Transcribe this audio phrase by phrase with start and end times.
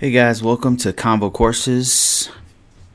[0.00, 2.30] Hey guys, welcome to Convo Courses.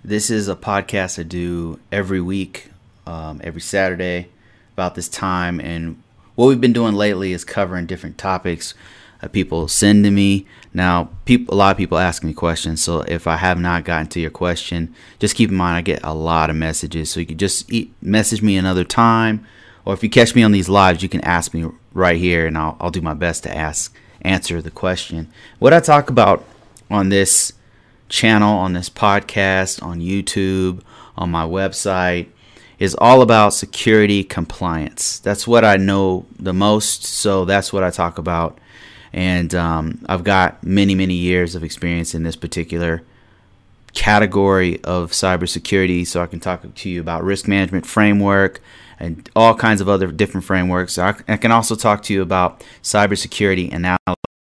[0.06, 2.70] This is a podcast I do every week,
[3.06, 4.30] um, every Saturday,
[4.72, 5.60] about this time.
[5.60, 6.02] And
[6.36, 8.74] what we've been doing lately is covering different topics
[9.22, 10.48] uh, people send to me.
[10.74, 14.08] Now, people, a lot of people ask me questions, so if I have not gotten
[14.08, 17.12] to your question, just keep in mind I get a lot of messages.
[17.12, 17.70] So you can just
[18.02, 19.46] message me another time,
[19.84, 22.58] or if you catch me on these lives, you can ask me right here, and
[22.58, 25.30] I'll, I'll do my best to ask answer the question.
[25.60, 26.46] What I talk about
[26.94, 27.54] on this
[28.08, 30.82] channel, on this podcast, on YouTube,
[31.18, 32.28] on my website
[32.80, 35.20] is all about security compliance.
[35.20, 38.58] That's what I know the most, so that's what I talk about.
[39.12, 43.04] And um, I've got many, many years of experience in this particular
[43.94, 48.62] category of cybersecurity, so I can talk to you about risk management framework
[49.00, 50.98] and all kinds of other different frameworks.
[50.98, 54.33] I, I can also talk to you about cybersecurity analysis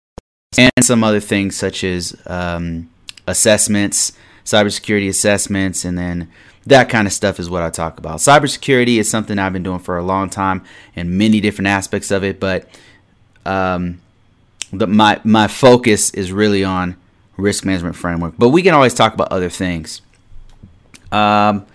[0.59, 2.91] and some other things such as um,
[3.27, 4.13] assessments,
[4.45, 6.29] cybersecurity assessments, and then
[6.67, 8.19] that kind of stuff is what I talk about.
[8.19, 10.63] Cybersecurity is something I've been doing for a long time
[10.95, 12.69] and many different aspects of it, but
[13.45, 14.01] um,
[14.73, 16.97] the, my my focus is really on
[17.37, 18.35] risk management framework.
[18.39, 20.03] But we can always talk about other things.
[21.11, 21.67] Um,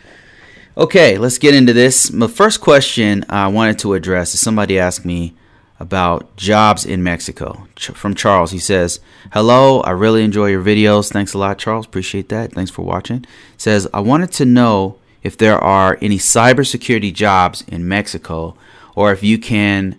[0.77, 2.11] okay, let's get into this.
[2.11, 5.35] My first question I wanted to address is somebody asked me
[5.79, 7.67] about jobs in Mexico.
[7.75, 8.99] Ch- from Charles, he says,
[9.31, 11.11] "Hello, I really enjoy your videos.
[11.11, 11.85] Thanks a lot, Charles.
[11.85, 12.53] Appreciate that.
[12.53, 13.25] Thanks for watching."
[13.57, 18.55] Says, "I wanted to know if there are any cybersecurity jobs in Mexico,
[18.95, 19.95] or if you can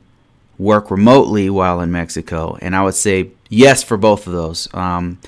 [0.58, 4.68] work remotely while in Mexico." And I would say yes for both of those.
[4.74, 5.18] Um,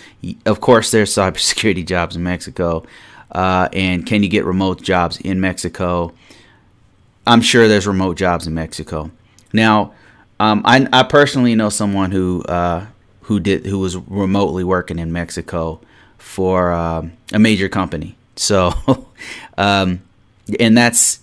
[0.46, 2.84] of course, there's cybersecurity jobs in Mexico,
[3.32, 6.12] uh, and can you get remote jobs in Mexico?
[7.26, 9.10] I'm sure there's remote jobs in Mexico.
[9.52, 9.92] Now,
[10.40, 12.86] um, I, I personally know someone who uh,
[13.22, 15.80] who did who was remotely working in Mexico
[16.16, 18.16] for um, a major company.
[18.36, 18.72] So,
[19.58, 20.00] um,
[20.58, 21.20] and that's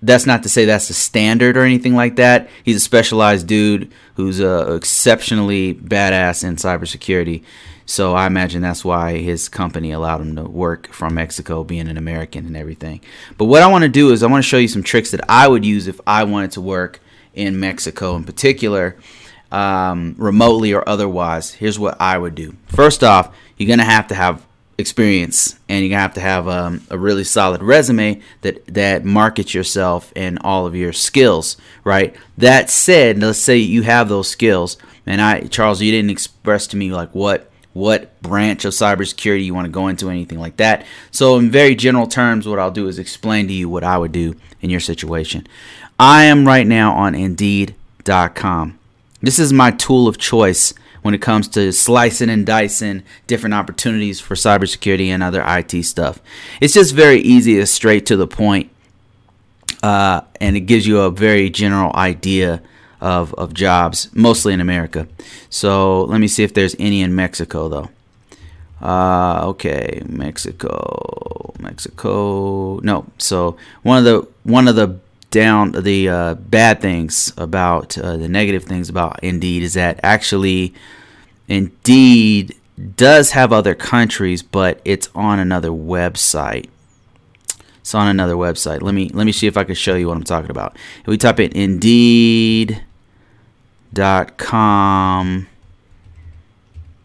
[0.00, 2.48] that's not to say that's the standard or anything like that.
[2.64, 7.44] He's a specialized dude who's uh, exceptionally badass in cybersecurity.
[7.84, 11.98] So I imagine that's why his company allowed him to work from Mexico, being an
[11.98, 13.02] American and everything.
[13.36, 15.20] But what I want to do is I want to show you some tricks that
[15.28, 17.00] I would use if I wanted to work
[17.34, 18.96] in Mexico in particular,
[19.50, 22.56] um, remotely or otherwise, here's what I would do.
[22.66, 24.44] First off, you're going to have to have
[24.76, 29.04] experience and you're going to have to have um, a really solid resume that, that
[29.04, 32.16] markets yourself and all of your skills, right?
[32.38, 34.76] That said, let's say you have those skills.
[35.06, 39.52] And I, Charles, you didn't express to me like what what branch of cybersecurity you
[39.52, 40.86] want to go into, anything like that.
[41.10, 44.12] So, in very general terms, what I'll do is explain to you what I would
[44.12, 45.46] do in your situation.
[45.98, 48.78] I am right now on Indeed.com.
[49.22, 54.20] This is my tool of choice when it comes to slicing and dicing different opportunities
[54.20, 56.20] for cybersecurity and other IT stuff.
[56.60, 58.70] It's just very easy, it's straight to the point,
[59.82, 62.60] uh, and it gives you a very general idea
[63.00, 65.06] of, of jobs, mostly in America.
[65.48, 67.90] So let me see if there's any in Mexico, though.
[68.80, 72.78] Uh, okay, Mexico, Mexico.
[72.80, 74.98] No, so one of the one of the
[75.34, 80.72] down the uh, bad things about uh, the negative things about Indeed is that actually
[81.48, 82.54] Indeed
[82.94, 86.68] does have other countries, but it's on another website.
[87.80, 88.80] It's on another website.
[88.80, 90.76] Let me let me see if I can show you what I'm talking about.
[91.00, 92.78] If we type in Indeed.com,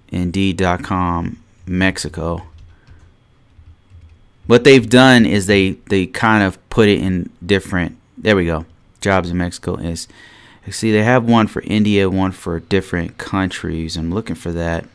[0.09, 2.43] Indeed.com, Mexico.
[4.45, 8.65] What they've done is they they kind of put it in different there we go.
[9.01, 10.07] Jobs in Mexico is.
[10.69, 13.97] See, they have one for India, one for different countries.
[13.97, 14.85] I'm looking for that.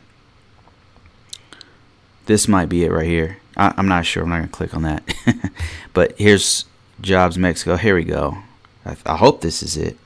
[2.27, 3.37] This might be it right here.
[3.57, 4.23] I, am not sure.
[4.23, 5.51] I'm not going to click on that.
[5.93, 6.65] but here's
[7.01, 7.75] Jobs Mexico.
[7.75, 8.37] Here we go.
[8.85, 9.97] I, I hope this is it.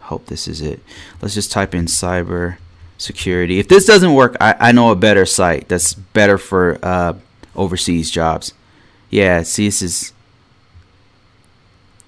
[0.00, 0.82] Hope this is it.
[1.22, 2.56] Let's just type in cyber
[2.98, 3.58] security.
[3.58, 7.14] If this doesn't work, I, I know a better site that's better for uh,
[7.56, 8.52] overseas jobs.
[9.10, 10.12] Yeah, see, this is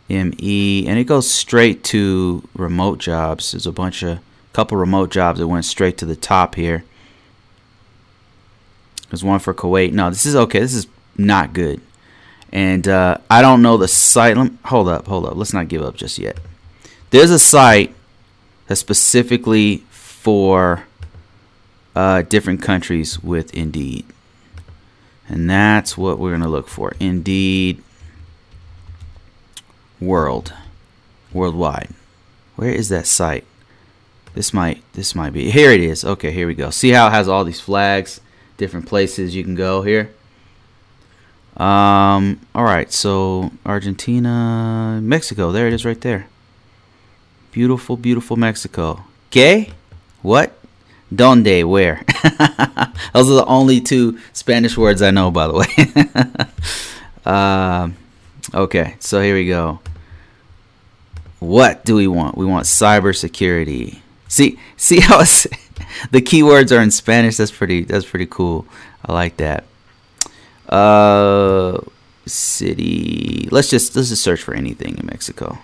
[0.09, 3.53] ME, and it goes straight to remote jobs.
[3.53, 4.19] There's a bunch of
[4.53, 6.85] couple remote jobs that went straight to the top here.
[9.11, 9.93] There's one for Kuwait.
[9.93, 10.61] No, this is okay.
[10.61, 10.87] This is
[11.17, 11.81] not good.
[12.53, 14.37] And uh, I don't know the site.
[14.37, 15.37] Me, hold up, hold up.
[15.37, 16.39] Let's not give up just yet.
[17.11, 17.95] There's a site
[18.67, 20.85] that's specifically for
[21.97, 24.05] uh, different countries with Indeed.
[25.29, 26.93] And that's what we're going to look for.
[27.01, 27.83] Indeed
[30.07, 30.53] world
[31.33, 31.89] worldwide
[32.57, 33.45] where is that site
[34.35, 37.11] this might this might be here it is okay here we go see how it
[37.11, 38.21] has all these flags
[38.57, 40.11] different places you can go here.
[41.57, 46.27] Um, all right, so Argentina, Mexico, there it is right there.
[47.53, 49.05] Beautiful, beautiful Mexico.
[49.31, 49.71] ¿Qué?
[50.23, 50.53] What?
[51.15, 51.65] Donde?
[51.65, 52.03] Where?
[53.13, 56.51] Those are the only two Spanish words I know, by the way.
[57.25, 57.91] uh,
[58.53, 59.79] okay, so here we go.
[61.47, 62.37] What do we want?
[62.39, 63.99] We want cybersecurity.
[64.29, 65.19] See, see how
[66.11, 67.37] the keywords are in Spanish.
[67.37, 67.85] That's pretty.
[67.85, 68.67] That's pretty cool.
[69.05, 69.65] I like that.
[70.69, 71.81] Uh,
[72.27, 73.49] city.
[73.51, 75.59] Let's just let's just search for anything in Mexico.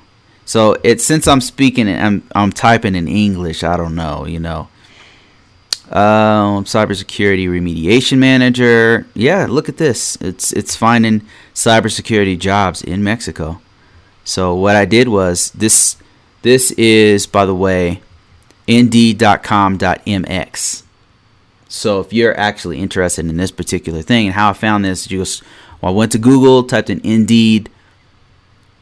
[0.45, 3.65] So it's since I'm speaking and I'm I'm typing in English.
[3.65, 4.27] I don't know.
[4.27, 4.69] You know.
[5.91, 9.07] Um, cybersecurity remediation manager.
[9.15, 10.17] Yeah, look at this.
[10.21, 11.23] It's it's finding
[11.55, 13.61] cybersecurity jobs in Mexico.
[14.25, 15.97] So what I did was this.
[16.43, 18.01] This is, by the way,
[18.67, 20.83] indeed.com.mx.
[21.69, 25.43] So if you're actually interested in this particular thing and how I found this, just
[25.81, 27.71] well, I went to Google, typed in Indeed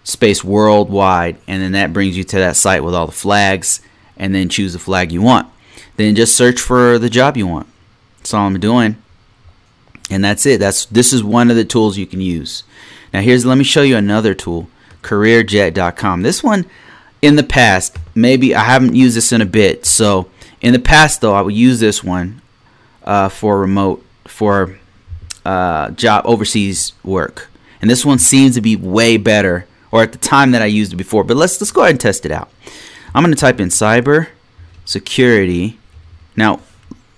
[0.04, 3.80] space worldwide, and then that brings you to that site with all the flags,
[4.16, 5.48] and then choose the flag you want.
[5.96, 7.66] Then just search for the job you want.
[8.18, 8.96] That's all I'm doing.
[10.10, 10.60] And that's it.
[10.60, 12.64] That's this is one of the tools you can use.
[13.12, 14.68] Now here's let me show you another tool,
[15.02, 16.22] careerjet.com.
[16.22, 16.66] This one
[17.22, 19.86] in the past, maybe I haven't used this in a bit.
[19.86, 20.30] So
[20.60, 22.42] in the past though, I would use this one
[23.04, 24.78] uh, for remote for
[25.44, 27.48] uh, job overseas work.
[27.80, 30.92] And this one seems to be way better, or at the time that I used
[30.92, 31.24] it before.
[31.24, 32.50] But let's let's go ahead and test it out.
[33.14, 34.28] I'm going to type in cyber
[34.84, 35.78] security.
[36.36, 36.60] Now,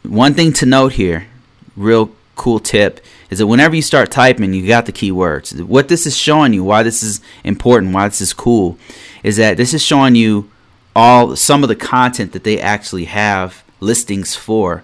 [0.03, 1.27] one thing to note here,
[1.77, 3.01] real cool tip,
[3.31, 5.61] is that whenever you start typing, you got the keywords.
[5.63, 8.79] What this is showing you, why this is important, why this is cool,
[9.23, 10.51] is that this is showing you
[10.97, 14.83] all some of the content that they actually have listings for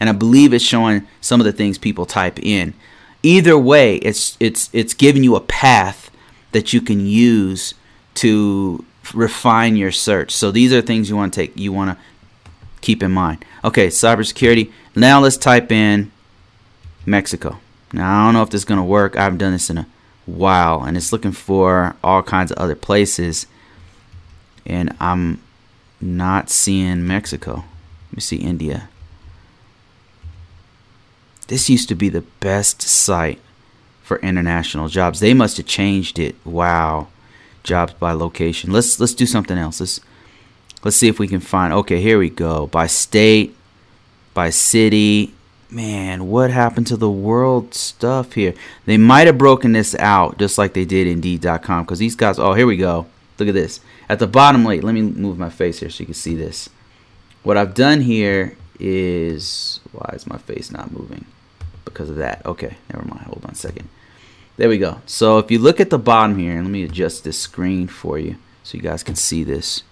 [0.00, 2.74] and I believe it's showing some of the things people type in.
[3.22, 6.10] Either way, it's it's it's giving you a path
[6.52, 7.74] that you can use
[8.14, 8.84] to
[9.14, 10.30] refine your search.
[10.30, 12.04] So these are things you want to take you want to
[12.80, 13.44] keep in mind.
[13.64, 14.70] Okay, cybersecurity.
[14.94, 16.12] Now let's type in
[17.08, 17.58] Mexico.
[17.92, 19.16] Now I don't know if this is gonna work.
[19.16, 19.86] I haven't done this in a
[20.26, 23.46] while, and it's looking for all kinds of other places,
[24.66, 25.40] and I'm
[26.00, 27.64] not seeing Mexico.
[28.10, 28.88] Let me see India.
[31.48, 33.40] This used to be the best site
[34.02, 35.20] for international jobs.
[35.20, 36.36] They must have changed it.
[36.44, 37.08] Wow.
[37.62, 38.70] Jobs by location.
[38.70, 39.80] Let's let's do something else.
[39.80, 40.00] Let's
[40.84, 42.66] let's see if we can find okay, here we go.
[42.66, 43.56] By state,
[44.34, 45.34] by city.
[45.70, 48.54] Man, what happened to the world stuff here?
[48.86, 52.54] They might have broken this out just like they did indeed.com because these guys oh
[52.54, 53.06] here we go.
[53.38, 53.80] Look at this.
[54.08, 56.70] At the bottom, wait, let me move my face here so you can see this.
[57.42, 61.26] What I've done here is why is my face not moving?
[61.98, 62.44] because of that.
[62.46, 63.26] Okay, never mind.
[63.26, 63.88] Hold on a second.
[64.56, 65.00] There we go.
[65.06, 68.18] So if you look at the bottom here, and let me adjust this screen for
[68.18, 69.82] you so you guys can see this.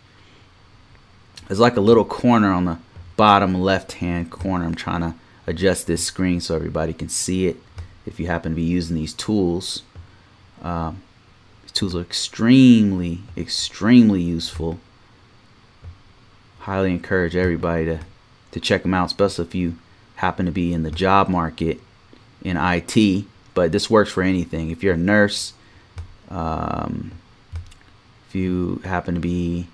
[1.48, 2.78] There's like a little corner on the
[3.16, 4.64] bottom left hand corner.
[4.64, 5.14] I'm trying to
[5.46, 7.56] adjust this screen so everybody can see it
[8.04, 9.82] if you happen to be using these tools.
[10.62, 11.02] Um,
[11.62, 14.78] these tools are extremely, extremely useful.
[16.60, 18.00] Highly encourage everybody to,
[18.52, 19.76] to check them out, especially if you
[20.16, 21.80] happen to be in the job market
[22.42, 23.24] in IT,
[23.54, 24.70] but this works for anything.
[24.70, 25.52] If you're a nurse,
[26.28, 27.12] um,
[28.28, 29.66] if you happen to be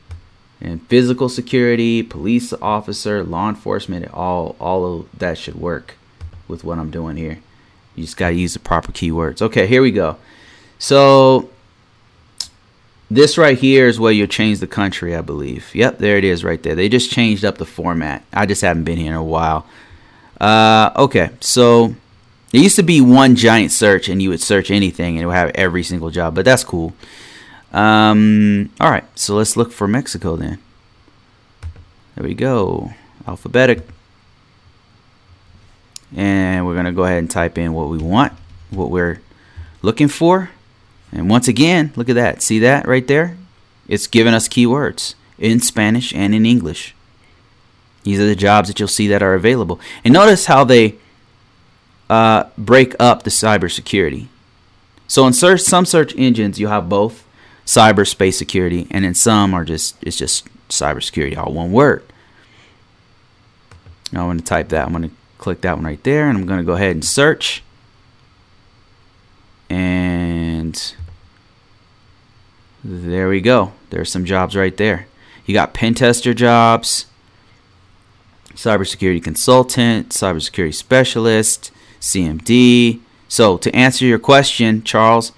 [0.63, 5.97] in physical security, police officer, law enforcement, all all of that should work
[6.47, 7.39] with what I'm doing here.
[7.97, 9.43] You just got to use the proper keywords.
[9.43, 10.17] Okay, here we go.
[10.79, 11.51] So
[13.11, 15.75] this right here is where you change the country, I believe.
[15.75, 16.75] Yep, there it is right there.
[16.75, 18.25] They just changed up the format.
[18.33, 19.67] I just haven't been here in a while.
[20.41, 21.95] Uh, okay, so
[22.53, 25.37] it used to be one giant search, and you would search anything, and it would
[25.37, 26.35] have every single job.
[26.35, 26.95] But that's cool.
[27.73, 30.59] Um, all right, so let's look for Mexico then.
[32.15, 32.93] There we go,
[33.27, 33.87] alphabetic,
[36.15, 38.35] and we're gonna go ahead and type in what we want,
[38.71, 39.21] what we're
[39.81, 40.51] looking for,
[41.11, 42.43] and once again, look at that.
[42.43, 43.37] See that right there?
[43.89, 46.95] It's giving us keywords in Spanish and in English.
[48.05, 49.81] These are the jobs that you'll see that are available.
[50.05, 50.97] And notice how they
[52.11, 54.27] uh, break up the cybersecurity.
[55.07, 57.25] So in search, some search engines, you have both
[57.73, 62.05] cyberspace security, and in some are just it's just cybersecurity, all one word.
[64.13, 64.87] Now I'm going to type that.
[64.87, 67.05] I'm going to click that one right there, and I'm going to go ahead and
[67.05, 67.63] search.
[69.71, 70.95] And
[72.85, 73.73] there we go.
[73.89, 75.07] There's some jobs right there.
[75.47, 77.07] You got pen tester jobs,
[78.51, 83.01] cybersecurity consultant, cybersecurity specialist, CMD.
[83.29, 85.33] So to answer your question, Charles,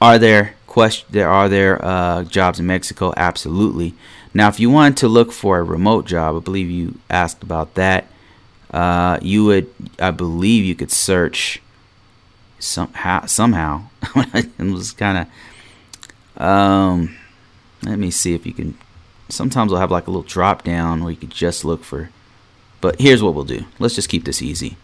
[0.00, 3.12] are there question there are there uh, jobs in Mexico?
[3.14, 3.94] Absolutely.
[4.32, 7.74] Now, if you want to look for a remote job, I believe you asked about
[7.74, 8.06] that.
[8.70, 11.60] Uh, you would, I believe, you could search
[12.58, 13.26] somehow.
[13.26, 13.82] Somehow,
[14.16, 15.28] it was kind
[16.38, 16.42] of.
[16.42, 17.16] Um,
[17.82, 18.78] let me see if you can.
[19.28, 22.08] Sometimes I'll have like a little drop down where you could just look for.
[22.80, 23.66] But here's what we'll do.
[23.78, 24.78] Let's just keep this easy.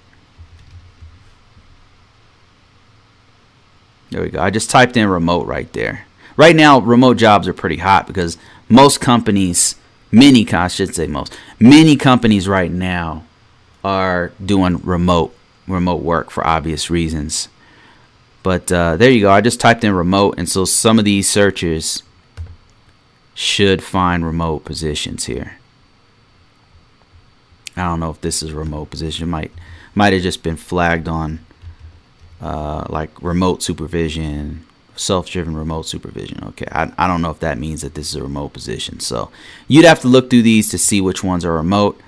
[4.10, 4.40] There we go.
[4.40, 6.06] I just typed in remote right there.
[6.36, 8.38] Right now, remote jobs are pretty hot because
[8.68, 9.74] most companies,
[10.10, 13.24] many, I should say most, many companies right now
[13.84, 15.34] are doing remote
[15.66, 17.48] remote work for obvious reasons.
[18.42, 19.30] But uh, there you go.
[19.30, 22.02] I just typed in remote, and so some of these searches
[23.34, 25.58] should find remote positions here.
[27.76, 29.28] I don't know if this is a remote position.
[29.28, 29.52] Might
[29.94, 31.40] might have just been flagged on
[32.40, 34.64] uh, like remote supervision,
[34.96, 36.42] self-driven remote supervision.
[36.48, 39.00] Okay, I, I don't know if that means that this is a remote position.
[39.00, 39.30] So
[39.66, 42.00] you'd have to look through these to see which ones are remote.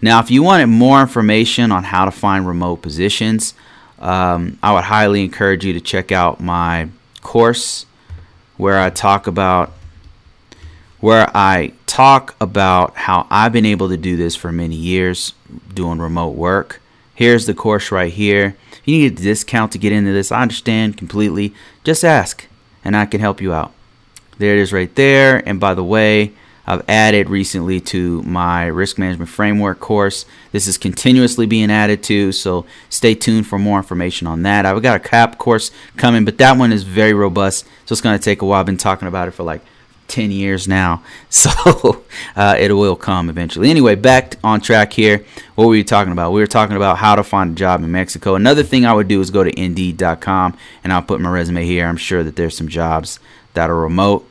[0.00, 3.54] Now, if you wanted more information on how to find remote positions,
[4.00, 6.88] um, I would highly encourage you to check out my
[7.20, 7.86] course
[8.56, 9.72] where I talk about
[10.98, 15.34] where I talk about how I've been able to do this for many years
[15.74, 16.80] doing remote work.
[17.14, 18.56] Here's the course right here.
[18.82, 21.54] If you need a discount to get into this, I understand completely.
[21.84, 22.46] Just ask
[22.84, 23.72] and I can help you out.
[24.38, 25.36] There it is right there.
[25.48, 26.32] And by the way,
[26.66, 30.24] I've added recently to my risk management framework course.
[30.52, 34.66] This is continuously being added to, so stay tuned for more information on that.
[34.66, 38.18] I've got a CAP course coming, but that one is very robust, so it's going
[38.18, 38.60] to take a while.
[38.60, 39.62] I've been talking about it for like
[40.12, 42.04] 10 years now, so
[42.36, 43.70] uh, it will come eventually.
[43.70, 45.24] Anyway, back on track here.
[45.54, 46.32] What were we talking about?
[46.32, 48.34] We were talking about how to find a job in Mexico.
[48.34, 51.86] Another thing I would do is go to Indeed.com, and I'll put my resume here.
[51.86, 53.18] I'm sure that there's some jobs
[53.54, 54.28] that are remote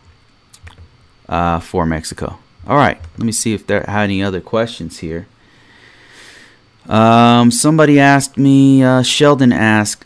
[1.28, 2.38] uh, for Mexico.
[2.68, 5.28] All right, let me see if there are any other questions here.
[6.88, 10.06] Um, somebody asked me, uh, Sheldon asked,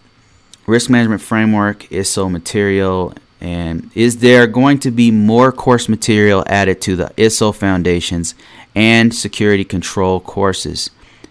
[0.67, 6.43] risk management framework, is so material, and is there going to be more course material
[6.47, 8.33] added to the ISO foundations
[8.73, 10.89] and security control courses?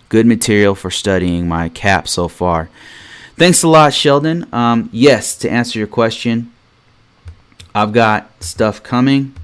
[0.09, 2.69] Good material for studying my CAP so far.
[3.37, 4.47] Thanks a lot, Sheldon.
[4.53, 6.53] Um, yes, to answer your question,
[7.75, 9.35] I've got stuff coming.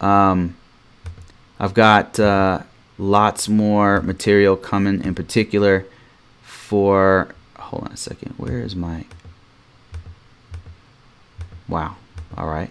[0.00, 0.56] Um,
[1.60, 2.62] I've got uh,
[2.98, 5.86] lots more material coming, in particular
[6.42, 7.34] for.
[7.56, 8.34] Hold on a second.
[8.36, 9.04] Where is my.
[11.70, 11.96] Wow.
[12.36, 12.70] All right.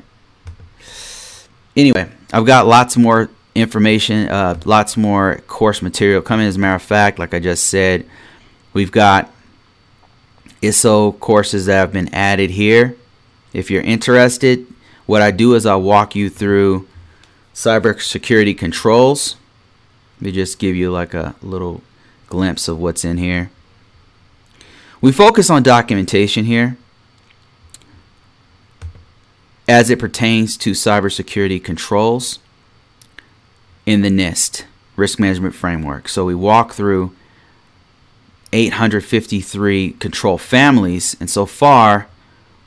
[1.76, 6.46] Anyway, I've got lots more information, uh, lots more course material coming.
[6.46, 8.06] As a matter of fact, like I just said,
[8.74, 9.32] we've got
[10.62, 12.98] ISO courses that have been added here.
[13.54, 14.68] If you're interested,
[15.06, 16.88] what I do is I'll walk you through
[17.56, 19.38] cybersecurity controls.
[20.18, 21.82] Let me just give you like a little
[22.28, 23.50] glimpse of what's in here.
[25.00, 26.78] We focus on documentation here
[29.70, 32.40] as it pertains to cybersecurity controls
[33.86, 34.64] in the NIST
[34.96, 36.10] risk management framework.
[36.10, 37.16] So we walk through
[38.52, 42.08] 853 control families, and so far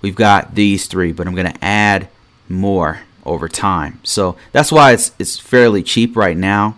[0.00, 2.08] we've got these three, but I'm going to add
[2.48, 3.98] more over time.
[4.04, 6.76] So that's why it's it's fairly cheap right now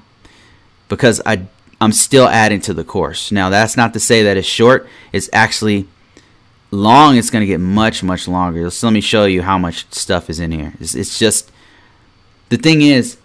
[0.88, 1.47] because I
[1.83, 3.31] I'm still adding to the course.
[3.31, 4.88] Now that's not to say that it's short.
[5.12, 5.87] It's actually
[6.75, 7.16] long.
[7.16, 8.69] It's going to get much much longer.
[8.71, 10.75] So let me show you how much stuff is in here.
[10.81, 11.50] It's, it's just
[12.49, 13.16] the thing is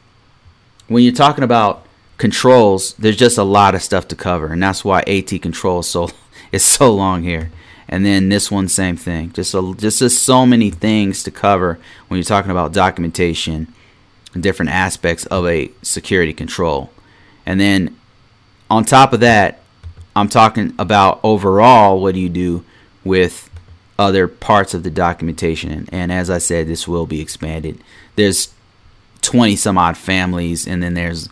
[0.87, 1.85] when you're talking about
[2.17, 5.87] controls, there's just a lot of stuff to cover, and that's why AT control is
[5.87, 6.09] so
[6.51, 7.51] is so long here
[7.89, 11.79] and then this one same thing just a, just just so many things to cover
[12.07, 13.67] when you're talking about documentation
[14.33, 16.91] and different aspects of a security control
[17.45, 17.97] and then
[18.69, 19.59] on top of that
[20.15, 22.63] i'm talking about overall what do you do
[23.09, 23.49] with
[23.97, 27.77] other parts of the documentation and, as i said this will be expanded
[28.15, 28.53] there's
[29.21, 31.27] 20 some odd families and then there's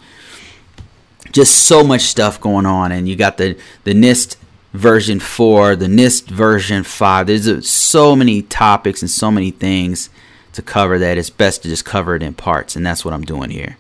[1.32, 4.36] just so much stuff going on and you got the the nist
[4.74, 7.28] version 4, the NIST version 5.
[7.28, 10.10] There's so many topics and so many things
[10.54, 13.24] to cover that it's best to just cover it in parts, and that's what I'm
[13.24, 13.78] doing here.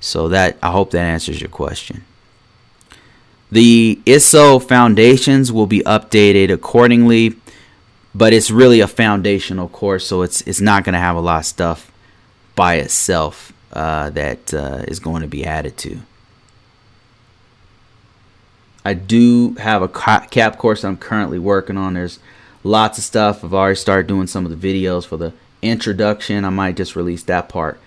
[0.00, 2.04] So that I hope that answers your question.
[3.50, 7.36] The ISO foundations will be updated accordingly,
[8.14, 11.40] but it's really a foundational course, so it's it's not going to have a lot
[11.40, 11.90] of stuff
[12.54, 16.00] by itself uh, that uh, is going to be added to.
[18.84, 21.94] I do have a cap course I'm currently working on.
[21.94, 22.18] There's
[22.64, 23.44] lots of stuff.
[23.44, 26.44] I've already started doing some of the videos for the introduction.
[26.44, 27.80] I might just release that part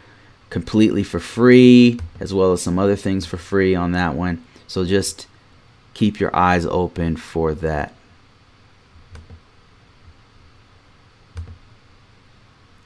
[0.50, 4.44] completely for free, as well as some other things for free on that one.
[4.68, 5.28] So just
[5.94, 7.94] keep your eyes open for that.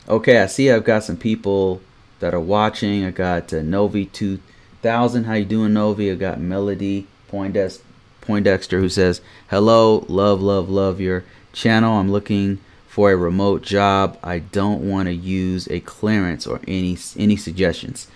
[0.08, 1.82] Okay, I see I've got some people
[2.20, 3.04] that are watching.
[3.06, 5.24] I got uh, Novi 2000.
[5.24, 6.12] How you doing, Novi?
[6.12, 7.84] I got Melody Poindexter,
[8.22, 11.98] Poindexter who says, "Hello, love, love, love your channel.
[11.98, 14.20] I'm looking for a remote job.
[14.24, 18.08] I don't want to use a clearance or any any suggestions."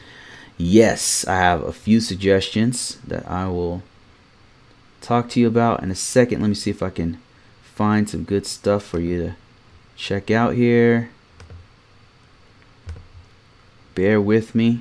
[0.58, 3.82] Yes, I have a few suggestions that I will
[5.10, 6.40] talk to you about in a second.
[6.40, 7.20] Let me see if I can
[7.64, 9.36] find some good stuff for you to
[9.96, 11.10] check out here
[14.00, 14.80] bear with me.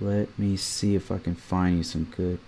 [0.00, 2.38] Let me see if I can find you some good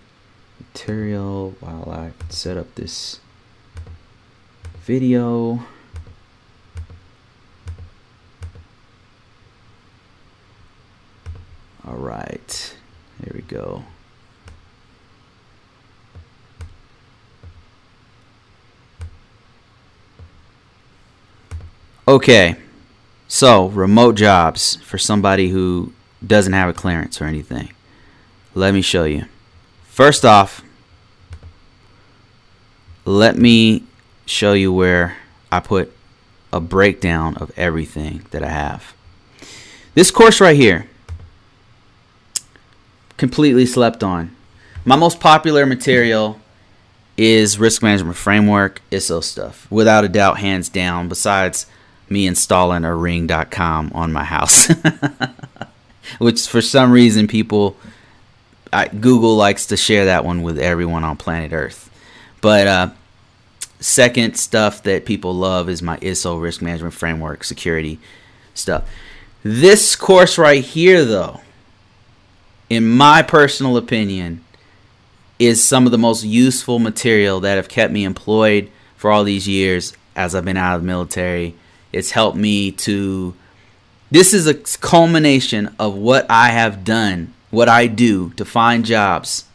[0.59, 3.19] material while I set up this
[4.85, 5.63] video.
[11.85, 12.75] All right,
[13.21, 13.83] here we go.
[22.09, 22.55] Okay.
[23.27, 25.93] So, remote jobs for somebody who
[26.25, 27.71] doesn't have a clearance or anything.
[28.55, 29.25] Let me show you.
[29.83, 30.63] First off,
[33.05, 33.83] let me
[34.25, 35.17] show you where
[35.51, 35.95] I put
[36.51, 38.95] a breakdown of everything that I have.
[39.93, 40.87] This course right here,
[43.17, 44.35] completely slept on.
[44.83, 46.41] My most popular material
[47.17, 49.69] is risk management framework, ISO stuff.
[49.69, 51.67] Without a doubt, hands down, besides
[52.09, 54.71] me installing a ring.com on my house.
[56.19, 57.77] Which for some reason people
[58.71, 61.89] I, Google likes to share that one with everyone on planet Earth.
[62.41, 62.89] But uh,
[63.79, 67.99] second stuff that people love is my ISO risk management framework security
[68.53, 68.87] stuff.
[69.43, 71.41] This course right here though,
[72.69, 74.43] in my personal opinion,
[75.39, 79.47] is some of the most useful material that have kept me employed for all these
[79.47, 81.55] years as I've been out of the military
[81.91, 83.35] it's helped me to.
[84.11, 89.45] This is a culmination of what I have done, what I do to find jobs,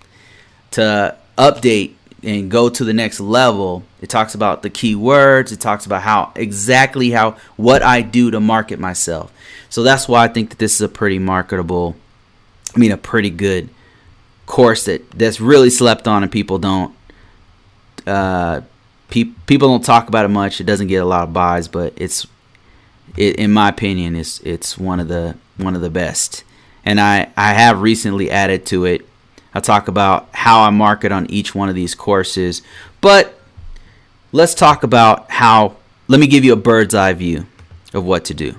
[0.72, 3.82] to update and go to the next level.
[4.00, 5.52] It talks about the keywords.
[5.52, 9.32] It talks about how exactly how what I do to market myself.
[9.68, 11.96] So that's why I think that this is a pretty marketable.
[12.74, 13.68] I mean, a pretty good
[14.46, 16.94] course that that's really slept on and people don't
[18.06, 18.60] uh,
[19.14, 20.60] pe- people don't talk about it much.
[20.60, 22.26] It doesn't get a lot of buys, but it's
[23.16, 26.42] it, in my opinion, it's it's one of the one of the best.
[26.84, 29.06] And I I have recently added to it.
[29.54, 32.60] I'll talk about how I market on each one of these courses,
[33.00, 33.38] but
[34.32, 35.76] let's talk about how.
[36.06, 37.46] Let me give you a bird's eye view
[37.94, 38.56] of what to do.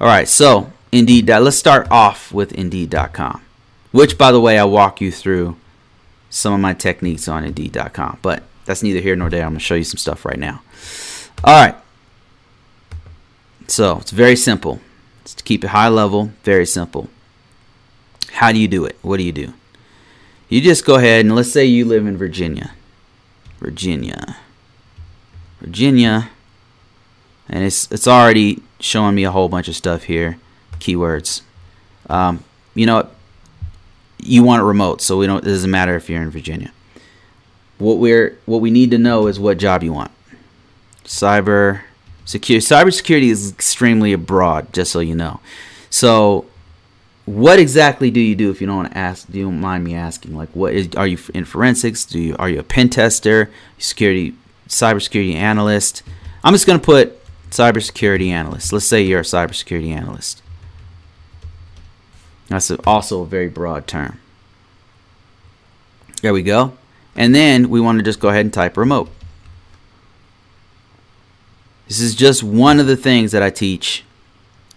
[0.00, 1.28] All right, so Indeed.
[1.28, 3.42] Let's start off with Indeed.com,
[3.90, 5.56] which, by the way, I walk you through
[6.30, 8.20] some of my techniques on Indeed.com.
[8.22, 9.44] But that's neither here nor there.
[9.44, 10.62] I'm going to show you some stuff right now.
[11.44, 11.76] All right.
[13.68, 14.80] So it's very simple.
[15.20, 17.10] It's to keep it high level, very simple.
[18.32, 18.96] How do you do it?
[19.02, 19.52] What do you do?
[20.48, 22.72] You just go ahead and let's say you live in Virginia.
[23.58, 24.38] Virginia.
[25.60, 26.30] Virginia.
[27.50, 30.38] And it's it's already showing me a whole bunch of stuff here.
[30.80, 31.42] Keywords.
[32.08, 32.42] Um,
[32.74, 33.10] you know
[34.18, 36.72] you want it remote, so we don't it doesn't matter if you're in Virginia
[37.82, 40.10] what we're what we need to know is what job you want.
[41.04, 41.80] Cyber
[42.24, 42.64] security.
[42.64, 45.40] Cybersecurity is extremely broad, just so you know.
[45.90, 46.46] So,
[47.26, 49.30] what exactly do you do if you don't want to ask?
[49.30, 50.36] Do you mind me asking?
[50.36, 50.88] Like, what is?
[50.96, 52.04] Are you in forensics?
[52.04, 53.50] Do you are you a pen tester?
[53.78, 54.34] Security,
[54.68, 56.02] cybersecurity analyst?
[56.44, 57.18] I'm just gonna put
[57.50, 58.72] cybersecurity analyst.
[58.72, 60.40] Let's say you're a cybersecurity analyst.
[62.48, 64.20] That's also a very broad term.
[66.20, 66.76] There we go.
[67.14, 69.10] And then we want to just go ahead and type remote.
[71.88, 74.04] This is just one of the things that I teach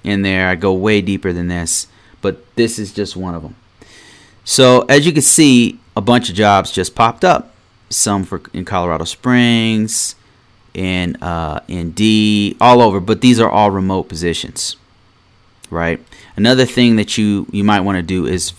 [0.04, 0.50] in there.
[0.50, 1.88] I go way deeper than this,
[2.22, 3.56] but this is just one of them.
[4.44, 7.54] So as you can see, a bunch of jobs just popped up.
[7.90, 10.16] Some for in Colorado Springs,
[10.74, 13.00] in uh, in D, all over.
[13.00, 14.76] But these are all remote positions,
[15.70, 16.04] right?
[16.36, 18.54] Another thing that you you might want to do is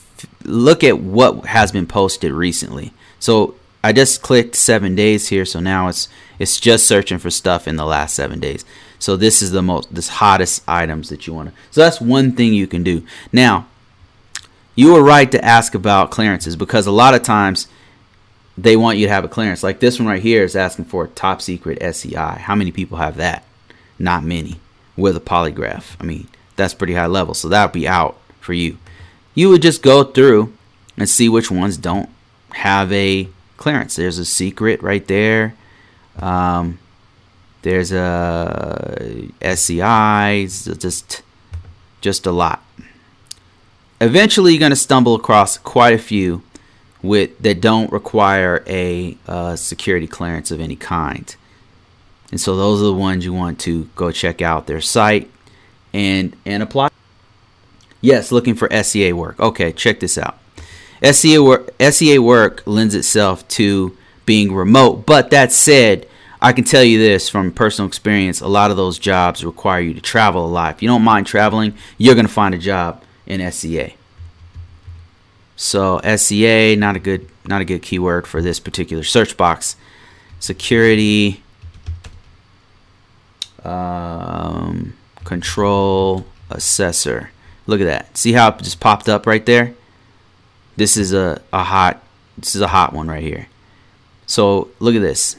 [0.44, 2.92] look at what has been posted recently.
[3.18, 3.56] So
[3.86, 6.08] I just clicked seven days here, so now it's
[6.40, 8.64] it's just searching for stuff in the last seven days.
[8.98, 11.54] So this is the most this hottest items that you want to.
[11.70, 13.06] So that's one thing you can do.
[13.30, 13.68] Now,
[14.74, 17.68] you were right to ask about clearances because a lot of times
[18.58, 19.62] they want you to have a clearance.
[19.62, 22.38] Like this one right here is asking for a top secret SCI.
[22.40, 23.44] How many people have that?
[24.00, 24.56] Not many.
[24.96, 25.94] With a polygraph.
[26.00, 27.34] I mean, that's pretty high level.
[27.34, 28.78] So that would be out for you.
[29.36, 30.52] You would just go through
[30.96, 32.10] and see which ones don't
[32.50, 33.96] have a clearance.
[33.96, 35.54] There's a secret right there.
[36.18, 36.78] Um,
[37.62, 40.46] there's a SCI.
[40.46, 41.22] Just,
[42.00, 42.62] just a lot.
[44.00, 46.42] Eventually, you're to stumble across quite a few
[47.02, 51.34] with that don't require a uh, security clearance of any kind.
[52.30, 55.30] And so those are the ones you want to go check out their site
[55.92, 56.88] and and apply.
[58.00, 59.38] Yes, looking for SCA work.
[59.40, 60.38] Okay, check this out.
[61.02, 66.06] SCA work SCA work lends itself to being remote, but that said,
[66.40, 69.94] I can tell you this from personal experience, a lot of those jobs require you
[69.94, 70.74] to travel a lot.
[70.74, 73.92] If you don't mind traveling, you're going to find a job in SCA.
[75.56, 79.76] So SCA not a good not a good keyword for this particular search box.
[80.38, 81.42] Security
[83.64, 87.30] um, control assessor.
[87.66, 88.16] Look at that.
[88.16, 89.74] See how it just popped up right there?
[90.76, 92.02] This is a, a hot
[92.38, 93.48] this is a hot one right here.
[94.26, 95.34] So look at this.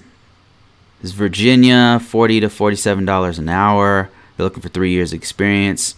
[1.02, 4.10] This is Virginia, forty to forty-seven dollars an hour.
[4.36, 5.96] They're looking for three years experience.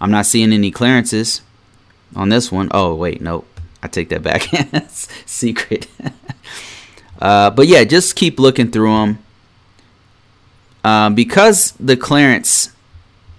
[0.00, 1.42] I'm not seeing any clearances
[2.16, 2.68] on this one.
[2.72, 3.46] Oh wait, nope.
[3.82, 4.42] I take that back.
[5.26, 5.86] Secret.
[7.20, 9.18] uh, but yeah, just keep looking through them.
[10.82, 12.72] Uh, because the clearance,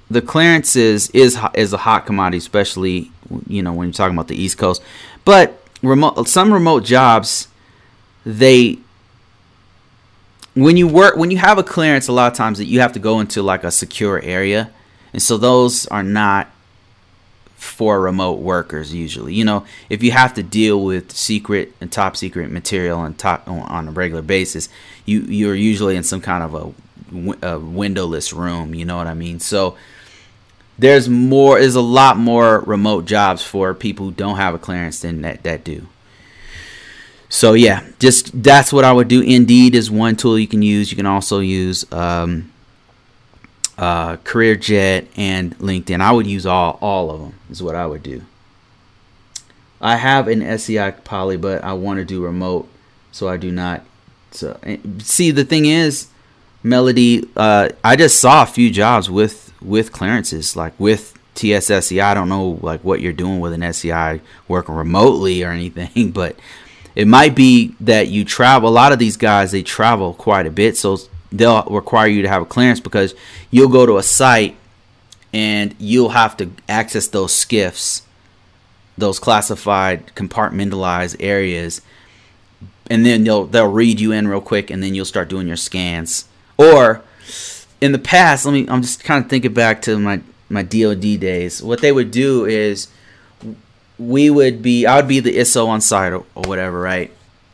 [0.10, 3.12] the clearance is is is a hot commodity, especially
[3.48, 4.82] you know when you're talking about the East Coast.
[5.26, 7.48] But remote, some remote jobs,
[8.26, 8.80] they
[10.54, 12.94] when you work when you have a clearance, a lot of times that you have
[12.94, 14.72] to go into like a secure area,
[15.14, 16.52] and so those are not
[17.56, 19.36] for remote workers usually.
[19.36, 23.48] You know, if you have to deal with secret and top secret material and top
[23.48, 24.68] on a regular basis,
[25.06, 26.76] you you're usually in some kind of
[27.42, 28.74] a, a windowless room.
[28.74, 29.40] You know what I mean?
[29.40, 29.78] So
[30.82, 35.02] there's more is a lot more remote jobs for people who don't have a clearance
[35.02, 35.88] than that that do.
[37.30, 39.22] So yeah, just that's what I would do.
[39.22, 40.92] Indeed is one tool you can use.
[40.92, 42.52] You can also use um,
[43.78, 46.02] uh, CareerJet, and LinkedIn.
[46.02, 47.34] I would use all all of them.
[47.52, 48.24] Is what I would do.
[49.80, 52.68] I have an SCI poly, but I want to do remote,
[53.12, 53.84] so I do not.
[54.32, 54.60] So
[55.00, 56.08] see, the thing is,
[56.64, 62.02] Melody, uh, I just saw a few jobs with with clearances, like with TSSCI.
[62.02, 66.36] I don't know like what you're doing with an SCI working remotely or anything, but
[66.96, 68.70] it might be that you travel.
[68.70, 70.98] A lot of these guys they travel quite a bit, so
[71.32, 73.16] they'll require you to have a clearance because
[73.50, 74.58] you'll go to a site
[75.34, 78.02] and you'll have to access those SCIFs,
[78.98, 81.82] those classified compartmentalized areas,
[82.90, 85.58] and then they'll they'll read you in real quick, and then you'll start doing your
[85.58, 86.26] scans.
[86.58, 87.04] Or
[87.82, 91.20] in the past, let me I'm just kind of thinking back to my my DoD
[91.20, 91.62] days.
[91.62, 92.88] What they would do is
[93.98, 97.12] we would be I would be the ISO on site or, or whatever, right?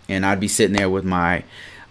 [0.09, 1.43] And I'd be sitting there with my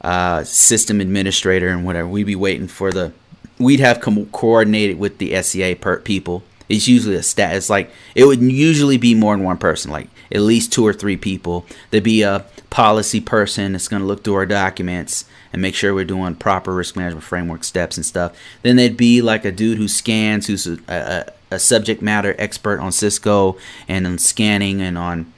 [0.03, 2.07] uh, system administrator and whatever.
[2.07, 3.13] We'd be waiting for the.
[3.59, 6.43] We'd have com- coordinated with the SCA per people.
[6.69, 7.57] It's usually a stat.
[7.57, 10.93] It's like it would usually be more than one person, like at least two or
[10.93, 11.65] three people.
[11.91, 15.25] There'd be a policy person that's going to look through our documents
[15.57, 18.37] and make sure we're doing proper risk management framework steps and stuff.
[18.61, 22.79] Then there'd be like a dude who scans, who's a, a, a subject matter expert
[22.79, 23.57] on Cisco
[23.89, 25.33] and on scanning and on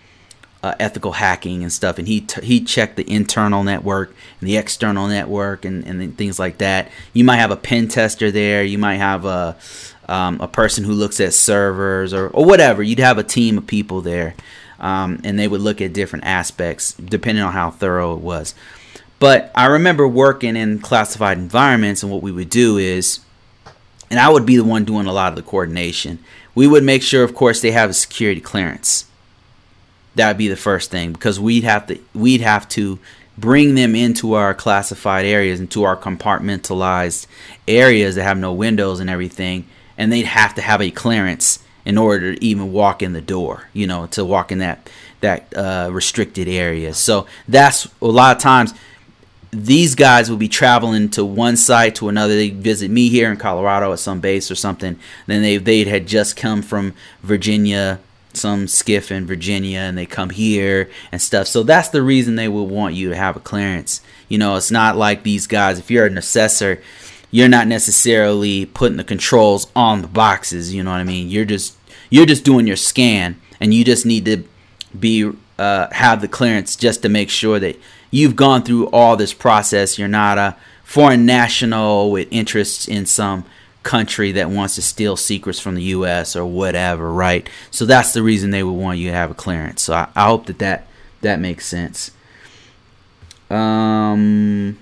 [0.61, 4.57] uh, ethical hacking and stuff, and he t- he checked the internal network and the
[4.57, 6.91] external network and, and things like that.
[7.13, 8.65] You might have a pen tester there.
[8.65, 9.57] You might have a
[10.09, 12.83] um, a person who looks at servers or, or whatever.
[12.83, 14.35] You'd have a team of people there,
[14.81, 18.57] um, and they would look at different aspects depending on how thorough it was.
[19.19, 23.21] But I remember working in classified environments, and what we would do is,
[24.11, 26.19] and I would be the one doing a lot of the coordination.
[26.55, 29.07] We would make sure, of course, they have a security clearance
[30.19, 32.99] that would be the first thing because we'd have to we'd have to
[33.39, 37.27] bring them into our classified areas into our compartmentalized
[37.67, 39.65] areas that have no windows and everything
[39.97, 43.69] and they'd have to have a clearance in order to even walk in the door
[43.73, 48.43] you know to walk in that that uh, restricted area so that's a lot of
[48.43, 48.75] times
[49.51, 52.35] these guys will be traveling to one site to another.
[52.35, 54.99] They visit me here in Colorado at some base or something.
[55.27, 58.01] Then they they had just come from Virginia
[58.35, 61.47] some SCIF in Virginia and they come here and stuff.
[61.47, 64.01] So that's the reason they would want you to have a clearance.
[64.29, 66.81] You know, it's not like these guys, if you're an assessor,
[67.31, 71.29] you're not necessarily putting the controls on the boxes, you know what I mean?
[71.29, 71.77] You're just
[72.11, 74.45] you're just doing your scan and you just need to
[74.99, 77.77] be uh, have the clearance just to make sure that
[78.11, 79.99] you've gone through all this process.
[79.99, 83.45] You're not a foreign national with interests in some
[83.83, 86.37] country that wants to steal secrets from the U.S.
[86.37, 87.49] or whatever, right?
[87.71, 89.83] So that's the reason they would want you to have a clearance.
[89.83, 90.89] So I, I hope that, that
[91.21, 92.11] that makes sense.
[93.51, 94.79] Um,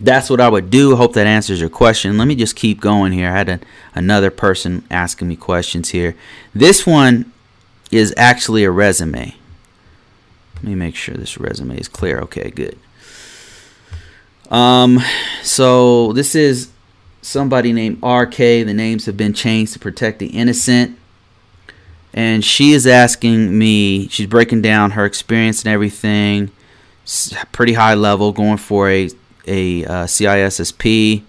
[0.00, 0.96] that's what I would do.
[0.96, 2.18] Hope that answers your question.
[2.18, 3.28] Let me just keep going here.
[3.28, 3.60] I had a,
[3.94, 6.16] another person asking me questions here.
[6.54, 7.32] This one
[7.90, 9.34] is actually a resume.
[10.64, 12.20] Let me make sure this resume is clear.
[12.20, 12.78] Okay, good.
[14.50, 14.98] Um,
[15.42, 16.70] so this is
[17.20, 18.36] somebody named RK.
[18.38, 20.98] The names have been changed to protect the innocent.
[22.14, 26.50] And she is asking me, she's breaking down her experience and everything,
[27.52, 29.10] pretty high level, going for a,
[29.46, 31.24] a uh, CISSP.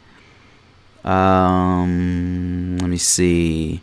[1.03, 3.81] Um, let me see.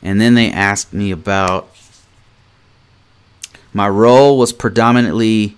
[0.00, 1.75] And then they asked me about
[3.76, 5.54] my role was predominantly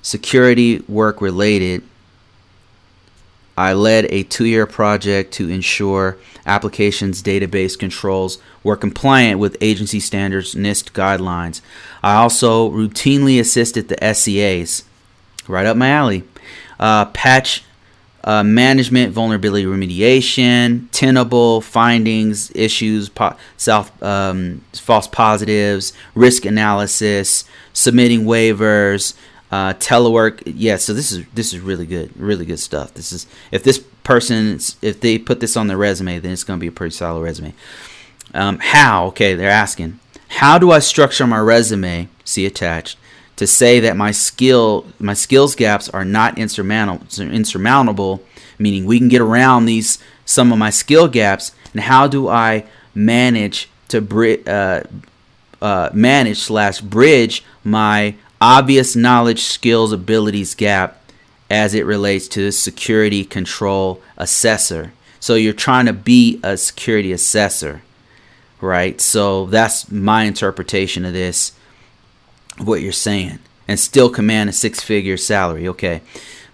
[0.00, 1.82] security work related.
[3.54, 10.00] I led a two year project to ensure applications database controls were compliant with agency
[10.00, 11.60] standards NIST guidelines.
[12.02, 14.84] I also routinely assisted the SCAs,
[15.46, 16.24] right up my alley,
[16.78, 17.62] uh, patch
[18.24, 28.24] uh, management, vulnerability remediation, tenable findings, issues, po- self, um, false positives, risk analysis, submitting
[28.24, 29.14] waivers,
[29.50, 30.76] uh, telework, yeah.
[30.76, 32.94] So this is this is really good, really good stuff.
[32.94, 36.58] This is if this person if they put this on their resume, then it's going
[36.58, 37.54] to be a pretty solid resume.
[38.34, 39.06] Um, how?
[39.06, 39.98] Okay, they're asking.
[40.28, 42.08] How do I structure my resume?
[42.24, 42.96] See attached
[43.40, 48.22] to say that my skill my skills gaps are not insurmountable, insurmountable,
[48.58, 51.52] meaning we can get around these some of my skill gaps.
[51.72, 54.82] And how do I manage to bri- uh,
[55.62, 61.02] uh, manage slash bridge my obvious knowledge, skills, abilities gap
[61.48, 64.92] as it relates to the security control assessor.
[65.18, 67.80] So you're trying to be a security assessor,
[68.60, 69.00] right?
[69.00, 71.52] So that's my interpretation of this,
[72.64, 75.66] what you're saying, and still command a six figure salary.
[75.68, 76.02] Okay.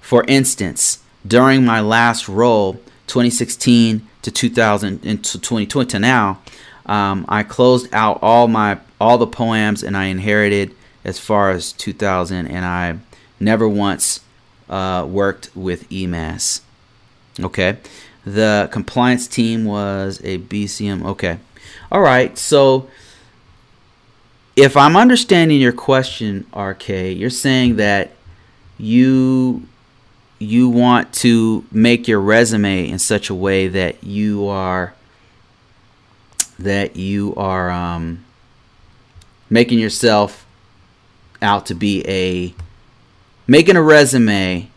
[0.00, 2.74] For instance, during my last role,
[3.08, 6.40] 2016 to 2000 into 2020 to now,
[6.86, 11.72] um, I closed out all my all the POAMs and I inherited as far as
[11.72, 12.98] 2000, and I
[13.38, 14.20] never once
[14.68, 16.60] uh, worked with eMASS.
[17.40, 17.76] Okay,
[18.24, 21.04] the compliance team was a BCM.
[21.04, 21.38] Okay,
[21.92, 22.36] all right.
[22.38, 22.88] So,
[24.56, 28.12] if I'm understanding your question, RK, you're saying that
[28.78, 29.68] you
[30.38, 34.94] you want to make your resume in such a way that you are
[36.58, 38.24] that you are um,
[39.48, 40.46] making yourself
[41.42, 42.54] out to be a
[43.46, 44.68] making a resume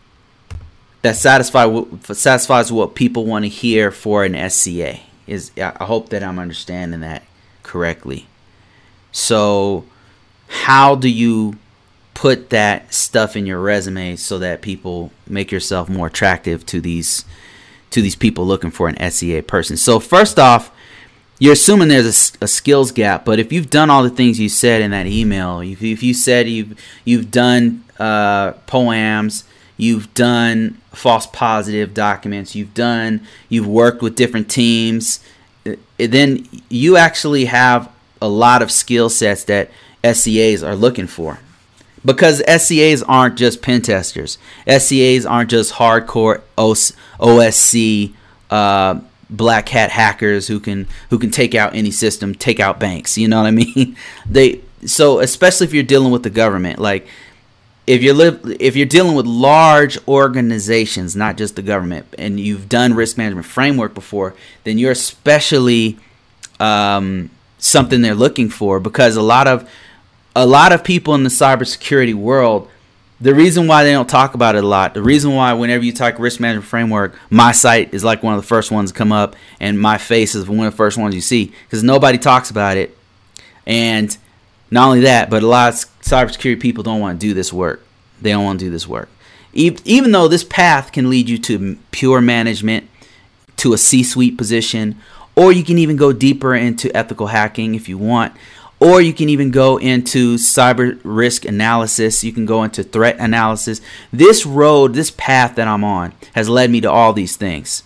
[1.02, 5.00] that satisfy satisfies what people want to hear for an SCA.
[5.26, 7.22] Is I hope that I'm understanding that
[7.62, 8.26] correctly.
[9.12, 9.84] So,
[10.48, 11.56] how do you
[12.14, 17.24] put that stuff in your resume so that people make yourself more attractive to these
[17.90, 19.76] to these people looking for an SCA person?
[19.76, 20.70] So, first off,
[21.40, 24.50] you're assuming there's a, a, skills gap, but if you've done all the things you
[24.50, 29.44] said in that email, if, if you said you've you've done uh, POAMs,
[29.78, 35.24] you've done false positive documents, you've done you've worked with different teams,
[35.66, 39.70] uh, then you actually have a lot of skill sets that
[40.02, 41.38] SCAs are looking for.
[42.04, 44.38] Because SCAs aren't just pen testers.
[44.66, 48.14] SCAs aren't just hardcore OSC
[48.48, 53.18] uh, black hat hackers who can who can take out any system, take out banks.
[53.18, 53.96] You know what I mean?
[54.26, 57.06] they so especially if you're dealing with the government, like
[57.86, 62.68] if you're li- if you're dealing with large organizations, not just the government, and you've
[62.68, 65.98] done risk management framework before, then you're especially
[66.58, 67.30] um,
[67.60, 69.68] something they're looking for because a lot of
[70.34, 72.68] a lot of people in the cybersecurity world
[73.20, 75.92] the reason why they don't talk about it a lot, the reason why whenever you
[75.92, 79.12] talk risk management framework, my site is like one of the first ones to come
[79.12, 82.50] up, and my face is one of the first ones you see because nobody talks
[82.50, 82.96] about it.
[83.66, 84.16] And
[84.70, 87.84] not only that, but a lot of cybersecurity people don't want to do this work.
[88.22, 89.10] They don't want to do this work,
[89.52, 92.88] even though this path can lead you to pure management,
[93.58, 94.98] to a C-suite position,
[95.40, 98.34] or you can even go deeper into ethical hacking if you want
[98.78, 102.22] or you can even go into cyber risk analysis.
[102.22, 103.80] You can go into threat analysis.
[104.12, 107.84] This road, this path that I'm on, has led me to all these things.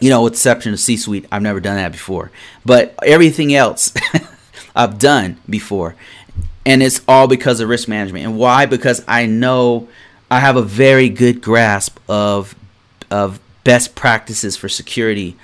[0.00, 2.30] You know, with exception of C suite, I've never done that before.
[2.64, 3.94] But everything else
[4.76, 5.96] I've done before.
[6.66, 8.26] And it's all because of risk management.
[8.26, 8.66] And why?
[8.66, 9.88] Because I know
[10.30, 12.54] I have a very good grasp of
[13.10, 15.36] of best practices for security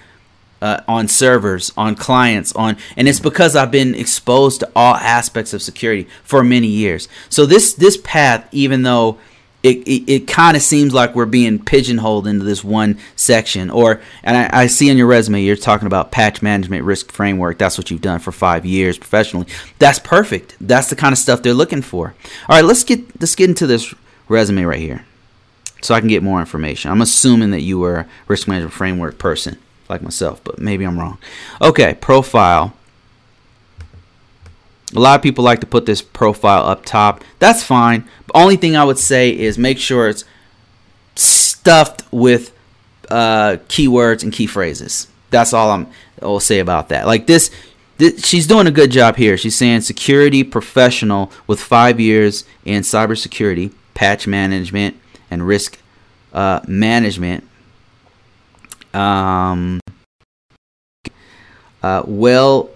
[0.67, 5.55] uh, on servers, on clients, on, and it's because I've been exposed to all aspects
[5.55, 7.09] of security for many years.
[7.29, 9.19] So this this path, even though
[9.63, 14.01] it, it, it kind of seems like we're being pigeonholed into this one section, or
[14.25, 17.59] and I, I see in your resume you're talking about patch management risk framework.
[17.59, 19.47] That's what you've done for five years professionally.
[19.79, 20.57] That's perfect.
[20.61, 22.15] That's the kind of stuff they're looking for.
[22.49, 23.95] All right, let's get let's get into this
[24.29, 25.05] resume right here,
[25.81, 26.91] so I can get more information.
[26.91, 30.99] I'm assuming that you were a risk management framework person like myself, but maybe I'm
[30.99, 31.19] wrong.
[31.61, 32.75] Okay, profile.
[34.95, 37.25] A lot of people like to put this profile up top.
[37.39, 38.09] That's fine.
[38.27, 40.25] The only thing I would say is make sure it's
[41.17, 42.57] stuffed with
[43.11, 45.09] uh, keywords and key phrases.
[45.31, 45.89] That's all I'm
[46.23, 47.07] will say about that.
[47.07, 47.51] Like this,
[47.99, 49.37] this, she's doing a good job here.
[49.37, 54.97] She's saying security professional with five years in cybersecurity, patch management,
[55.31, 55.79] and risk
[56.33, 57.45] uh, management
[58.97, 59.81] um,
[61.83, 62.71] uh, well,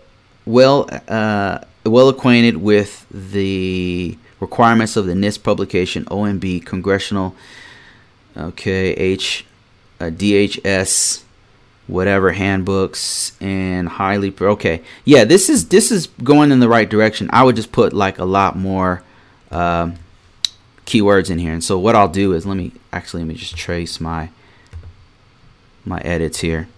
[0.44, 7.34] well, uh, well acquainted with the requirements of the NIST publication, OMB, Congressional,
[8.36, 9.46] okay, H,
[9.98, 11.22] uh, DHS,
[11.86, 14.82] whatever handbooks, and highly okay.
[15.04, 17.28] Yeah, this is this is going in the right direction.
[17.32, 19.02] I would just put like a lot more
[19.50, 19.96] um,
[20.86, 21.52] keywords in here.
[21.52, 24.30] And so what I'll do is let me actually let me just trace my
[25.90, 26.68] my edits here.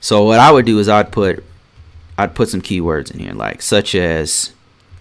[0.00, 1.44] So what I would do is I'd put
[2.18, 4.52] I'd put some keywords in here like such as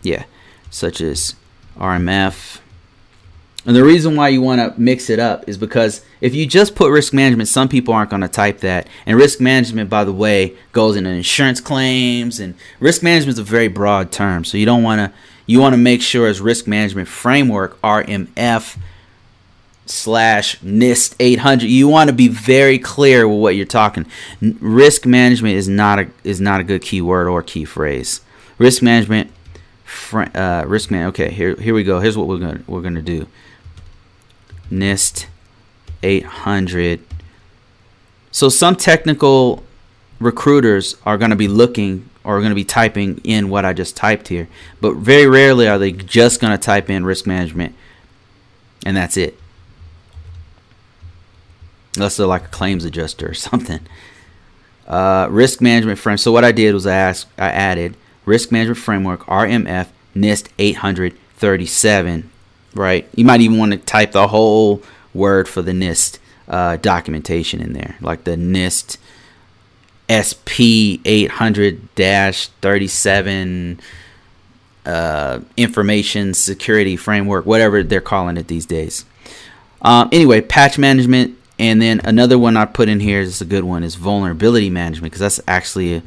[0.04, 0.26] yeah,
[0.70, 1.36] such as
[1.78, 2.60] RMF.
[3.66, 6.76] And the reason why you want to mix it up is because if you just
[6.76, 8.88] put risk management, some people aren't going to type that.
[9.06, 13.44] And risk management, by the way, goes into insurance claims and risk management is a
[13.44, 14.46] very broad term.
[14.46, 18.78] So you don't want to you want to make sure as risk management framework RMF
[19.90, 21.68] slash NIST 800.
[21.68, 24.06] You want to be very clear with what you're talking.
[24.42, 28.22] risk management is not a is not a good keyword or key phrase.
[28.58, 29.32] Risk management,
[29.84, 31.08] fr- uh, risk man.
[31.08, 32.00] Okay, here here we go.
[32.00, 33.28] Here's what we're gonna we're gonna do.
[34.72, 35.26] NIST
[36.04, 37.02] 800.
[38.32, 39.64] So some technical
[40.20, 43.74] recruiters are going to be looking or are going to be typing in what I
[43.74, 44.48] just typed here,
[44.80, 47.74] but very rarely are they just going to type in risk management,
[48.86, 49.39] and that's it
[51.96, 53.82] unless they're like a claims adjuster or something.
[54.88, 56.18] Uh, risk management frame.
[56.18, 62.30] So what I did was I asked, I added risk management framework RMF NIST 837.
[62.76, 63.08] Right.
[63.16, 67.74] You might even want to type the whole word for the NIST uh, documentation in
[67.74, 68.98] there, like the NIST
[70.10, 73.80] SP 800 37
[74.86, 79.06] uh, information security framework, whatever they're calling it these days.
[79.82, 83.66] Um, anyway, patch management and then another one I put in here is a good
[83.66, 86.04] one is vulnerability management because that's actually a,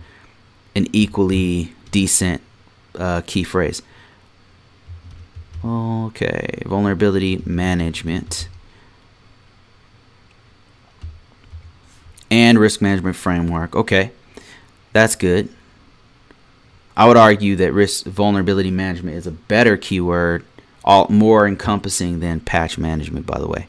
[0.75, 2.41] an equally decent
[2.95, 3.83] uh, key phrase.
[5.63, 8.49] Okay, vulnerability management
[12.31, 13.77] and risk management framework.
[13.77, 14.11] Okay,
[14.95, 15.51] that's good.
[16.97, 20.45] I would argue that risk vulnerability management is a better keyword,
[20.83, 23.27] all more encompassing than patch management.
[23.27, 23.69] By the way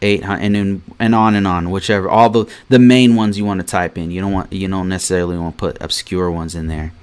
[0.02, 3.62] 800 and then and on and on whichever all the the main ones you want
[3.62, 4.12] to type in.
[4.12, 6.94] You don't want you don't necessarily want to put obscure ones in there.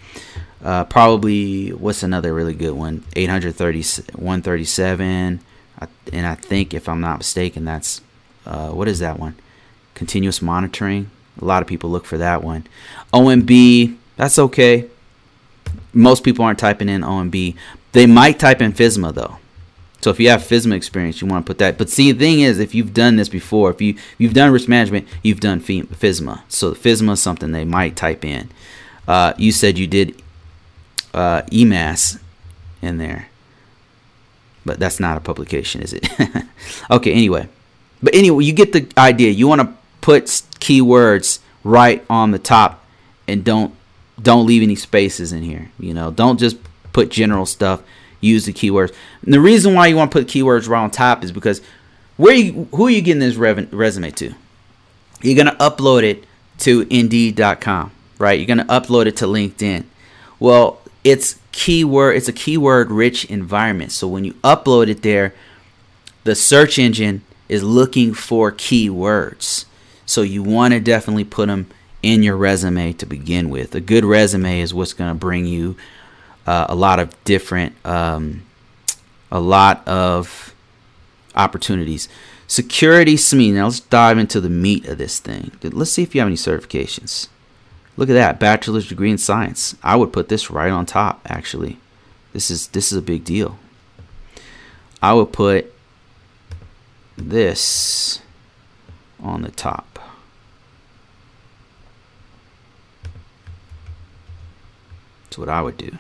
[0.62, 3.04] Uh, probably what's another really good one?
[3.16, 3.82] 830
[4.14, 5.40] 137
[6.12, 8.00] and i think if i'm not mistaken that's
[8.46, 9.36] uh, what is that one?
[9.94, 11.10] Continuous monitoring?
[11.40, 12.66] A lot of people look for that one.
[13.12, 14.88] Omb that's okay.
[15.92, 17.56] Most people aren't typing in omb
[17.92, 19.38] they might type in FISMA though
[20.02, 21.78] so if you have FISMA experience, you want to put that.
[21.78, 24.68] But see, the thing is, if you've done this before, if you you've done risk
[24.68, 26.42] management, you've done FISMA.
[26.48, 28.50] So FISMA is something they might type in.
[29.06, 30.20] Uh, you said you did
[31.14, 32.18] uh, eMASS
[32.82, 33.28] in there,
[34.64, 36.08] but that's not a publication, is it?
[36.90, 37.12] okay.
[37.12, 37.48] Anyway,
[38.02, 39.30] but anyway, you get the idea.
[39.30, 42.84] You want to put keywords right on the top,
[43.28, 43.72] and don't
[44.20, 45.70] don't leave any spaces in here.
[45.78, 46.56] You know, don't just
[46.92, 47.82] put general stuff
[48.22, 48.94] use the keywords.
[49.22, 51.60] And the reason why you want to put keywords right on top is because
[52.16, 54.34] where you, who are you getting this resume to?
[55.20, 56.24] You're gonna upload it
[56.62, 58.38] to Indeed.com, right?
[58.38, 59.84] You're going to upload it to LinkedIn.
[60.38, 63.90] Well, it's keyword it's a keyword rich environment.
[63.92, 65.34] So when you upload it there,
[66.24, 69.64] the search engine is looking for keywords.
[70.06, 71.66] So you want to definitely put them
[72.02, 73.74] in your resume to begin with.
[73.74, 75.76] A good resume is what's going to bring you
[76.46, 78.42] uh, a lot of different, um,
[79.30, 80.54] a lot of
[81.34, 82.08] opportunities.
[82.46, 83.54] Security SME.
[83.54, 85.52] Now let's dive into the meat of this thing.
[85.62, 87.28] Let's see if you have any certifications.
[87.96, 89.76] Look at that, bachelor's degree in science.
[89.82, 91.20] I would put this right on top.
[91.26, 91.78] Actually,
[92.32, 93.58] this is this is a big deal.
[95.02, 95.72] I would put
[97.16, 98.20] this
[99.20, 99.98] on the top.
[105.24, 105.98] That's what I would do.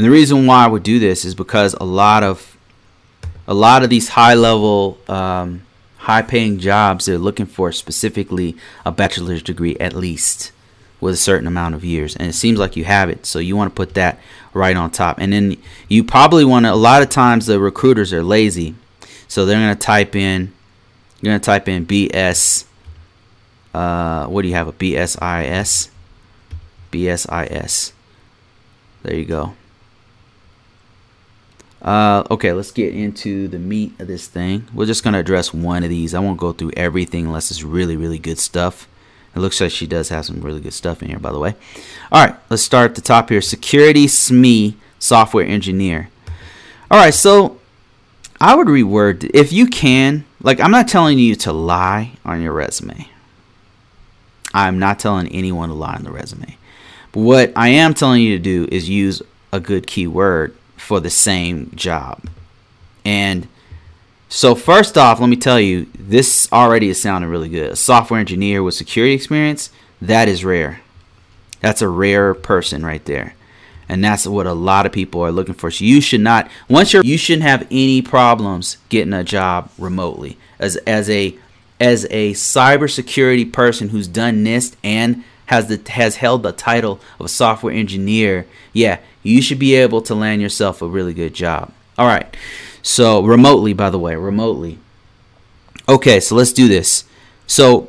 [0.00, 2.56] And the reason why I would do this is because a lot of
[3.46, 5.66] a lot of these high level um,
[5.98, 10.52] high paying jobs they're looking for specifically a bachelor's degree at least
[11.02, 12.16] with a certain amount of years.
[12.16, 14.18] And it seems like you have it so you want to put that
[14.54, 15.18] right on top.
[15.18, 18.76] And then you probably want to a lot of times the recruiters are lazy
[19.28, 20.50] so they're going to type in
[21.20, 22.64] you're going to type in bs
[23.74, 25.90] uh, what do you have a bsis
[26.90, 27.92] bsis
[29.02, 29.54] there you go.
[31.82, 34.66] Uh, okay, let's get into the meat of this thing.
[34.74, 36.12] We're just going to address one of these.
[36.12, 38.86] I won't go through everything unless it's really, really good stuff.
[39.34, 41.54] It looks like she does have some really good stuff in here, by the way.
[42.12, 43.40] All right, let's start at the top here.
[43.40, 46.10] Security SME software engineer.
[46.90, 47.58] All right, so
[48.40, 50.24] I would reword if you can.
[50.42, 53.08] Like, I'm not telling you to lie on your resume.
[54.52, 56.56] I'm not telling anyone to lie on the resume.
[57.12, 59.22] But what I am telling you to do is use
[59.52, 62.28] a good keyword for the same job.
[63.04, 63.46] And
[64.28, 67.72] so first off, let me tell you, this already is sounding really good.
[67.72, 69.70] A software engineer with security experience,
[70.00, 70.80] that is rare.
[71.60, 73.34] That's a rare person right there.
[73.88, 75.70] And that's what a lot of people are looking for.
[75.70, 80.38] So you should not once you're you shouldn't have any problems getting a job remotely.
[80.60, 81.36] As as a
[81.80, 87.26] as a cybersecurity person who's done NIST and has the has held the title of
[87.26, 91.72] a software engineer, yeah, you should be able to land yourself a really good job.
[91.98, 92.34] All right.
[92.82, 94.78] So remotely, by the way, remotely.
[95.88, 97.04] Okay, so let's do this.
[97.46, 97.88] So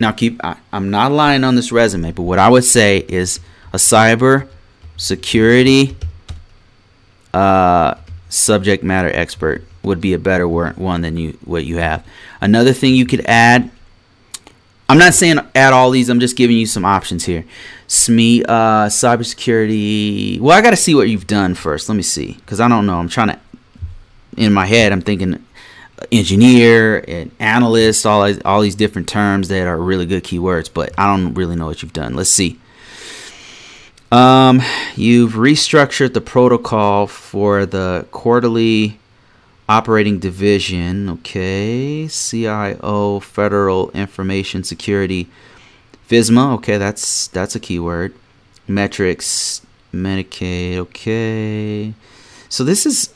[0.00, 3.40] now keep I, I'm not lying on this resume, but what I would say is
[3.72, 4.48] a cyber
[4.96, 5.96] security
[7.34, 7.94] uh,
[8.28, 12.06] subject matter expert would be a better one than you what you have.
[12.40, 13.70] Another thing you could add
[14.92, 16.10] I'm not saying add all these.
[16.10, 17.46] I'm just giving you some options here.
[17.92, 20.40] SME, uh, cybersecurity.
[20.40, 21.90] Well, I got to see what you've done first.
[21.90, 22.98] Let me see, because I don't know.
[22.98, 23.38] I'm trying to.
[24.34, 25.44] In my head, I'm thinking
[26.10, 31.06] engineer and analyst, all all these different terms that are really good keywords, but I
[31.06, 32.14] don't really know what you've done.
[32.14, 32.58] Let's see.
[34.10, 34.62] Um,
[34.96, 38.98] you've restructured the protocol for the quarterly
[39.68, 45.28] operating division, okay, CIO, Federal Information Security,
[46.12, 48.14] FISMA, okay, that's that's a keyword.
[48.68, 51.94] Metrics, Medicaid, okay.
[52.48, 53.14] So this is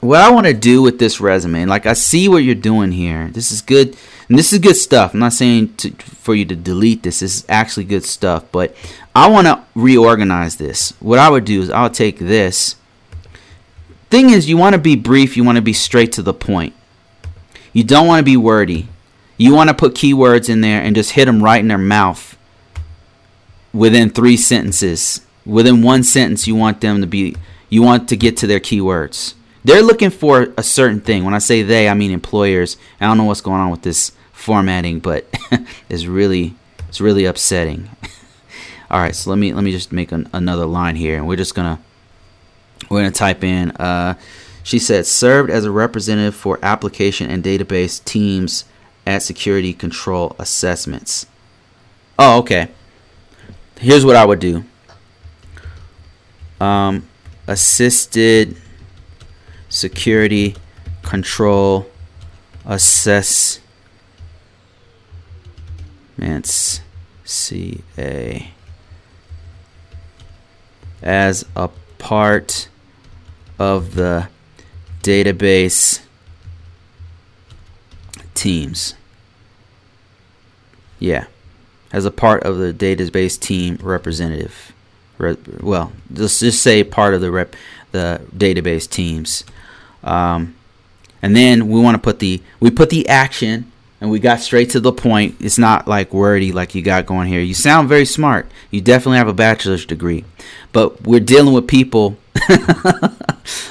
[0.00, 1.64] what I want to do with this resume.
[1.64, 3.28] Like I see what you're doing here.
[3.28, 3.96] This is good.
[4.28, 5.14] And this is good stuff.
[5.14, 7.20] I'm not saying to, for you to delete this.
[7.20, 8.76] This is actually good stuff, but
[9.14, 10.92] I want to reorganize this.
[11.00, 12.76] What I would do is I'll take this
[14.10, 16.74] Thing is, you want to be brief, you want to be straight to the point.
[17.74, 18.88] You don't want to be wordy.
[19.38, 22.36] You want to put keywords in there and just hit them right in their mouth
[23.72, 25.24] within three sentences.
[25.46, 27.36] Within one sentence, you want them to be,
[27.70, 29.34] you want to get to their keywords.
[29.64, 31.24] They're looking for a certain thing.
[31.24, 32.76] When I say they, I mean employers.
[33.00, 35.26] I don't know what's going on with this formatting, but
[35.88, 36.54] it's really,
[36.88, 37.88] it's really upsetting.
[38.90, 41.36] All right, so let me let me just make an, another line here, and we're
[41.36, 41.78] just gonna
[42.88, 44.14] we're to type in, uh,
[44.62, 48.64] she said, served as a representative for application and database teams
[49.08, 51.24] at security control assessments.
[52.18, 52.68] Oh, okay.
[53.80, 54.64] Here's what I would do
[56.60, 57.08] um,
[57.46, 58.56] assisted
[59.70, 60.56] security
[61.02, 61.88] control
[62.66, 63.62] assessments.
[67.24, 68.52] CA
[71.02, 72.68] as a part
[73.58, 74.28] of the
[75.02, 76.00] database
[78.38, 78.94] teams.
[80.98, 81.26] Yeah,
[81.92, 84.72] as a part of the database team representative.
[85.18, 87.54] Re- well, let's just say part of the rep
[87.92, 89.44] the database teams.
[90.02, 90.54] Um,
[91.22, 93.70] and then we want to put the we put the action
[94.00, 95.36] and we got straight to the point.
[95.40, 97.40] It's not like wordy like you got going here.
[97.40, 98.50] You sound very smart.
[98.70, 100.24] You definitely have a bachelor's degree,
[100.72, 102.16] but we're dealing with people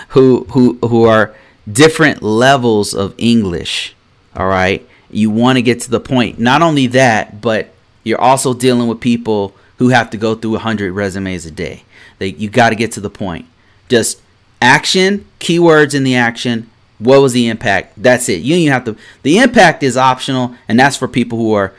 [0.09, 1.34] who who who are
[1.72, 3.95] different levels of English.
[4.38, 6.39] All right, you want to get to the point.
[6.39, 7.69] Not only that, but
[8.03, 11.83] you're also dealing with people who have to go through 100 resumes a day.
[12.19, 13.47] They you got to get to the point.
[13.89, 14.21] Just
[14.61, 16.69] action, keywords in the action,
[16.99, 17.93] what was the impact?
[18.01, 18.41] That's it.
[18.41, 19.01] You don't have to.
[19.23, 21.73] The impact is optional, and that's for people who are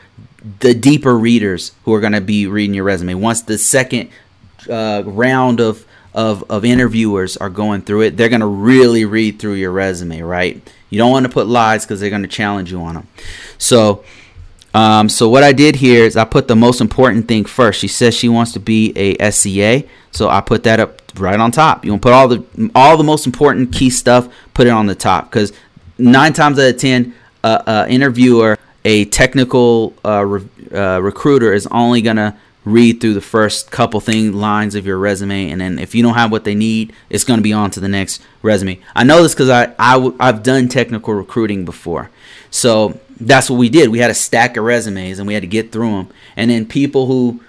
[0.59, 3.15] the deeper readers who are going to be reading your resume.
[3.15, 4.09] Once the second
[4.69, 9.39] uh, round of, of of interviewers are going through it, they're going to really read
[9.39, 10.61] through your resume, right?
[10.89, 13.07] You don't want to put lies because they're going to challenge you on them.
[13.57, 14.03] So,
[14.73, 17.79] um, so what I did here is I put the most important thing first.
[17.79, 21.51] She says she wants to be a SCA, so I put that up right on
[21.51, 21.85] top.
[21.85, 24.87] You want to put all the all the most important key stuff, put it on
[24.87, 25.53] the top because
[25.97, 31.67] nine times out of ten, uh, uh, interviewer, a technical uh, re- uh, recruiter is
[31.67, 32.37] only gonna
[32.71, 36.15] read through the first couple thing lines of your resume, and then if you don't
[36.15, 38.79] have what they need, it's gonna be on to the next resume.
[38.95, 42.09] I know this because I, I w- I've done technical recruiting before,
[42.49, 43.89] so that's what we did.
[43.89, 46.65] We had a stack of resumes and we had to get through them, and then
[46.65, 47.41] people who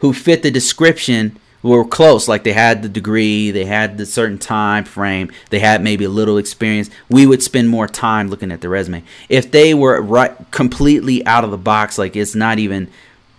[0.00, 2.28] who fit the description were close.
[2.28, 6.08] Like they had the degree they had the certain time frame they had maybe a
[6.10, 6.90] little experience.
[7.08, 9.04] We would spend more time looking at the resume.
[9.28, 12.90] If they were right completely out of the box like it's not even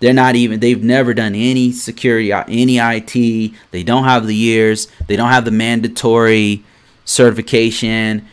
[0.04, 4.88] they're not even they've never done any security any IT they don't have the years
[5.08, 6.64] they don't have the mandatory
[7.06, 8.28] certification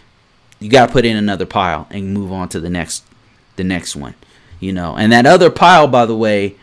[0.59, 3.05] you got to put in another pile and move on to the next
[3.57, 4.15] the next one
[4.59, 6.57] you know and that other pile by the way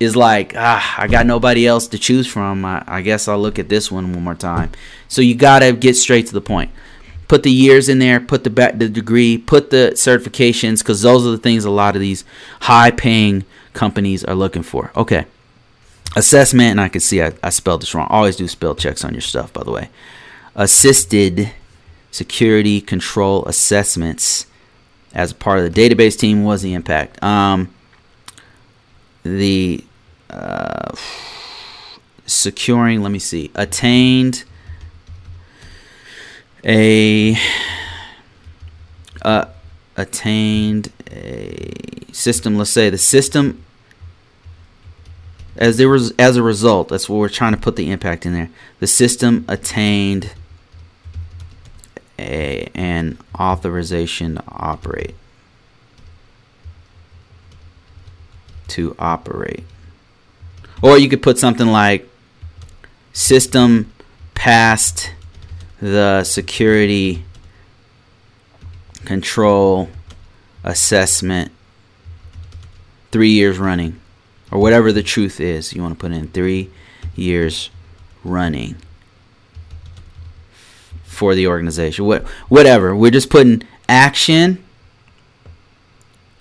[0.00, 2.64] is like, ah, I got nobody else to choose from.
[2.64, 4.70] I, I guess I'll look at this one one more time.
[5.08, 6.70] So you gotta get straight to the point.
[7.28, 8.20] Put the years in there.
[8.20, 9.38] Put the back the degree.
[9.38, 12.24] Put the certifications because those are the things a lot of these
[12.62, 13.44] high-paying
[13.74, 14.90] companies are looking for.
[14.96, 15.26] Okay.
[16.16, 18.06] Assessment, and I can see I, I spelled this wrong.
[18.08, 19.90] Always do spell checks on your stuff, by the way.
[20.54, 21.50] Assisted
[22.10, 24.46] security control assessments
[25.12, 27.22] as part of the database team was the impact.
[27.22, 27.74] Um,
[29.24, 29.84] the
[30.30, 30.94] uh,
[32.26, 34.44] securing, let me see, attained
[36.64, 37.36] a
[39.22, 39.46] uh,
[39.96, 42.56] attained a system.
[42.56, 43.63] Let's say the system
[45.56, 46.88] as there was as a result.
[46.88, 48.50] That's what we're trying to put the impact in there.
[48.80, 50.32] The system attained
[52.18, 55.14] a an authorization to operate.
[58.74, 59.64] to operate.
[60.82, 62.08] Or you could put something like
[63.12, 63.92] system
[64.34, 65.12] passed
[65.80, 67.24] the security
[69.04, 69.88] control
[70.64, 71.52] assessment
[73.12, 74.00] three years running
[74.50, 76.70] or whatever the truth is you want to put in three
[77.14, 77.70] years
[78.22, 78.76] running
[81.04, 84.62] for the organization what whatever we're just putting action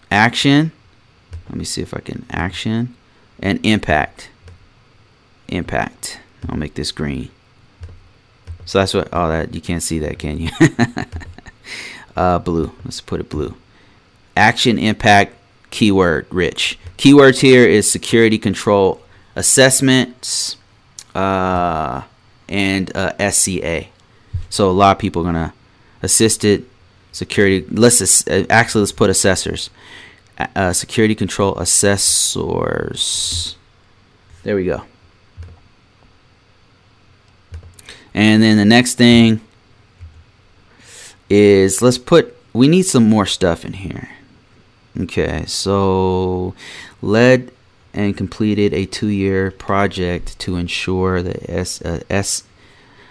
[0.10, 0.72] action
[1.50, 2.96] let me see if I can action
[3.40, 4.30] and impact.
[5.50, 6.20] Impact.
[6.50, 7.30] I'll make this green.
[8.66, 9.10] So that's what.
[9.14, 10.50] Oh, that you can't see that, can you?
[12.16, 12.72] uh, blue.
[12.84, 13.56] Let's put it blue.
[14.36, 15.36] Action, impact,
[15.70, 16.80] keyword rich.
[16.98, 19.02] Keywords here is security control
[19.36, 20.58] assessments
[21.16, 22.04] uh,
[22.48, 23.86] and uh, SCA.
[24.50, 25.54] So a lot of people are gonna
[26.02, 26.66] assisted
[27.12, 27.66] security.
[27.70, 29.70] Let's uh, actually let's put assessors
[30.56, 32.36] uh, security control assessors.
[34.44, 34.84] There we go.
[38.14, 39.40] And then the next thing
[41.30, 44.10] is let's put, we need some more stuff in here.
[45.00, 46.54] Okay, so
[47.02, 47.52] led
[47.94, 52.44] and completed a two year project to ensure the S, uh, S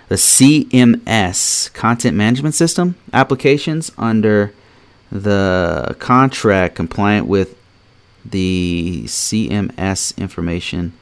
[0.08, 4.52] the CMS content management system applications under
[5.10, 7.56] the contract compliant with
[8.24, 10.92] the CMS information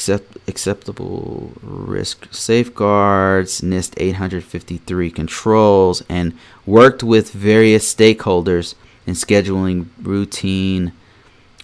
[0.00, 6.32] accept, acceptable risk safeguards NIST 853 controls and
[6.66, 8.74] worked with various stakeholders
[9.06, 10.92] in scheduling routine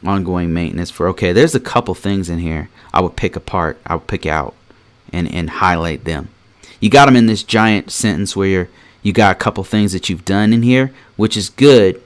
[0.05, 3.95] ongoing maintenance for okay there's a couple things in here I would pick apart I
[3.95, 4.55] would pick out
[5.13, 6.29] and and highlight them
[6.81, 8.69] you got them in this giant sentence where you're
[9.07, 12.03] you got a couple things that you've done in here, which is good.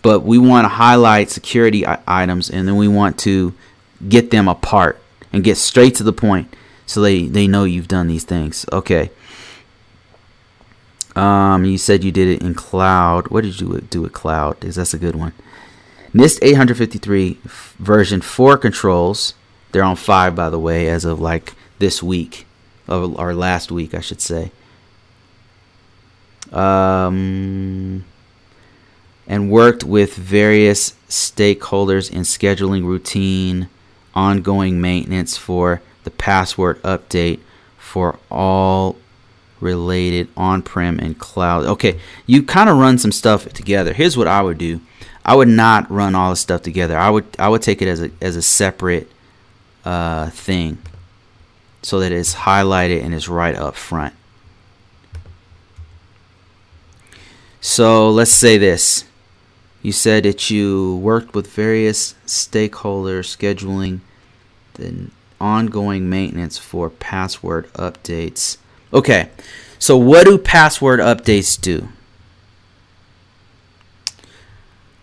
[0.00, 3.52] But we want to highlight security items and then we want to
[4.08, 5.00] get them apart
[5.32, 6.54] and get straight to the point
[6.86, 8.66] so they, they know you've done these things.
[8.72, 9.10] Okay.
[11.14, 13.28] Um, you said you did it in cloud.
[13.28, 14.64] What did you do with cloud?
[14.64, 15.32] Is that's a good one.
[16.14, 19.34] NIST 853 version 4 controls.
[19.72, 22.46] They're on 5, by the way, as of like this week,
[22.88, 24.50] or last week, I should say.
[26.52, 28.04] Um,
[29.28, 33.68] and worked with various stakeholders in scheduling routine,
[34.14, 37.40] ongoing maintenance for the password update
[37.78, 38.96] for all
[39.60, 41.66] related on-prem and cloud.
[41.66, 43.92] Okay, you kind of run some stuff together.
[43.92, 44.80] Here's what I would do.
[45.24, 46.96] I would not run all the stuff together.
[46.96, 49.10] I would I would take it as a as a separate
[49.84, 50.78] uh, thing,
[51.82, 54.14] so that it's highlighted and it's right up front.
[57.60, 59.04] So let's say this.
[59.82, 64.00] You said that you worked with various stakeholders scheduling
[64.74, 65.10] the
[65.40, 68.58] ongoing maintenance for password updates.
[68.92, 69.30] Okay,
[69.78, 71.88] so what do password updates do?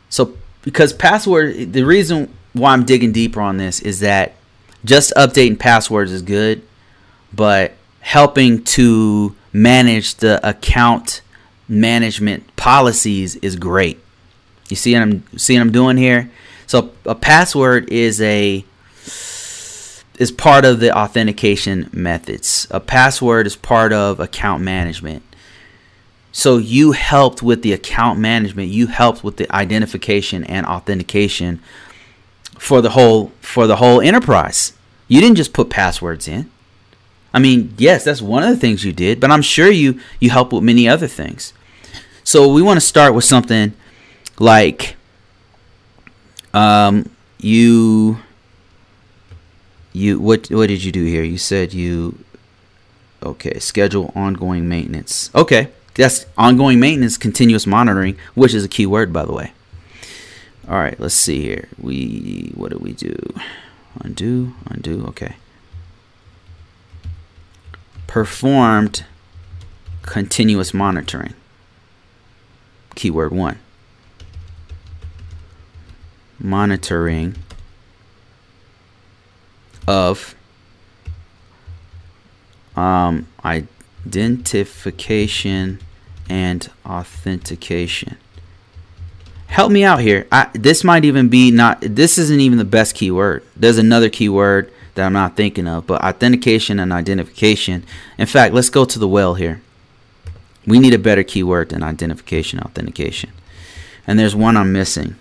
[0.09, 4.36] So, because password, the reason why I'm digging deeper on this is that
[4.86, 6.61] just updating passwords is good,
[7.34, 11.21] but helping to manage the account
[11.67, 13.99] management policies is great.
[14.70, 16.30] You see what I'm seeing I'm doing here?
[16.65, 18.65] So a password is a
[20.18, 22.68] is part of the authentication methods.
[22.72, 25.24] A password is part of account management.
[26.32, 31.61] So you helped with the account management, you helped with the identification and authentication
[32.57, 34.74] for the whole for the whole enterprise.
[35.07, 36.51] You didn't just put passwords in.
[37.34, 40.30] I mean, yes, that's one of the things you did, but I'm sure you you
[40.30, 41.53] help with many other things.
[42.24, 43.74] So we want to start with something
[44.39, 44.95] like
[46.53, 47.09] um
[47.39, 48.19] you
[49.93, 51.23] you what what did you do here?
[51.23, 52.17] You said you
[53.23, 55.29] okay, schedule ongoing maintenance.
[55.35, 55.69] Okay.
[55.95, 59.53] That's ongoing maintenance, continuous monitoring, which is a key word by the way.
[60.69, 61.67] All right, let's see here.
[61.79, 63.15] We what do we do?
[64.01, 65.05] Undo, undo.
[65.07, 65.35] Okay.
[68.05, 69.05] Performed
[70.03, 71.33] continuous monitoring.
[72.95, 73.59] Keyword 1.
[76.39, 77.35] Monitoring
[79.88, 80.35] of
[82.75, 85.79] um, identification
[86.29, 88.17] and authentication.
[89.47, 90.27] Help me out here.
[90.31, 91.81] I, this might even be not.
[91.81, 93.43] This isn't even the best keyword.
[93.55, 97.85] There's another keyword that I'm not thinking of, but authentication and identification.
[98.17, 99.61] In fact, let's go to the well here.
[100.65, 103.31] We need a better keyword than identification authentication.
[104.05, 105.15] And there's one I'm missing.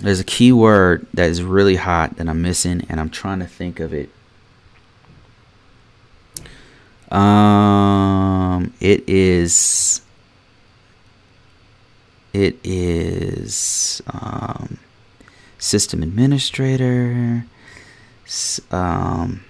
[0.00, 3.46] There's a key word that is really hot that I'm missing, and I'm trying to
[3.46, 4.10] think of it.
[7.10, 10.02] Um, it is.
[12.32, 14.78] It is um,
[15.58, 17.46] system administrator.
[18.70, 19.44] Um,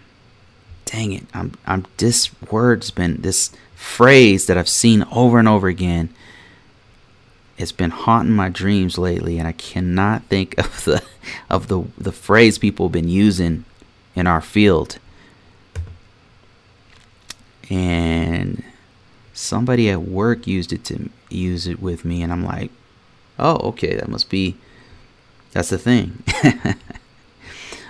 [0.85, 1.27] dang it!
[1.35, 6.11] I'm I'm this word's been this phrase that I've seen over and over again
[7.59, 11.03] it's been haunting my dreams lately and I cannot think of the
[11.51, 13.65] of the the phrase people have been using
[14.15, 14.99] in our field.
[17.69, 18.63] And
[19.33, 22.71] somebody at work used it to use it with me and I'm like,
[23.39, 24.57] "Oh, okay, that must be
[25.53, 26.23] that's the thing."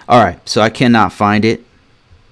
[0.08, 1.65] All right, so I cannot find it.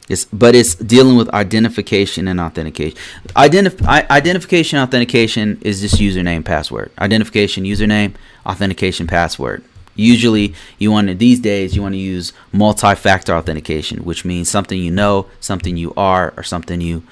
[0.08, 2.98] It's, but it's dealing with identification and authentication.
[3.28, 6.90] Identif- identification authentication is just username password.
[6.98, 9.64] Identification username, authentication password.
[9.96, 14.78] Usually, you want to these days you want to use multi-factor authentication, which means something
[14.78, 17.04] you know, something you are, or something you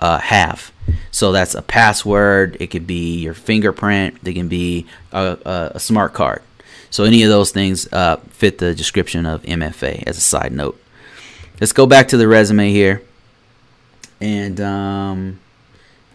[0.00, 0.72] uh, have.
[1.12, 2.56] So that's a password.
[2.60, 4.18] It could be your fingerprint.
[4.24, 6.42] It can be a, a, a smart card.
[6.90, 10.02] So any of those things uh, fit the description of MFA.
[10.06, 10.78] As a side note
[11.60, 13.02] let's go back to the resume here.
[14.20, 15.40] And um,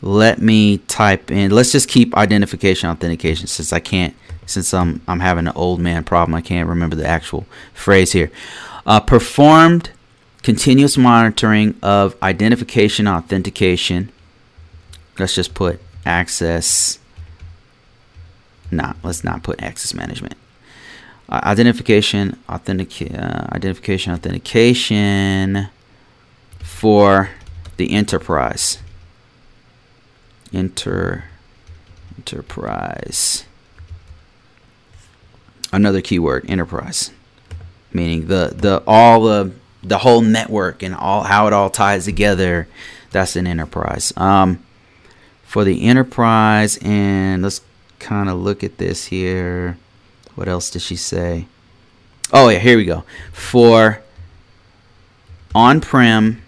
[0.01, 4.15] let me type in let's just keep identification authentication since I can't
[4.45, 8.31] since I'm I'm having an old man problem I can't remember the actual phrase here.
[8.85, 9.91] Uh, performed
[10.41, 14.11] continuous monitoring of identification authentication.
[15.17, 16.97] Let's just put access
[18.71, 20.37] not let's not put access management
[21.29, 25.69] uh, identification, authentic, uh, identification, authentication
[26.59, 27.29] for
[27.77, 28.79] the enterprise.
[30.51, 31.25] Enter,
[32.17, 33.45] enterprise.
[35.71, 37.11] Another keyword, enterprise,
[37.93, 39.51] meaning the the all the
[39.83, 42.67] the whole network and all how it all ties together.
[43.11, 44.11] That's an enterprise.
[44.17, 44.63] Um,
[45.43, 47.61] for the enterprise and let's
[47.97, 49.77] kind of look at this here.
[50.35, 51.47] What else did she say?
[52.31, 53.03] Oh yeah, here we go.
[53.31, 54.01] For
[55.55, 56.41] on-prem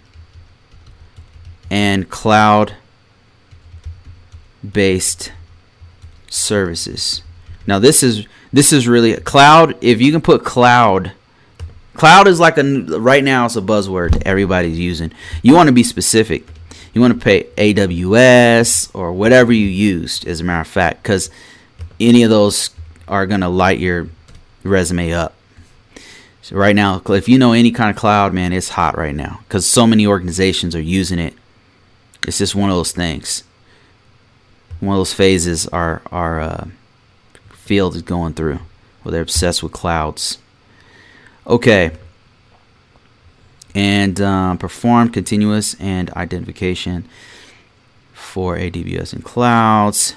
[1.70, 2.74] and cloud
[4.68, 5.32] based
[6.30, 7.22] services.
[7.66, 9.76] Now this is this is really a cloud.
[9.80, 11.12] If you can put cloud,
[11.94, 12.62] cloud is like a
[12.98, 15.12] right now it's a buzzword everybody's using.
[15.42, 16.46] You want to be specific.
[16.92, 21.30] You want to pay AWS or whatever you used, as a matter of fact, because
[21.98, 22.70] any of those
[23.08, 24.08] are gonna light your
[24.64, 25.34] resume up.
[26.42, 29.40] So right now, if you know any kind of cloud, man, it's hot right now
[29.46, 31.34] because so many organizations are using it.
[32.26, 33.44] It's just one of those things.
[34.80, 36.68] One of those phases our our uh,
[37.50, 38.58] field is going through,
[39.02, 40.38] where they're obsessed with clouds.
[41.46, 41.92] Okay.
[43.74, 47.08] And um, perform continuous and identification
[48.12, 50.14] for AWS and clouds.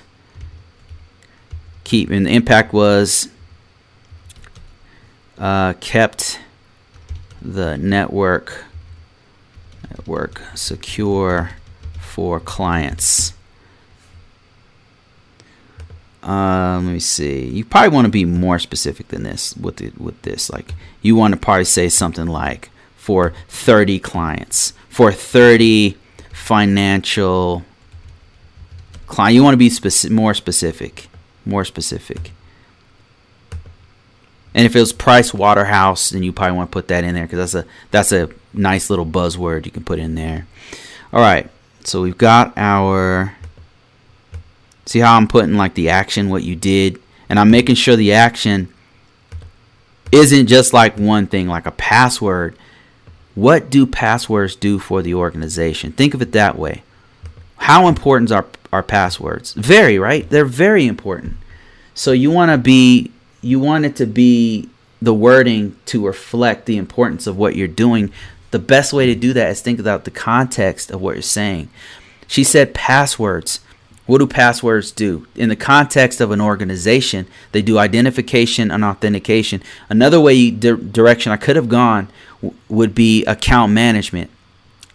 [1.85, 3.29] Keep and the impact was
[5.37, 6.39] uh, kept
[7.41, 8.65] the network
[9.89, 11.51] network secure
[11.99, 13.33] for clients.
[16.23, 17.45] Uh, let me see.
[17.45, 20.49] You probably want to be more specific than this with the, with this.
[20.49, 20.73] Like
[21.03, 25.95] you want to probably say something like for 30 clients, for 30
[26.33, 27.63] financial
[29.05, 29.35] client.
[29.35, 31.07] You want to be speci- more specific,
[31.45, 32.31] more specific.
[34.53, 37.25] And if it was Price Waterhouse, then you probably want to put that in there
[37.25, 40.47] because that's a that's a nice little buzzword you can put in there.
[41.11, 41.49] All right,
[41.83, 43.35] so we've got our.
[44.85, 48.13] See how I'm putting like the action, what you did, and I'm making sure the
[48.13, 48.69] action
[50.11, 52.57] isn't just like one thing, like a password.
[53.33, 55.91] What do passwords do for the organization?
[55.91, 56.83] Think of it that way.
[57.57, 59.53] How important are our passwords?
[59.53, 60.29] Very, right?
[60.29, 61.37] They're very important.
[61.93, 64.69] So you want to be you want it to be
[65.01, 68.11] the wording to reflect the importance of what you're doing.
[68.51, 71.69] The best way to do that is think about the context of what you're saying.
[72.27, 73.59] She said passwords.
[74.07, 75.27] What do passwords do?
[75.35, 79.63] In the context of an organization, they do identification and authentication.
[79.89, 82.07] Another way di- direction I could have gone
[82.69, 84.29] would be account management.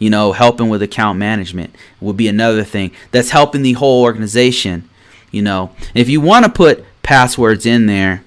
[0.01, 2.90] You know, helping with account management would be another thing.
[3.12, 4.88] That's helping the whole organization.
[5.30, 8.24] You know, if you want to put passwords in there,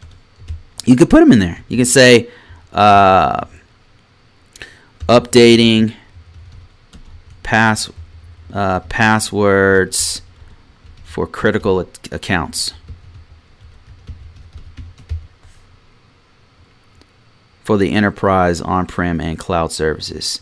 [0.85, 1.65] you could put them in there.
[1.67, 2.29] You can say
[2.71, 3.45] uh,
[5.09, 5.95] updating
[7.41, 7.91] pass
[8.53, 10.21] uh, passwords
[11.03, 11.79] for critical
[12.11, 12.73] accounts
[17.63, 20.41] for the enterprise on-prem and cloud services.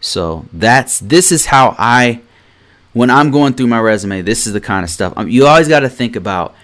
[0.00, 2.20] So that's this is how I
[2.92, 5.12] when I'm going through my resume, this is the kind of stuff.
[5.16, 6.54] Um, you always got to think about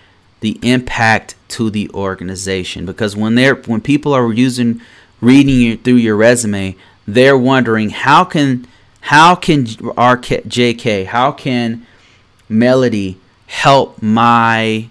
[0.42, 4.80] the impact to the organization because when they're when people are using
[5.20, 6.76] reading you through your resume
[7.06, 8.66] they're wondering how can
[9.02, 11.86] how can RK, JK how can
[12.48, 14.88] Melody help my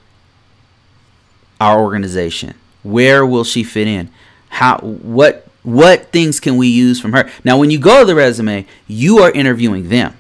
[1.59, 4.09] our organization where will she fit in
[4.49, 8.15] how what what things can we use from her now when you go to the
[8.15, 10.15] resume you are interviewing them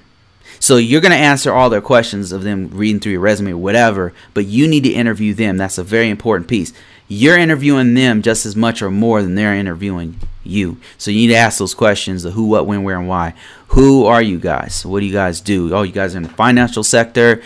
[0.61, 3.57] so you're going to answer all their questions of them reading through your resume or
[3.57, 5.57] whatever, but you need to interview them.
[5.57, 6.71] That's a very important piece.
[7.07, 10.77] You're interviewing them just as much or more than they're interviewing you.
[10.99, 13.33] So you need to ask those questions: the who, what, when, where, and why.
[13.69, 14.85] Who are you guys?
[14.85, 15.73] What do you guys do?
[15.73, 17.41] Oh, you guys are in the financial sector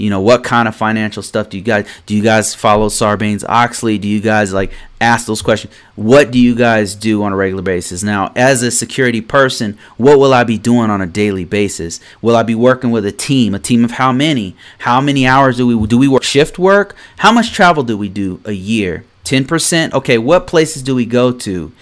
[0.00, 3.44] you know what kind of financial stuff do you guys do you guys follow sarbanes
[3.46, 3.98] oxley?
[3.98, 5.74] Do you guys like ask those questions?
[5.94, 8.02] What do you guys do on a regular basis?
[8.02, 12.00] Now as a security person what will i be doing on a daily basis?
[12.22, 14.56] Will i be working with a team a team of how many?
[14.78, 16.22] How many hours do we do we work?
[16.22, 16.96] Shift work?
[17.18, 19.04] How much travel do we do a year?
[19.24, 21.72] 10% okay what places do we go to?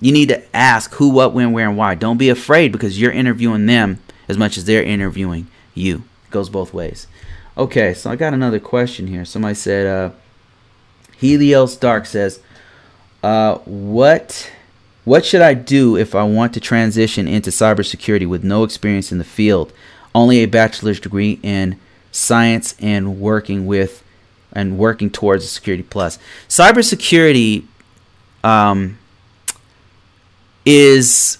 [0.00, 1.94] You need to ask who what when where and why.
[1.94, 6.04] Don't be afraid because you're interviewing them as much as they're interviewing you.
[6.26, 7.06] It goes both ways
[7.56, 9.24] Okay, so I got another question here.
[9.24, 10.10] Somebody said, uh,
[11.16, 12.40] Helios Dark says,
[13.22, 14.50] uh, what
[15.04, 19.18] what should I do if I want to transition into cybersecurity with no experience in
[19.18, 19.72] the field,
[20.14, 21.78] only a bachelor's degree in
[22.10, 24.02] science and working with
[24.52, 26.18] and working towards a security plus?
[26.48, 27.66] Cybersecurity
[28.42, 28.98] um,
[30.66, 31.38] is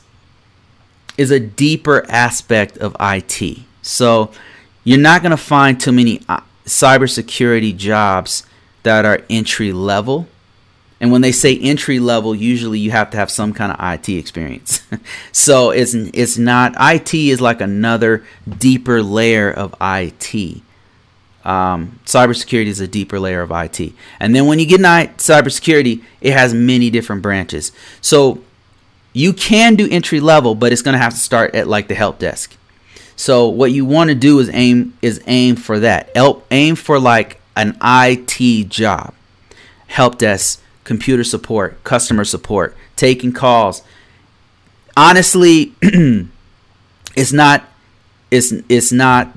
[1.19, 3.61] is a deeper aspect of IT.
[3.83, 4.31] So
[4.85, 8.45] you're not going to find too many uh, cybersecurity jobs
[8.85, 10.29] that are entry level.
[11.01, 14.09] And when they say entry level, usually you have to have some kind of IT
[14.09, 14.83] experience.
[15.33, 18.25] so it's it's not IT is like another
[18.59, 20.63] deeper layer of IT.
[21.45, 23.93] um, cybersecurity is a deeper layer of IT.
[24.19, 27.71] And then when you get into cybersecurity, it has many different branches.
[28.01, 28.43] So
[29.13, 31.95] you can do entry level, but it's going to have to start at like the
[31.95, 32.57] help desk.
[33.17, 36.11] So what you want to do is aim is aim for that.
[36.15, 39.15] Help aim for like an IT job.
[39.87, 43.83] Help desk, computer support, customer support, taking calls.
[44.97, 45.73] Honestly,
[47.17, 47.65] it's not
[48.31, 49.33] it's it's not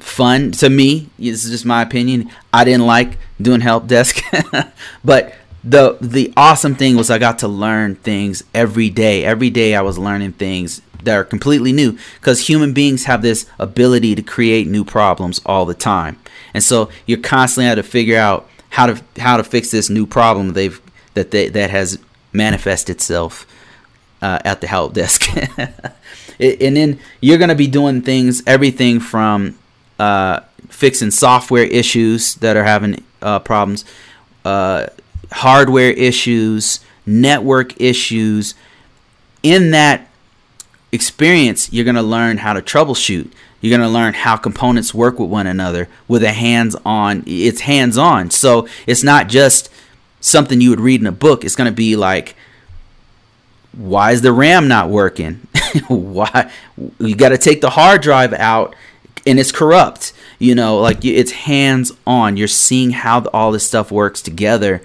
[0.00, 1.08] fun to me.
[1.18, 2.30] This is just my opinion.
[2.52, 4.22] I didn't like doing help desk,
[5.04, 9.24] but the the awesome thing was I got to learn things every day.
[9.24, 13.46] Every day I was learning things that are completely new because human beings have this
[13.58, 16.18] ability to create new problems all the time.
[16.52, 20.06] And so you're constantly having to figure out how to how to fix this new
[20.06, 20.80] problem they've
[21.14, 21.98] that they, that has
[22.32, 23.46] manifested itself
[24.20, 25.28] uh, at the help desk.
[26.38, 29.58] and then you're going to be doing things everything from
[29.98, 33.84] uh, fixing software issues that are having uh, problems,
[34.44, 34.86] uh,
[35.32, 38.54] hardware issues, network issues.
[39.42, 40.08] In that
[40.96, 43.30] experience, you're going to learn how to troubleshoot.
[43.60, 47.22] You're going to learn how components work with one another with a hands on.
[47.26, 48.30] It's hands on.
[48.30, 49.70] So it's not just
[50.20, 51.44] something you would read in a book.
[51.44, 52.36] It's going to be like,
[53.72, 55.46] why is the RAM not working?
[55.88, 56.50] why
[56.98, 58.74] you got to take the hard drive out
[59.26, 60.12] and it's corrupt.
[60.38, 62.36] You know, like it's hands on.
[62.36, 64.82] You're seeing how all this stuff works together,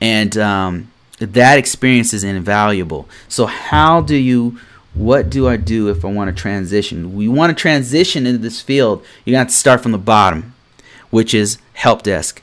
[0.00, 3.08] and um, that experience is invaluable.
[3.28, 4.58] So, how do you?
[4.94, 7.14] What do I do if I want to transition?
[7.14, 9.04] We want to transition into this field.
[9.24, 10.54] You got to start from the bottom,
[11.10, 12.42] which is help desk,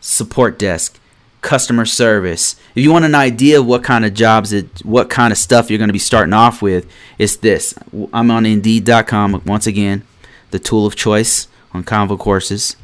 [0.00, 0.98] support desk,
[1.42, 2.56] customer service.
[2.74, 5.70] If you want an idea of what kind of jobs it, what kind of stuff
[5.70, 7.74] you're going to be starting off with, it's this.
[8.12, 10.04] I'm on Indeed.com once again
[10.50, 12.76] the tool of choice on Convocourses.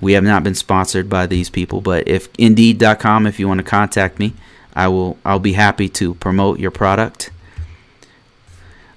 [0.00, 3.64] We have not been sponsored by these people, but if Indeed.com, if you want to
[3.64, 4.34] contact me,
[4.74, 5.16] I will.
[5.24, 7.30] I'll be happy to promote your product.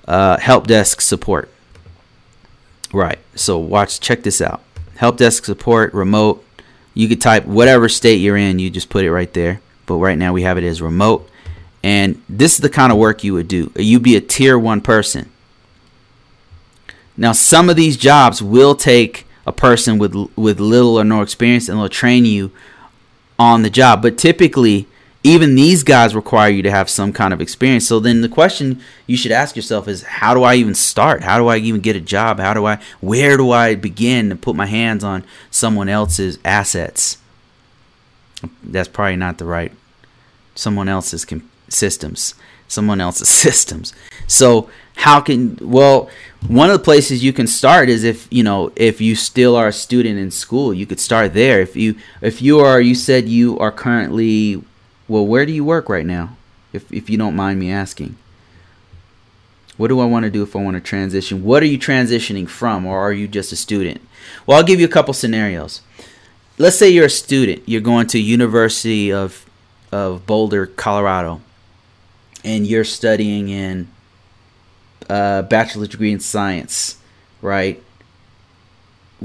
[0.09, 1.49] Uh, help desk support.
[2.91, 3.19] Right.
[3.35, 3.99] So watch.
[3.99, 4.61] Check this out.
[4.95, 6.43] Help desk support remote.
[6.95, 8.57] You could type whatever state you're in.
[8.57, 9.61] You just put it right there.
[9.85, 11.29] But right now we have it as remote.
[11.83, 13.71] And this is the kind of work you would do.
[13.75, 15.29] You'd be a tier one person.
[17.15, 21.69] Now, some of these jobs will take a person with with little or no experience,
[21.69, 22.51] and they'll train you
[23.37, 24.01] on the job.
[24.01, 24.87] But typically,
[25.23, 27.87] even these guys require you to have some kind of experience.
[27.87, 31.23] So then the question you should ask yourself is, how do I even start?
[31.23, 32.39] How do I even get a job?
[32.39, 32.79] How do I?
[33.01, 37.17] Where do I begin to put my hands on someone else's assets?
[38.63, 39.73] That's probably not the right.
[40.55, 42.33] Someone else's com- systems.
[42.69, 43.93] Someone else's systems.
[44.27, 46.09] So how can well
[46.47, 49.69] one of the places you can start is if you know if you still are
[49.69, 53.29] a student in school you could start there if you if you are you said
[53.29, 54.61] you are currently
[55.09, 56.37] well where do you work right now
[56.71, 58.15] if if you don't mind me asking?
[59.75, 61.43] What do i want to do if i want to transition?
[61.43, 64.01] What are you transitioning from or are you just a student?
[64.45, 65.81] Well i'll give you a couple scenarios.
[66.57, 67.63] Let's say you're a student.
[67.67, 69.45] You're going to university of
[69.91, 71.41] of boulder colorado
[72.43, 73.87] and you're studying in
[75.09, 76.97] a bachelor's degree in science,
[77.41, 77.81] right?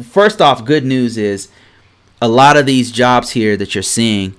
[0.02, 1.48] First off, good news is
[2.20, 4.34] a lot of these jobs here that you're seeing,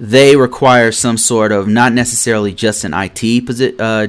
[0.00, 4.08] they require some sort of not necessarily just an IT posi- uh,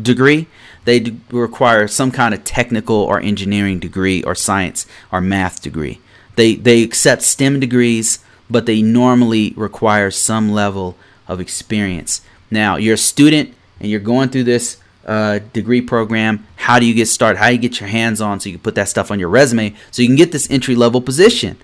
[0.00, 0.46] degree.
[0.84, 5.98] They d- require some kind of technical or engineering degree or science or math degree.
[6.36, 8.18] They they accept STEM degrees,
[8.50, 10.96] but they normally require some level
[11.26, 12.20] of experience.
[12.50, 16.46] Now, you're a student and you're going through this uh, degree program.
[16.56, 17.38] How do you get started?
[17.38, 19.30] How do you get your hands on so you can put that stuff on your
[19.30, 21.56] resume so you can get this entry level position?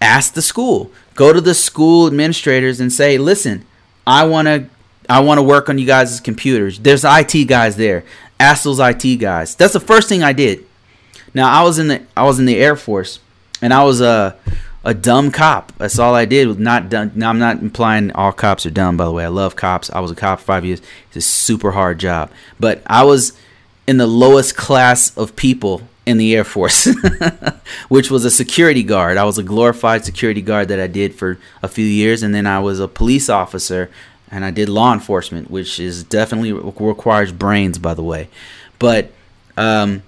[0.00, 0.90] Ask the school.
[1.20, 3.66] Go to the school administrators and say, "Listen,
[4.06, 4.64] I want to
[5.06, 6.78] I want to work on you guys' computers.
[6.78, 8.04] There's IT guys there.
[8.40, 10.64] Ask those IT guys." That's the first thing I did.
[11.34, 13.18] Now, I was in the I was in the Air Force
[13.60, 14.34] and I was a
[14.82, 15.72] a dumb cop.
[15.76, 17.12] That's all I did was not done.
[17.14, 18.96] Now I'm not implying all cops are dumb.
[18.96, 19.90] By the way, I love cops.
[19.90, 20.80] I was a cop for five years.
[21.08, 23.34] It's a super hard job, but I was
[23.86, 26.88] in the lowest class of people in the Air Force,
[27.88, 29.16] which was a security guard.
[29.16, 32.46] I was a glorified security guard that I did for a few years, and then
[32.46, 33.90] I was a police officer,
[34.30, 38.28] and I did law enforcement, which is definitely requires brains, by the way.
[38.78, 39.12] But
[39.56, 40.02] um,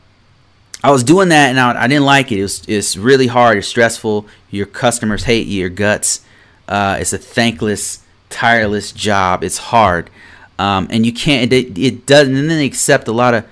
[0.84, 2.68] I was doing that and I, I didn't like it.
[2.68, 3.58] It's really hard.
[3.58, 4.26] It's stressful.
[4.50, 5.60] Your customers hate you.
[5.60, 6.24] Your guts.
[6.66, 9.44] Uh, it's a thankless, tireless job.
[9.44, 10.10] It's hard,
[10.58, 11.52] um, and you can't.
[11.52, 12.34] It, it doesn't.
[12.34, 13.44] And then they accept a lot of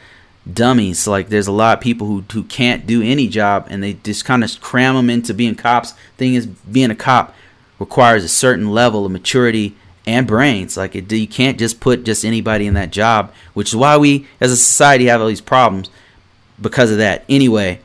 [0.50, 1.06] dummies.
[1.06, 4.24] Like there's a lot of people who who can't do any job, and they just
[4.24, 5.92] kind of cram them into being cops.
[6.16, 7.34] Thing is, being a cop
[7.78, 9.76] requires a certain level of maturity
[10.06, 10.76] and brains.
[10.76, 14.26] Like it, you can't just put just anybody in that job, which is why we
[14.40, 15.90] as a society have all these problems
[16.60, 17.24] because of that.
[17.28, 17.80] Anyway,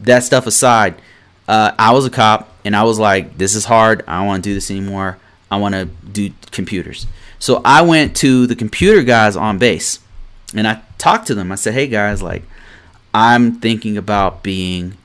[0.00, 1.00] that stuff aside,
[1.48, 4.02] uh, I was a cop and I was like, this is hard.
[4.06, 5.18] I don't want to do this anymore.
[5.50, 7.06] I want to do computers.
[7.38, 10.00] So I went to the computer guys on base
[10.54, 11.52] and I talked to them.
[11.52, 12.42] I said, hey guys, like
[13.14, 14.96] I'm thinking about being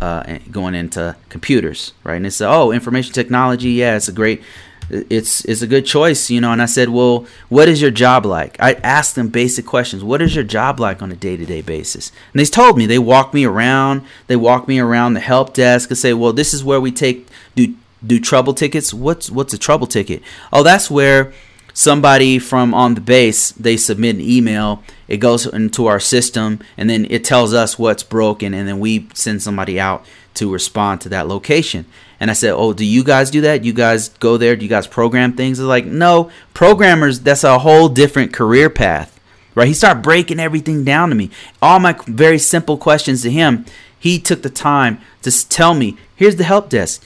[0.00, 2.16] uh, going into computers, right?
[2.16, 4.42] And they said, oh, information technology, yeah, it's a great
[4.90, 6.52] it's it's a good choice, you know.
[6.52, 8.56] And I said, well, what is your job like?
[8.60, 10.02] I asked them basic questions.
[10.02, 12.10] What is your job like on a day to day basis?
[12.32, 12.86] And they told me.
[12.86, 14.02] They walked me around.
[14.26, 17.28] They walked me around the help desk and say, well, this is where we take
[17.54, 17.74] do
[18.04, 18.92] do trouble tickets.
[18.92, 20.22] What's what's a trouble ticket?
[20.52, 21.32] Oh, that's where
[21.80, 26.90] somebody from on the base they submit an email it goes into our system and
[26.90, 30.04] then it tells us what's broken and then we send somebody out
[30.34, 31.84] to respond to that location
[32.20, 33.64] and I said, "Oh, do you guys do that?
[33.64, 34.54] You guys go there?
[34.54, 37.20] Do you guys program things?" They're like, "No, programmers.
[37.20, 39.18] That's a whole different career path."
[39.54, 39.66] Right?
[39.68, 41.30] He started breaking everything down to me.
[41.62, 43.64] All my very simple questions to him,
[43.98, 47.02] he took the time to tell me, "Here's the help desk."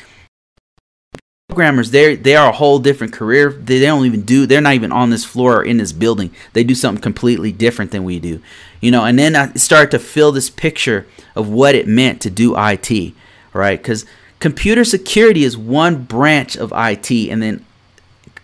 [1.49, 3.53] Programmers, they they are a whole different career.
[3.53, 4.47] They, they don't even do.
[4.47, 6.31] They're not even on this floor or in this building.
[6.55, 8.41] They do something completely different than we do,
[8.81, 9.05] you know.
[9.05, 13.13] And then I started to fill this picture of what it meant to do IT,
[13.53, 13.79] right?
[13.79, 14.07] Because
[14.41, 17.65] computer security is one branch of IT, and then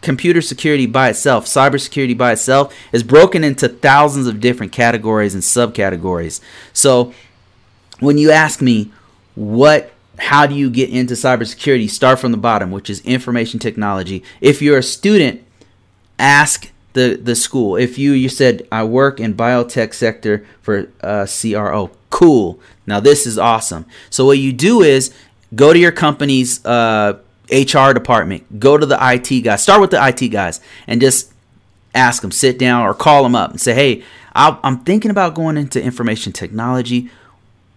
[0.02, 5.42] computer security by itself, cybersecurity by itself, is broken into thousands of different categories and
[5.42, 6.40] subcategories.
[6.74, 7.14] So
[7.98, 8.92] when you ask me
[9.34, 9.90] what
[10.20, 11.90] how do you get into cybersecurity?
[11.90, 14.22] Start from the bottom, which is information technology.
[14.40, 15.42] If you're a student,
[16.18, 17.76] ask the the school.
[17.76, 22.60] If you you said I work in biotech sector for uh, CRO, cool.
[22.86, 23.86] Now this is awesome.
[24.10, 25.12] So what you do is
[25.54, 27.18] Go to your company's uh,
[27.50, 28.60] HR department.
[28.60, 29.62] Go to the IT guys.
[29.62, 31.32] Start with the IT guys and just
[31.94, 35.56] ask them, sit down or call them up and say, hey, I'm thinking about going
[35.56, 37.10] into information technology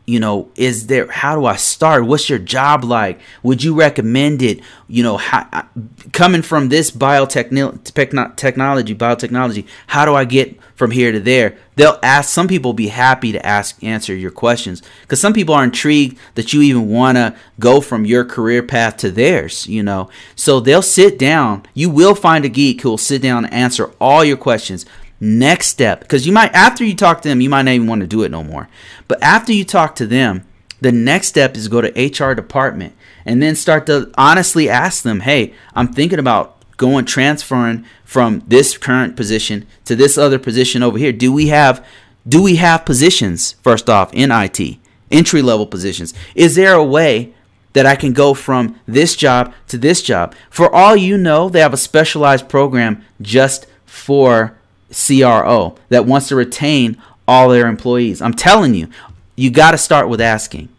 [0.05, 2.05] you know is there how do i start?
[2.05, 3.19] What's your job like?
[3.41, 4.59] Would you recommend it?
[4.87, 5.63] You know how, uh,
[6.11, 11.57] coming from this biotechnology technology biotechnology how do i get from here to there?
[11.75, 15.63] They'll ask some people be happy to ask answer your questions because some people are
[15.63, 20.09] intrigued that you even want to go from your career path to theirs you know?
[20.35, 23.91] So they'll sit down you will find a geek who will sit down and answer
[24.01, 24.85] all your questions
[25.25, 28.01] Next step, because you might, after you talk to them, you might not even want
[28.01, 28.67] to do it no more.
[29.07, 30.45] But after you talk to them,
[30.81, 32.93] the next step is go to HR department
[33.25, 38.77] and then start to honestly ask them, hey, I'm thinking about going transferring from this
[38.77, 41.13] current position to this other position over here.
[41.13, 41.85] Do we have
[42.27, 44.77] do we have positions first off in IT,
[45.09, 46.13] entry level positions?
[46.35, 47.33] Is there a way
[47.71, 50.35] that I can go from this job to this job?
[50.49, 54.57] For all you know, they have a specialized program just for
[54.93, 58.21] CRO that wants to retain all their employees.
[58.21, 58.87] I'm telling you,
[59.35, 60.69] you got to start with asking.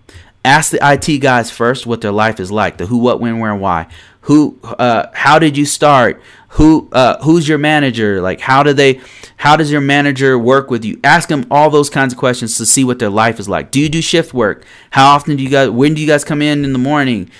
[0.44, 3.52] Ask the IT guys first what their life is like, the who, what, when, where,
[3.52, 3.86] and why.
[4.22, 6.22] Who, uh, how did you start?
[6.50, 8.20] Who, uh, who's your manager?
[8.20, 9.00] Like, how do they,
[9.38, 11.00] how does your manager work with you?
[11.02, 13.70] Ask them all those kinds of questions to see what their life is like.
[13.70, 14.64] Do you do shift work?
[14.90, 15.70] How often do you guys?
[15.70, 17.30] When do you guys come in in the morning?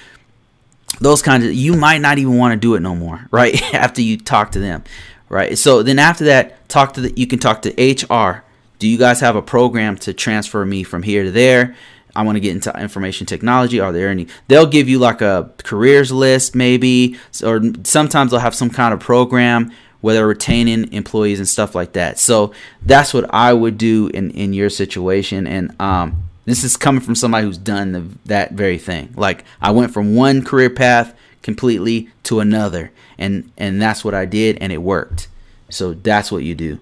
[1.01, 1.53] Those kinds of.
[1.53, 3.61] You might not even want to do it no more, right?
[3.75, 4.83] After you talk to them,
[5.29, 5.57] right?
[5.57, 8.45] So then after that, talk to the, you can talk to HR.
[8.79, 11.77] Do you guys have a program to transfer me from here to there?
[12.16, 13.81] I want to get into information technology.
[13.81, 14.27] Are there any?
[14.49, 19.01] They'll give you like a careers list, maybe, or sometimes they'll have some kind of
[19.01, 22.18] program where they're retaining employees and stuff like that.
[22.18, 22.53] So
[22.83, 25.47] that's what I would do in in your situation.
[25.47, 29.14] And um, this is coming from somebody who's done the, that very thing.
[29.16, 34.25] Like I went from one career path completely to another and and that's what I
[34.25, 35.29] did and it worked.
[35.70, 36.78] So that's what you do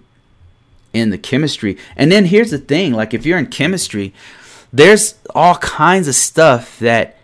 [0.92, 1.78] in the chemistry.
[1.96, 4.12] And then here's the thing, like if you're in chemistry,
[4.72, 7.18] there's all kinds of stuff that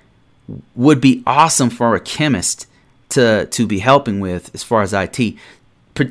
[0.74, 2.66] would be awesome for a chemist
[3.10, 5.18] to to be helping with as far as IT.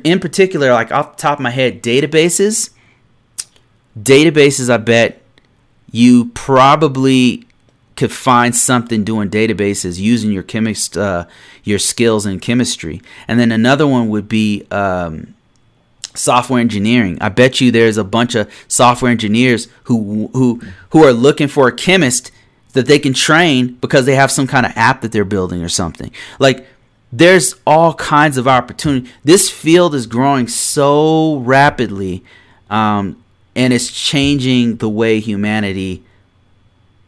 [0.04, 2.70] In particular, like off the top of my head, databases.
[3.98, 5.22] Databases, I bet
[5.90, 7.46] you probably
[7.96, 11.26] could find something doing databases using your chemist uh,
[11.64, 15.34] your skills in chemistry and then another one would be um,
[16.18, 17.18] software engineering.
[17.20, 20.60] I bet you there's a bunch of software engineers who who
[20.90, 22.30] who are looking for a chemist
[22.72, 25.68] that they can train because they have some kind of app that they're building or
[25.68, 26.10] something.
[26.38, 26.66] Like
[27.12, 29.10] there's all kinds of opportunity.
[29.24, 32.22] This field is growing so rapidly
[32.68, 33.22] um,
[33.56, 36.04] and it's changing the way humanity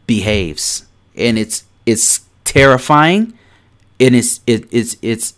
[0.07, 0.85] behaves.
[1.15, 3.37] And it's it's terrifying
[3.99, 5.35] and it's it, it's it's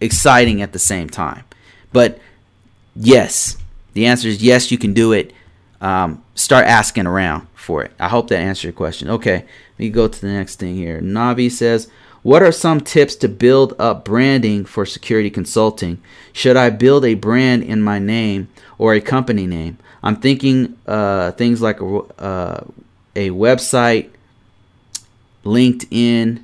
[0.00, 1.44] exciting at the same time.
[1.92, 2.18] But
[2.96, 3.56] yes.
[3.92, 5.32] The answer is yes you can do it.
[5.80, 7.92] Um, start asking around for it.
[7.98, 9.10] I hope that answered your question.
[9.10, 11.00] Okay let me go to the next thing here.
[11.00, 11.88] Navi says
[12.22, 16.00] what are some tips to build up branding for security consulting?
[16.32, 19.78] Should I build a brand in my name or a company name?
[20.02, 22.64] I'm thinking uh, things like a, uh,
[23.16, 24.10] a website,
[25.44, 26.43] LinkedIn,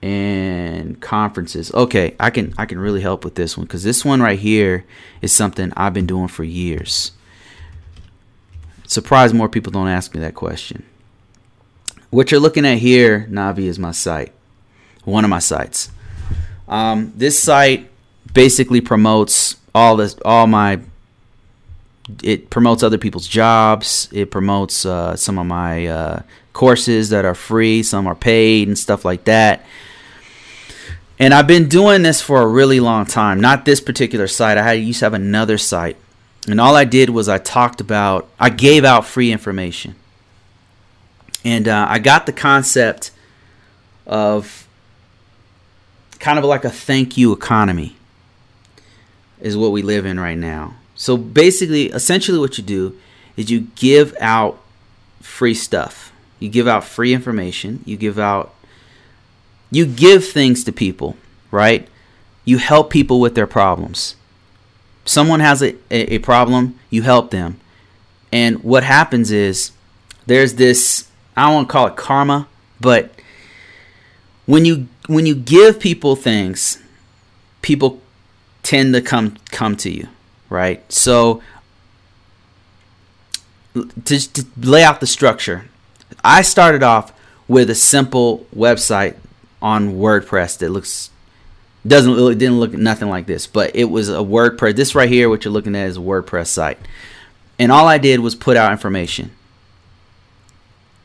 [0.00, 1.72] and conferences.
[1.74, 4.84] Okay, I can I can really help with this one because this one right here
[5.22, 7.12] is something I've been doing for years.
[8.86, 10.84] Surprised more people don't ask me that question.
[12.10, 14.32] What you're looking at here, Navi, is my site
[15.08, 15.90] one of my sites.
[16.68, 17.90] Um, this site
[18.32, 20.80] basically promotes all this, all my.
[22.22, 24.08] It promotes other people's jobs.
[24.12, 26.22] It promotes uh, some of my uh,
[26.54, 27.82] courses that are free.
[27.82, 29.64] Some are paid and stuff like that.
[31.18, 33.40] And I've been doing this for a really long time.
[33.40, 34.56] Not this particular site.
[34.56, 35.96] I had used to have another site,
[36.46, 38.28] and all I did was I talked about.
[38.38, 39.96] I gave out free information,
[41.44, 43.10] and uh, I got the concept
[44.06, 44.66] of
[46.18, 47.96] kind of like a thank you economy
[49.40, 50.74] is what we live in right now.
[50.94, 52.98] So basically, essentially, what you do
[53.36, 54.60] is you give out
[55.20, 56.12] free stuff.
[56.40, 57.82] You give out free information.
[57.84, 58.52] You give out,
[59.70, 61.16] you give things to people,
[61.50, 61.88] right?
[62.44, 64.16] You help people with their problems.
[65.04, 67.58] Someone has a, a, problem, you help them.
[68.30, 69.72] And what happens is
[70.26, 72.48] there's this, I don't want to call it karma,
[72.80, 73.10] but
[74.44, 76.78] when you when you give people things,
[77.62, 78.00] people
[78.62, 80.08] tend to come come to you,
[80.50, 80.80] right?
[80.92, 81.42] So
[83.74, 85.68] to, to lay out the structure,
[86.22, 87.12] I started off
[87.46, 89.16] with a simple website
[89.60, 91.10] on WordPress that looks
[91.86, 94.76] doesn't it didn't look nothing like this, but it was a WordPress.
[94.76, 96.78] This right here, what you're looking at, is a WordPress site,
[97.58, 99.30] and all I did was put out information.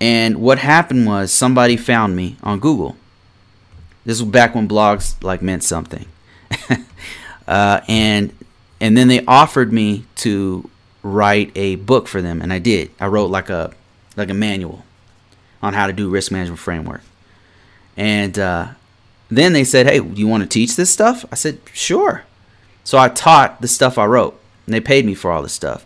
[0.01, 2.97] And what happened was somebody found me on Google,
[4.05, 6.07] this was back when blogs like meant something,
[7.47, 8.35] uh, and
[8.81, 10.69] and then they offered me to
[11.03, 12.91] write a book for them, and I did.
[12.99, 13.73] I wrote like a
[14.17, 14.83] like a manual
[15.61, 17.01] on how to do risk management framework,
[17.97, 18.67] and uh,
[19.29, 22.23] then they said, "Hey, do you want to teach this stuff?" I said, "Sure."
[22.83, 25.85] So I taught the stuff I wrote, and they paid me for all the stuff.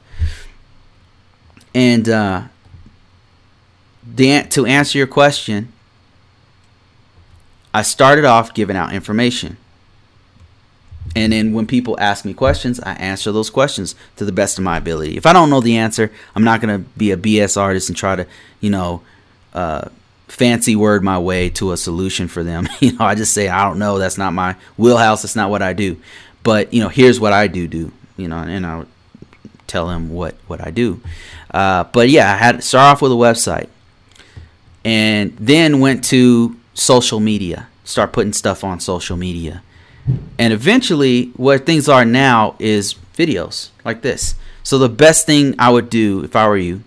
[1.76, 2.44] And uh,
[4.04, 5.72] the, to answer your question,
[7.74, 9.58] I started off giving out information.
[11.16, 14.64] And then when people ask me questions, I answer those questions to the best of
[14.64, 15.18] my ability.
[15.18, 17.98] If I don't know the answer, I'm not going to be a BS artist and
[17.98, 18.28] try to,
[18.60, 19.02] you know,
[19.54, 19.90] uh,
[20.28, 22.68] fancy word my way to a solution for them.
[22.80, 23.98] you know, I just say, I don't know.
[23.98, 25.22] That's not my wheelhouse.
[25.22, 25.98] That's not what I do.
[26.44, 28.86] But, you know, here's what I do do, you know, and I'll
[29.68, 31.02] tell them what, what I do.
[31.52, 33.70] Uh, but yeah, I had start off with a website
[34.86, 39.62] and then went to social media, start putting stuff on social media.
[40.40, 44.36] And eventually, what things are now is videos like this.
[44.64, 46.84] So, the best thing I would do if I were you,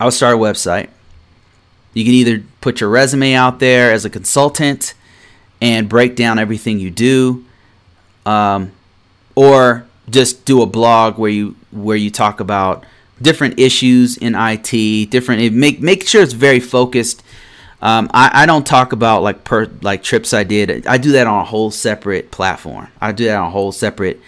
[0.00, 0.88] I would start a website.
[1.92, 4.94] You can either put your resume out there as a consultant
[5.60, 7.44] and break down everything you do,
[8.24, 8.72] um,
[9.34, 12.84] or just do a blog where you where you talk about
[13.20, 17.22] different issues in IT, different make make sure it's very focused
[17.82, 20.86] um, I, I don't talk about like per like trips I did.
[20.86, 22.88] I do that on a whole separate platform.
[23.00, 24.20] I do that on a whole separate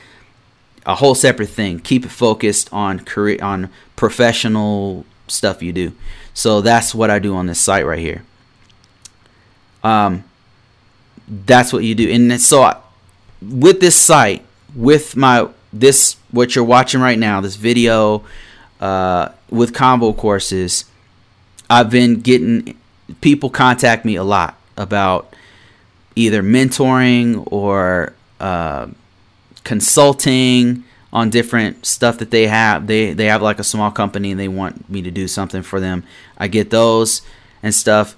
[0.86, 1.78] a whole separate thing.
[1.78, 5.92] Keep it focused on career on professional stuff you do.
[6.34, 8.24] So that's what I do on this site right here.
[9.84, 10.24] Um,
[11.28, 12.10] that's what you do.
[12.10, 12.76] And so I,
[13.40, 14.44] with this site,
[14.74, 18.24] with my this what you're watching right now, this video
[18.80, 20.84] uh, with Convocourses,
[21.68, 22.78] I've been getting
[23.20, 25.34] people contact me a lot about
[26.16, 28.88] either mentoring or uh,
[29.64, 32.86] consulting on different stuff that they have.
[32.86, 35.80] They they have like a small company and they want me to do something for
[35.80, 36.04] them.
[36.38, 37.22] I get those
[37.62, 38.16] and stuff.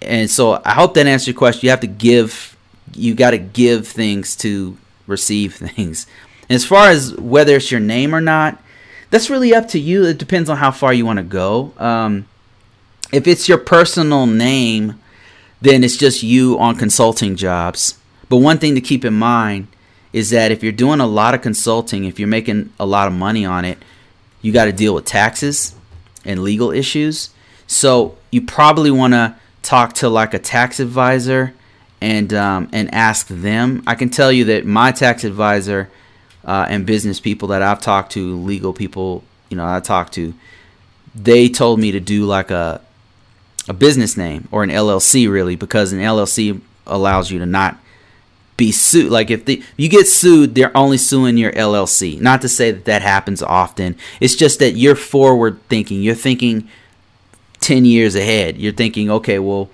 [0.00, 1.66] And so I hope that answers your question.
[1.66, 2.56] You have to give
[2.94, 4.76] you got to give things to
[5.06, 6.06] receive things.
[6.48, 8.62] And as far as whether it's your name or not,
[9.10, 10.04] that's really up to you.
[10.04, 11.72] It depends on how far you want to go.
[11.78, 12.26] Um,
[13.12, 15.00] if it's your personal name,
[15.60, 17.98] then it's just you on consulting jobs.
[18.28, 19.68] But one thing to keep in mind
[20.12, 23.14] is that if you're doing a lot of consulting, if you're making a lot of
[23.14, 23.78] money on it,
[24.40, 25.74] you got to deal with taxes
[26.24, 27.30] and legal issues.
[27.66, 31.54] So you probably want to talk to like a tax advisor
[32.00, 33.82] and um, and ask them.
[33.86, 35.90] I can tell you that my tax advisor
[36.44, 40.32] uh, and business people that I've talked to, legal people, you know, I talked to,
[41.14, 42.80] they told me to do like a
[43.68, 47.78] a business name or an LLC really because an LLC allows you to not
[48.58, 49.10] be sued.
[49.10, 52.20] Like if the, you get sued, they're only suing your LLC.
[52.20, 53.96] Not to say that that happens often.
[54.20, 56.02] It's just that you're forward thinking.
[56.02, 56.68] You're thinking
[57.60, 58.58] 10 years ahead.
[58.58, 59.70] You're thinking, okay, well,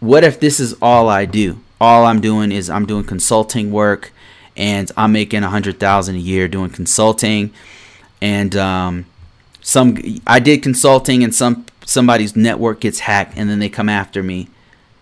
[0.00, 1.60] what if this is all I do?
[1.80, 4.12] All I'm doing is I'm doing consulting work
[4.56, 7.52] and I'm making a hundred thousand a year doing consulting
[8.22, 9.06] and um,
[9.60, 14.22] some I did consulting and some somebody's network gets hacked and then they come after
[14.22, 14.48] me.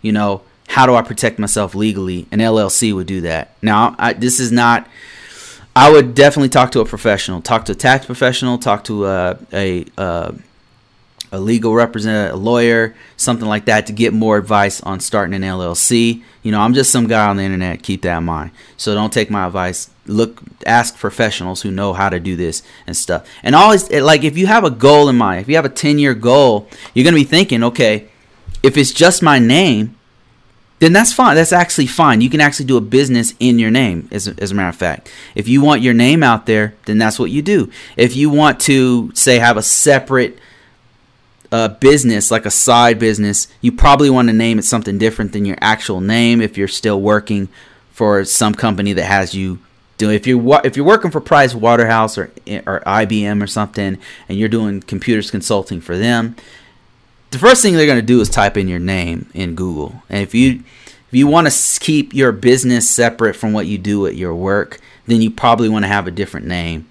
[0.00, 2.26] You know, how do I protect myself legally?
[2.32, 3.50] An LLC would do that.
[3.60, 4.88] Now, I, this is not.
[5.74, 7.40] I would definitely talk to a professional.
[7.40, 8.58] Talk to a tax professional.
[8.58, 10.34] Talk to a a, a,
[11.32, 15.42] a legal representative, a lawyer, something like that, to get more advice on starting an
[15.42, 16.22] LLC.
[16.42, 17.82] You know, I'm just some guy on the internet.
[17.82, 18.50] Keep that in mind.
[18.76, 19.90] So don't take my advice.
[20.06, 23.28] Look, ask professionals who know how to do this and stuff.
[23.42, 25.98] And always, like, if you have a goal in mind, if you have a 10
[25.98, 28.08] year goal, you're gonna be thinking, okay,
[28.62, 29.96] if it's just my name
[30.82, 31.36] then that's fine.
[31.36, 32.20] That's actually fine.
[32.20, 35.08] You can actually do a business in your name, as, as a matter of fact.
[35.36, 37.70] If you want your name out there, then that's what you do.
[37.96, 40.40] If you want to, say, have a separate
[41.52, 45.44] uh, business, like a side business, you probably want to name it something different than
[45.44, 47.48] your actual name if you're still working
[47.92, 49.60] for some company that has you
[49.98, 50.16] doing.
[50.16, 52.32] If you're if you're working for Price Waterhouse or
[52.66, 53.98] or IBM or something,
[54.28, 56.34] and you're doing computers consulting for them,
[57.32, 60.02] the first thing they're going to do is type in your name in Google.
[60.08, 60.62] And if you
[61.08, 64.80] if you want to keep your business separate from what you do at your work,
[65.06, 66.86] then you probably want to have a different name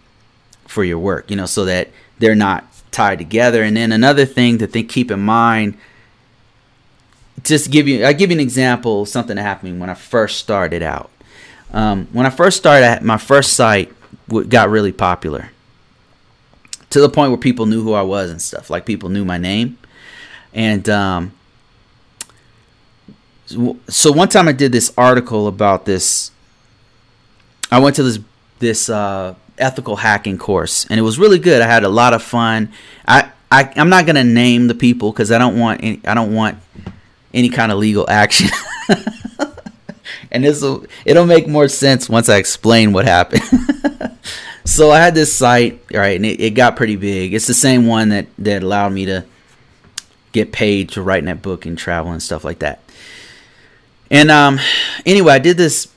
[0.66, 1.90] for your work, you know, so that
[2.20, 3.64] they're not tied together.
[3.64, 5.78] And then another thing to think keep in mind
[7.44, 10.82] just give you I give you an example something that happened when I first started
[10.82, 11.12] out.
[11.72, 13.94] Um, when I first started, my first site
[14.50, 15.52] got really popular
[16.90, 18.70] to the point where people knew who I was and stuff.
[18.70, 19.78] Like people knew my name.
[20.54, 21.34] And um,
[23.88, 26.32] so one time I did this article about this.
[27.72, 28.20] I went to this
[28.60, 31.62] this uh, ethical hacking course, and it was really good.
[31.62, 32.72] I had a lot of fun.
[33.08, 36.34] I, I I'm not gonna name the people because I don't want any, I don't
[36.34, 36.58] want
[37.34, 38.50] any kind of legal action.
[40.32, 40.64] and this
[41.06, 43.44] it'll make more sense once I explain what happened.
[44.66, 47.34] so I had this site, right, and it, it got pretty big.
[47.34, 49.24] It's the same one that that allowed me to
[50.32, 52.82] get paid to write that book and travel and stuff like that.
[54.10, 54.60] And um,
[55.06, 55.88] anyway, I did this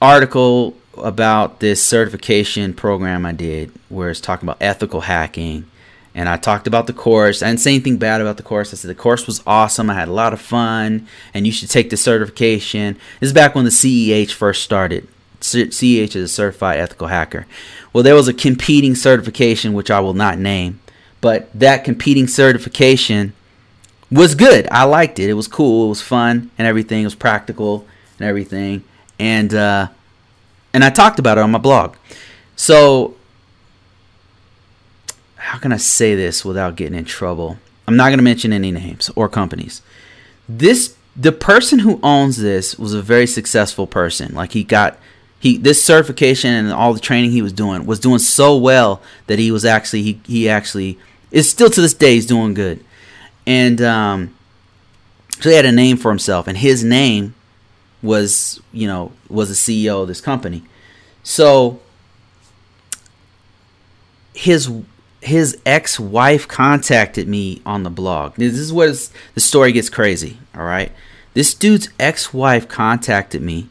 [0.00, 5.66] article about this certification program I did where it's talking about ethical hacking.
[6.14, 7.42] And I talked about the course.
[7.42, 8.72] I didn't say anything bad about the course.
[8.72, 9.90] I said the course was awesome.
[9.90, 12.94] I had a lot of fun, and you should take the certification.
[13.18, 15.08] This is back when the CEH first started.
[15.40, 17.46] CEH is a certified ethical hacker.
[17.92, 20.80] Well, there was a competing certification, which I will not name,
[21.20, 23.32] but that competing certification
[24.14, 24.68] was good.
[24.70, 25.28] I liked it.
[25.28, 25.86] It was cool.
[25.86, 27.02] It was fun and everything.
[27.02, 27.86] It was practical
[28.18, 28.84] and everything.
[29.18, 29.88] And uh,
[30.72, 31.96] and I talked about it on my blog.
[32.56, 33.16] So
[35.36, 37.58] how can I say this without getting in trouble?
[37.86, 39.82] I'm not going to mention any names or companies.
[40.48, 44.34] This the person who owns this was a very successful person.
[44.34, 44.98] Like he got
[45.40, 49.38] he this certification and all the training he was doing was doing so well that
[49.38, 50.98] he was actually he he actually
[51.30, 52.82] is still to this day he's doing good
[53.46, 54.34] and um,
[55.40, 57.34] so he had a name for himself, and his name
[58.02, 60.62] was you know was the CEO of this company.
[61.22, 61.80] So
[64.34, 64.70] his
[65.20, 68.34] his ex-wife contacted me on the blog.
[68.34, 68.92] This is where
[69.34, 70.38] the story gets crazy.
[70.54, 70.92] All right,
[71.32, 73.68] this dude's ex-wife contacted me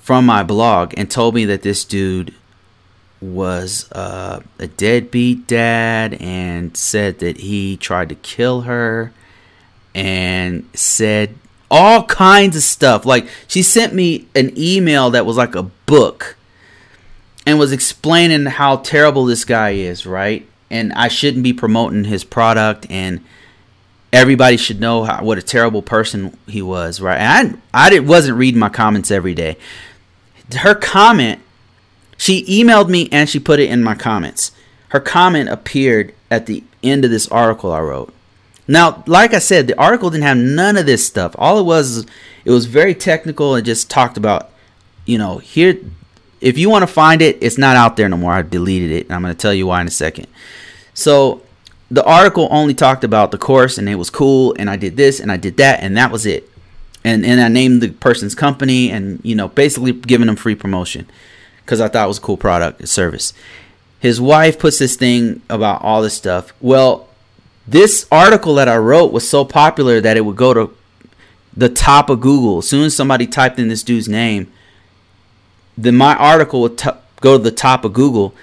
[0.00, 2.34] from my blog and told me that this dude
[3.20, 9.12] was uh, a deadbeat dad and said that he tried to kill her
[9.94, 11.34] and said
[11.70, 13.04] all kinds of stuff.
[13.04, 16.36] Like she sent me an email that was like a book
[17.46, 20.46] and was explaining how terrible this guy is, right?
[20.70, 23.24] And I shouldn't be promoting his product and
[24.12, 27.18] everybody should know how, what a terrible person he was, right?
[27.18, 29.56] And I I wasn't reading my comments every day.
[30.54, 31.40] Her comment
[32.18, 34.50] she emailed me and she put it in my comments.
[34.88, 38.12] Her comment appeared at the end of this article I wrote.
[38.66, 41.34] Now, like I said, the article didn't have none of this stuff.
[41.38, 42.04] All it was,
[42.44, 44.50] it was very technical and just talked about,
[45.06, 45.78] you know, here,
[46.40, 48.32] if you want to find it, it's not out there no more.
[48.32, 49.06] I deleted it.
[49.06, 50.26] And I'm going to tell you why in a second.
[50.92, 51.42] So
[51.90, 55.20] the article only talked about the course and it was cool and I did this
[55.20, 56.50] and I did that and that was it.
[57.04, 61.08] And and I named the person's company and you know basically giving them free promotion
[61.68, 63.34] because I thought it was a cool product service.
[64.00, 66.54] His wife puts this thing about all this stuff.
[66.62, 67.10] Well,
[67.66, 70.74] this article that I wrote was so popular that it would go to
[71.54, 72.58] the top of Google.
[72.58, 74.50] As soon as somebody typed in this dude's name,
[75.76, 76.88] then my article would t-
[77.20, 78.34] go to the top of Google,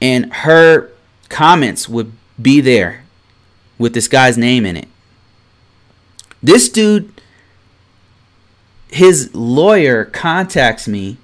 [0.00, 0.90] and her
[1.28, 3.04] comments would be there
[3.76, 4.88] with this guy's name in it.
[6.42, 7.12] This dude,
[8.88, 11.18] his lawyer contacts me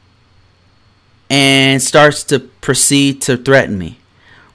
[1.31, 3.99] and starts to proceed to threaten me,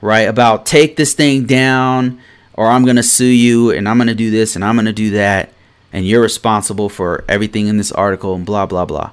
[0.00, 0.28] right?
[0.28, 2.20] About take this thing down
[2.54, 4.86] or I'm going to sue you and I'm going to do this and I'm going
[4.86, 5.52] to do that
[5.92, 9.10] and you're responsible for everything in this article and blah blah blah.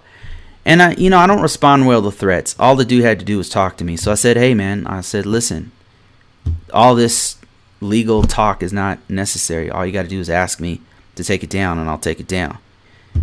[0.65, 2.55] And I you know, I don't respond well to threats.
[2.59, 3.97] All the dude had to do was talk to me.
[3.97, 5.71] So I said, "Hey man, I said, listen,
[6.73, 7.37] all this
[7.81, 9.69] legal talk is not necessary.
[9.69, 10.81] All you got to do is ask me
[11.15, 12.57] to take it down and I'll take it down."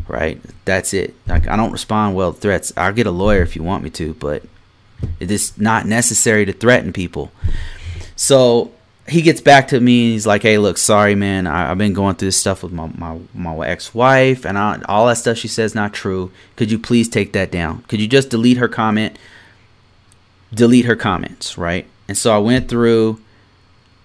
[0.09, 0.41] Right?
[0.65, 1.15] That's it.
[1.27, 2.73] Like I don't respond well to threats.
[2.77, 4.43] I'll get a lawyer if you want me to, but
[5.21, 7.31] it is not necessary to threaten people.
[8.15, 8.73] So
[9.09, 11.47] he gets back to me and he's like, "Hey, look, sorry, man.
[11.47, 15.07] I, have been going through this stuff with my my, my ex-wife, and I, all
[15.07, 16.33] that stuff she says not true.
[16.57, 17.83] Could you please take that down?
[17.89, 19.19] Could you just delete her comment?
[20.53, 23.21] Delete her comments, right?" And so I went through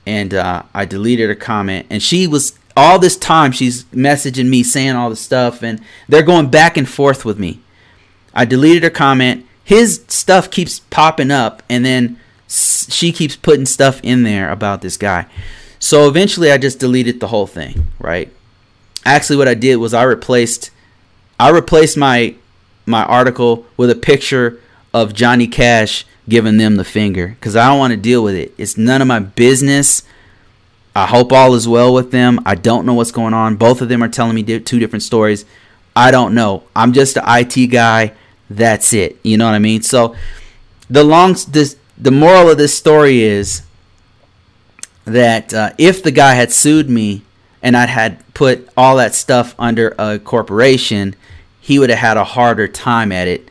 [0.06, 4.64] and uh, I deleted her comment, and she was all this time she's messaging me
[4.64, 7.60] saying all this stuff, and they're going back and forth with me.
[8.34, 9.46] I deleted her comment.
[9.64, 14.98] His stuff keeps popping up, and then she keeps putting stuff in there about this
[14.98, 15.26] guy.
[15.80, 18.32] So eventually I just deleted the whole thing, right?
[19.06, 20.70] Actually what I did was I replaced
[21.40, 22.36] I replaced my
[22.86, 24.60] my article with a picture
[24.94, 28.54] of Johnny Cash giving them the finger cuz I don't want to deal with it.
[28.58, 30.04] It's none of my business.
[30.96, 32.40] I hope all is well with them.
[32.46, 33.56] I don't know what's going on.
[33.56, 35.46] Both of them are telling me two different stories.
[35.96, 36.64] I don't know.
[36.76, 38.14] I'm just an IT guy.
[38.50, 39.18] That's it.
[39.24, 39.82] You know what I mean?
[39.82, 40.16] So
[40.90, 43.64] the long this the moral of this story is
[45.06, 47.22] that uh, if the guy had sued me
[47.62, 51.16] and I had put all that stuff under a corporation,
[51.60, 53.50] he would have had a harder time at it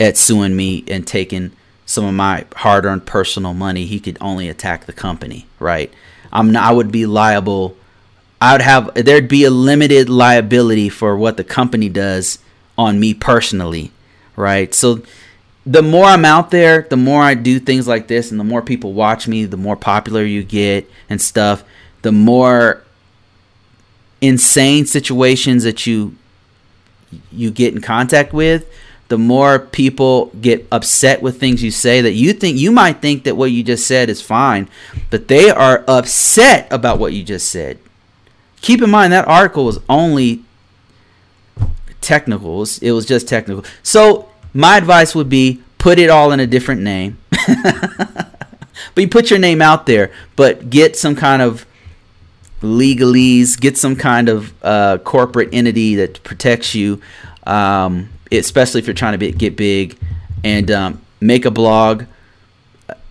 [0.00, 1.52] at suing me and taking
[1.84, 3.84] some of my hard-earned personal money.
[3.84, 5.92] He could only attack the company, right?
[6.32, 7.76] I'm not, I would be liable.
[8.40, 12.38] I would have there'd be a limited liability for what the company does
[12.78, 13.92] on me personally,
[14.36, 14.74] right?
[14.74, 15.02] So
[15.66, 18.62] the more I'm out there, the more I do things like this, and the more
[18.62, 21.64] people watch me, the more popular you get and stuff.
[22.02, 22.82] The more
[24.20, 26.16] insane situations that you
[27.30, 28.66] you get in contact with,
[29.10, 33.24] the more people get upset with things you say that you think you might think
[33.24, 34.68] that what you just said is fine,
[35.10, 37.80] but they are upset about what you just said.
[38.60, 40.44] Keep in mind that article was only
[42.00, 42.54] technical.
[42.54, 43.64] It was, it was just technical.
[43.82, 47.18] So my advice would be put it all in a different name.
[47.48, 48.32] but
[48.96, 51.66] you put your name out there, but get some kind of
[52.62, 57.02] legalese, get some kind of uh, corporate entity that protects you,
[57.44, 59.98] um, especially if you're trying to be, get big,
[60.44, 62.04] and um, make a blog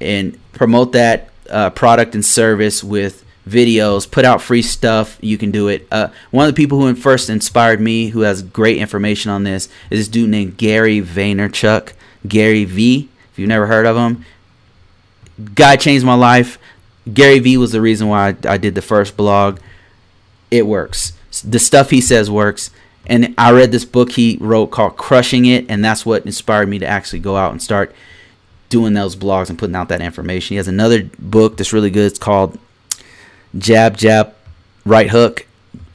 [0.01, 5.17] and promote that uh, product and service with videos, put out free stuff.
[5.21, 5.87] You can do it.
[5.91, 9.67] Uh, one of the people who first inspired me, who has great information on this,
[9.89, 11.93] is this dude named Gary Vaynerchuk.
[12.27, 13.09] Gary V.
[13.31, 14.25] If you've never heard of him,
[15.55, 16.57] guy changed my life.
[17.11, 19.59] Gary V was the reason why I, I did the first blog.
[20.51, 21.13] It works.
[21.43, 22.71] The stuff he says works.
[23.09, 26.77] And I read this book he wrote called Crushing It, and that's what inspired me
[26.79, 27.93] to actually go out and start
[28.69, 30.53] doing those blogs and putting out that information.
[30.53, 32.05] He has another book that's really good.
[32.05, 32.59] It's called
[33.57, 34.35] Jab, Jab,
[34.85, 35.47] Right Hook.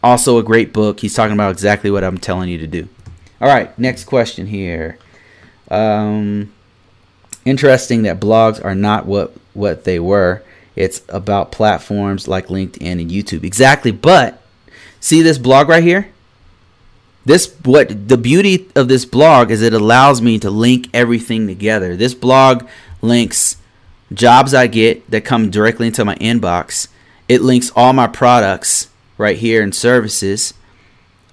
[0.02, 1.00] Also a great book.
[1.00, 2.88] He's talking about exactly what I'm telling you to do.
[3.40, 4.98] All right, next question here.
[5.70, 6.52] Um,
[7.44, 10.42] interesting that blogs are not what what they were.
[10.74, 13.44] It's about platforms like LinkedIn and YouTube.
[13.44, 13.92] Exactly.
[13.92, 14.42] But
[14.98, 16.08] see this blog right here?
[17.24, 21.96] This what the beauty of this blog is it allows me to link everything together.
[21.96, 22.66] This blog
[23.00, 23.56] links
[24.12, 26.88] jobs I get that come directly into my inbox
[27.28, 30.54] it links all my products right here and services.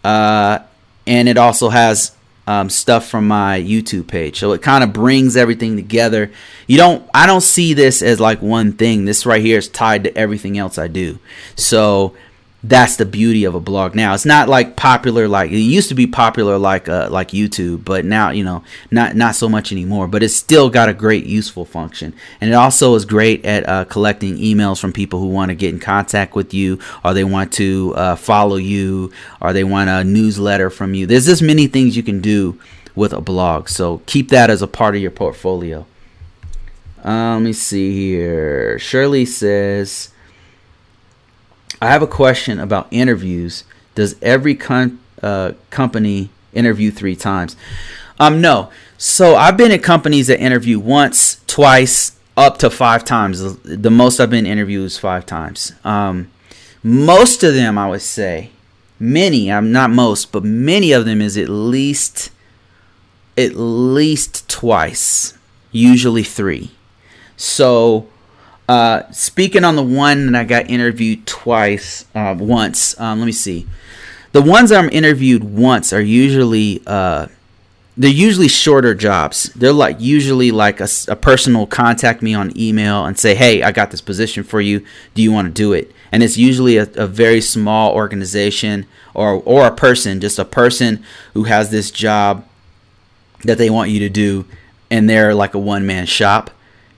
[0.03, 0.59] Uh,
[1.05, 2.15] and it also has
[2.47, 4.39] um, stuff from my YouTube page.
[4.39, 6.31] So it kind of brings everything together.
[6.67, 9.05] You don't I don't see this as like one thing.
[9.05, 11.19] This right here is tied to everything else I do.
[11.55, 12.15] So
[12.63, 14.13] that's the beauty of a blog now.
[14.13, 18.05] It's not like popular like it used to be popular like uh, like YouTube, but
[18.05, 20.07] now you know not not so much anymore.
[20.07, 23.85] But it's still got a great useful function, and it also is great at uh,
[23.85, 27.51] collecting emails from people who want to get in contact with you, or they want
[27.53, 29.11] to uh, follow you,
[29.41, 31.07] or they want a newsletter from you.
[31.07, 32.59] There's just many things you can do
[32.95, 35.87] with a blog, so keep that as a part of your portfolio.
[37.03, 38.77] Uh, let me see here.
[38.77, 40.10] Shirley says.
[41.81, 43.63] I have a question about interviews.
[43.95, 47.55] Does every con- uh, company interview three times?
[48.19, 48.69] Um, no.
[48.97, 53.57] So I've been at companies that interview once, twice, up to five times.
[53.63, 55.73] The most I've been interviewed is five times.
[55.83, 56.29] Um,
[56.83, 58.51] most of them, I would say,
[58.99, 59.51] many.
[59.51, 62.29] I'm not most, but many of them is at least,
[63.35, 65.33] at least twice.
[65.71, 66.71] Usually three.
[67.37, 68.07] So
[68.71, 72.97] uh, speaking on the one that I got interviewed twice, uh, once.
[73.01, 73.67] Um, let me see.
[74.31, 77.27] The ones I'm interviewed once are usually uh,
[77.97, 79.51] they're usually shorter jobs.
[79.55, 83.61] They're like usually like a, a, person will contact me on email and say, "Hey,
[83.61, 84.85] I got this position for you.
[85.15, 89.43] Do you want to do it?" And it's usually a, a very small organization or
[89.43, 91.03] or a person, just a person
[91.33, 92.47] who has this job
[93.43, 94.45] that they want you to do,
[94.89, 96.51] and they're like a one man shop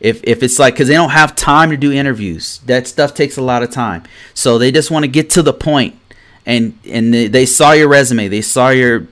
[0.04, 2.60] if if it's like because they don't have time to do interviews.
[2.66, 4.04] That stuff takes a lot of time.
[4.36, 5.98] So they just want to get to the point.
[6.46, 8.28] And and they, they saw your resume.
[8.28, 9.08] They saw your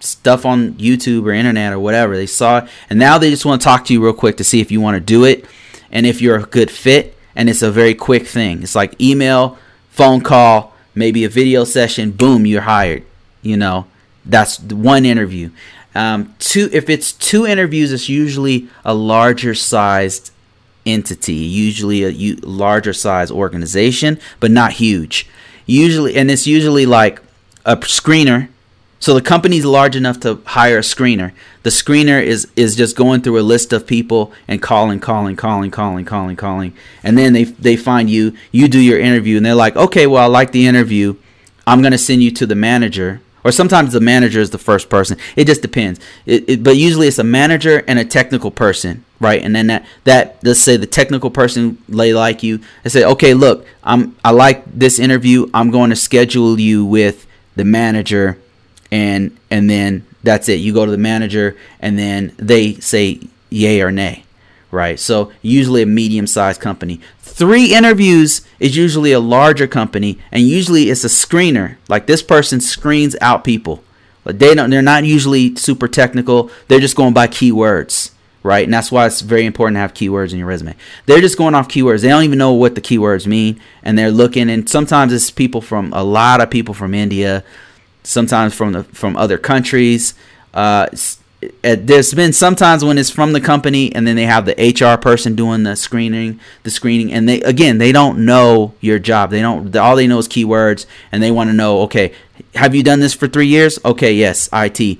[0.00, 2.16] stuff on youtube or internet or whatever.
[2.16, 4.44] They saw it and now they just want to talk to you real quick to
[4.44, 5.44] see if you want to do it.
[5.90, 8.62] And if you're a good fit and it's a very quick thing.
[8.62, 9.58] It's like email
[9.90, 13.02] phone call maybe a video session boom you're hired.
[13.42, 13.86] You know
[14.24, 15.50] that's one interview
[15.94, 20.30] um, two, if it's two interviews, it's usually a larger sized
[20.84, 25.28] entity, usually a u- larger size organization, but not huge.
[25.66, 27.20] Usually, and it's usually like
[27.64, 28.48] a screener.
[29.00, 31.32] So the company's large enough to hire a screener.
[31.62, 35.70] The screener is is just going through a list of people and calling, calling, calling,
[35.70, 38.34] calling, calling, calling, and then they they find you.
[38.50, 41.16] You do your interview, and they're like, okay, well, I like the interview.
[41.66, 45.18] I'm gonna send you to the manager or sometimes the manager is the first person.
[45.36, 46.00] It just depends.
[46.26, 49.42] It, it, but usually it's a manager and a technical person, right?
[49.42, 52.60] And then that that let's say the technical person they like you.
[52.82, 55.48] They say, okay, look, I'm I like this interview.
[55.54, 58.38] I'm going to schedule you with the manager,
[58.90, 60.60] and and then that's it.
[60.60, 63.20] You go to the manager, and then they say
[63.50, 64.24] yay or nay
[64.70, 64.98] right?
[64.98, 67.00] So usually a medium-sized company.
[67.20, 71.76] Three interviews is usually a larger company, and usually it's a screener.
[71.88, 73.82] Like this person screens out people.
[74.24, 74.68] But they don't.
[74.68, 76.50] They're not usually super technical.
[76.66, 78.10] They're just going by keywords,
[78.42, 78.64] right?
[78.64, 80.74] And that's why it's very important to have keywords in your resume.
[81.06, 82.02] They're just going off keywords.
[82.02, 84.50] They don't even know what the keywords mean, and they're looking.
[84.50, 87.42] And sometimes it's people from a lot of people from India,
[88.02, 90.12] sometimes from the from other countries.
[90.52, 90.88] Uh,
[91.40, 95.36] there's been sometimes when it's from the company and then they have the HR person
[95.36, 99.30] doing the screening, the screening, and they again they don't know your job.
[99.30, 99.74] They don't.
[99.76, 101.82] All they know is keywords, and they want to know.
[101.82, 102.12] Okay,
[102.56, 103.78] have you done this for three years?
[103.84, 104.98] Okay, yes, IT.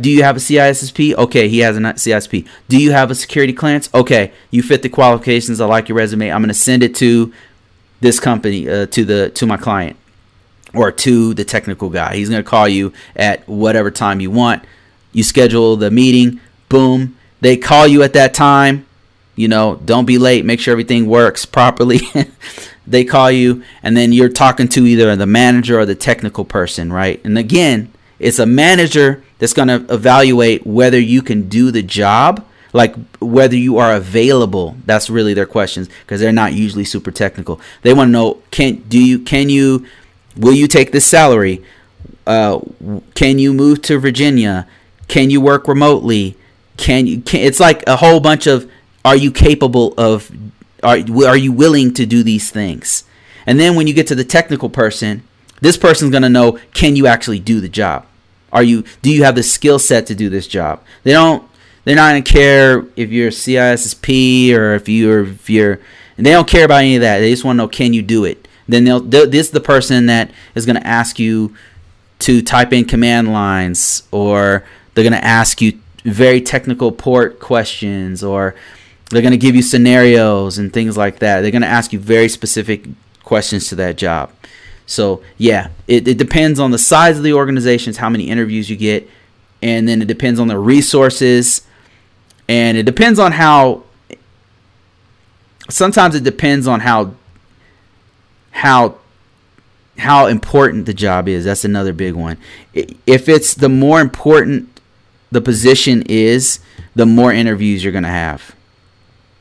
[0.00, 1.14] do you have a CISSP?
[1.14, 2.46] Okay, he has a CISSP.
[2.68, 3.88] Do you have a security clearance?
[3.92, 5.60] Okay, you fit the qualifications.
[5.60, 6.30] I like your resume.
[6.30, 7.32] I'm going to send it to
[8.00, 9.96] this company, uh, to the to my client,
[10.72, 12.14] or to the technical guy.
[12.14, 14.64] He's going to call you at whatever time you want
[15.12, 18.86] you schedule the meeting, boom, they call you at that time.
[19.36, 20.44] You know, don't be late.
[20.44, 22.00] Make sure everything works properly.
[22.86, 26.92] they call you, and then you're talking to either the manager or the technical person,
[26.92, 27.24] right?
[27.24, 32.46] And again, it's a manager that's going to evaluate whether you can do the job,
[32.72, 34.76] like whether you are available.
[34.84, 37.60] That's really their questions because they're not usually super technical.
[37.82, 39.86] They want to know can do you can you
[40.36, 41.64] will you take this salary?
[42.26, 42.60] Uh,
[43.14, 44.68] can you move to Virginia?
[45.10, 46.36] Can you work remotely?
[46.76, 47.20] Can you?
[47.20, 48.70] Can, it's like a whole bunch of.
[49.04, 50.30] Are you capable of?
[50.84, 53.02] Are are you willing to do these things?
[53.44, 55.24] And then when you get to the technical person,
[55.60, 58.06] this person's gonna know: Can you actually do the job?
[58.52, 58.84] Are you?
[59.02, 60.80] Do you have the skill set to do this job?
[61.02, 61.42] They don't.
[61.82, 65.80] They're not gonna care if you're CISSP or if you're if you're.
[66.18, 67.18] And they don't care about any of that.
[67.18, 68.46] They just want to know: Can you do it?
[68.68, 69.00] Then they'll.
[69.00, 71.52] This is the person that is gonna ask you
[72.20, 74.64] to type in command lines or
[74.94, 78.54] they're going to ask you very technical port questions or
[79.10, 81.40] they're going to give you scenarios and things like that.
[81.40, 82.86] They're going to ask you very specific
[83.22, 84.30] questions to that job.
[84.86, 88.76] So, yeah, it, it depends on the size of the organizations, how many interviews you
[88.76, 89.08] get,
[89.62, 91.62] and then it depends on the resources,
[92.48, 93.84] and it depends on how.
[95.68, 97.14] Sometimes it depends on how
[98.50, 98.96] how
[99.98, 101.44] how important the job is.
[101.44, 102.38] That's another big one.
[102.74, 104.69] If it's the more important
[105.30, 106.60] the position is,
[106.94, 108.54] the more interviews you're going to have.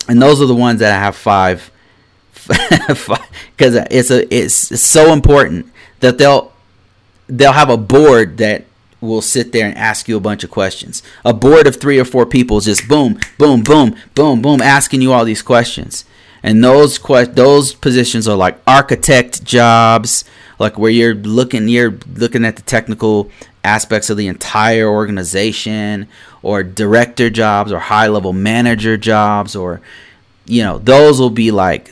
[0.08, 1.72] And those are the ones that I have five
[2.50, 6.52] because it's a it's so important that they'll
[7.28, 8.66] they'll have a board that
[9.02, 11.04] will sit there and ask you a bunch of questions.
[11.24, 15.14] A board of three or four people just boom, boom, boom, boom, boom, asking you
[15.14, 16.06] all these questions.
[16.42, 20.24] And those que- those positions are like architect jobs,
[20.58, 23.30] like where you're looking you're looking at the technical
[23.64, 26.08] aspects of the entire organization,
[26.42, 29.82] or director jobs, or high level manager jobs, or
[30.46, 31.90] you know those will be like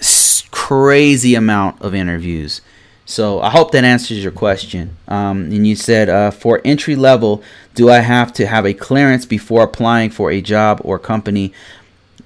[0.52, 2.62] crazy amount of interviews.
[3.06, 4.98] So I hope that answers your question.
[5.08, 7.42] Um, and you said uh, for entry level,
[7.74, 11.54] do I have to have a clearance before applying for a job or company,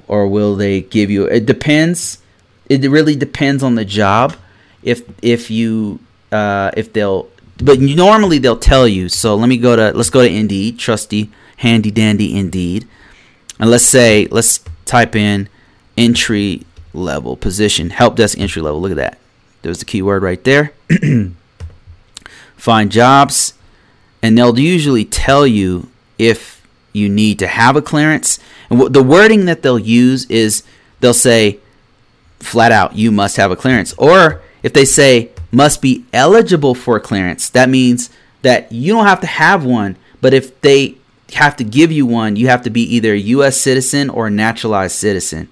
[0.07, 1.25] or will they give you?
[1.25, 2.17] It depends.
[2.67, 4.35] It really depends on the job.
[4.81, 5.99] If if you
[6.31, 7.29] uh, if they'll,
[7.61, 9.09] but normally they'll tell you.
[9.09, 12.87] So let me go to let's go to Indeed, trusty, handy dandy Indeed,
[13.59, 15.49] and let's say let's type in
[15.97, 18.81] entry level position, help desk entry level.
[18.81, 19.17] Look at that.
[19.61, 20.73] There's the keyword right there.
[22.55, 23.53] Find jobs,
[24.21, 28.39] and they'll usually tell you if you need to have a clearance.
[28.69, 30.63] And the wording that they'll use is
[30.99, 31.59] they'll say
[32.39, 33.93] flat out, you must have a clearance.
[33.97, 38.09] Or if they say must be eligible for clearance, that means
[38.41, 40.95] that you don't have to have one, but if they
[41.33, 43.57] have to give you one, you have to be either a U.S.
[43.57, 45.49] citizen or a naturalized citizen.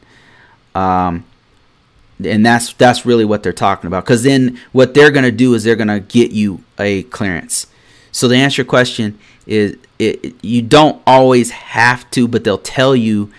[0.75, 1.25] Um,
[2.23, 5.53] and that's that's really what they're talking about because then what they're going to do
[5.53, 7.67] is they're going to get you a clearance
[8.11, 13.31] so the answer question is it, you don't always have to but they'll tell you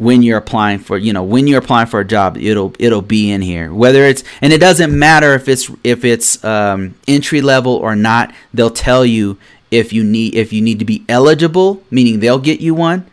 [0.00, 3.30] when you're applying for you know when you're applying for a job it'll it'll be
[3.30, 3.72] in here.
[3.72, 8.32] Whether it's and it doesn't matter if it's if it's um, entry level or not
[8.54, 9.36] they'll tell you
[9.70, 13.06] if you need if you need to be eligible meaning they'll get you one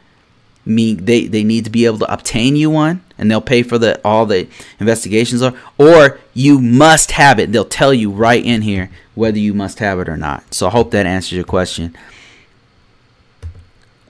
[0.66, 3.78] mean they, they need to be able to obtain you one and they'll pay for
[3.78, 4.48] the all the
[4.80, 7.52] investigations are or you must have it.
[7.52, 10.54] They'll tell you right in here whether you must have it or not.
[10.54, 11.98] So i hope that answers your question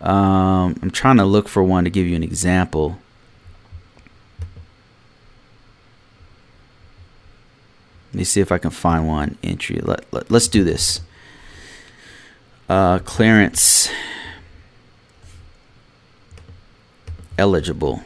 [0.02, 3.00] um, i'm trying to look for one to give you an example.
[8.14, 9.80] Let me see if i can find one entry.
[9.82, 11.02] Let, let, let's do this.
[12.70, 13.90] Uh, clearance
[17.38, 18.02] eligible.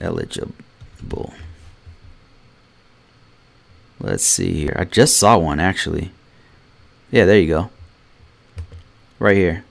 [0.00, 1.34] Eligible.
[4.00, 4.76] Let's see here.
[4.78, 6.12] I just saw one actually.
[7.10, 7.70] Yeah there you go.
[9.18, 9.64] Right here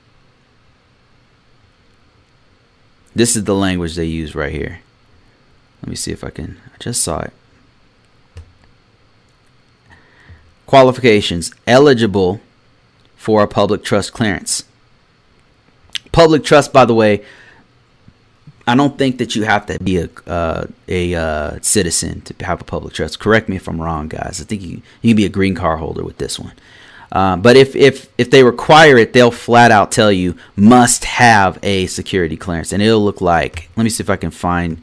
[3.17, 4.79] this is the language they use right here
[5.81, 7.33] let me see if I can I just saw it
[10.65, 12.41] qualifications eligible
[13.15, 14.63] for a public trust clearance
[16.11, 17.23] public trust by the way
[18.67, 22.59] I don't think that you have to be a uh, a uh, citizen to have
[22.59, 23.17] a public trust.
[23.17, 24.41] Correct me if I'm wrong, guys.
[24.41, 26.51] I think you you can be a green card holder with this one.
[27.11, 31.57] Uh, but if, if if they require it, they'll flat out tell you must have
[31.63, 33.69] a security clearance, and it'll look like.
[33.77, 34.81] Let me see if I can find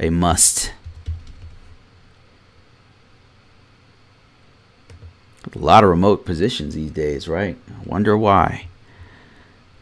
[0.00, 0.72] a must.
[5.54, 7.56] A lot of remote positions these days, right?
[7.68, 8.66] I wonder why.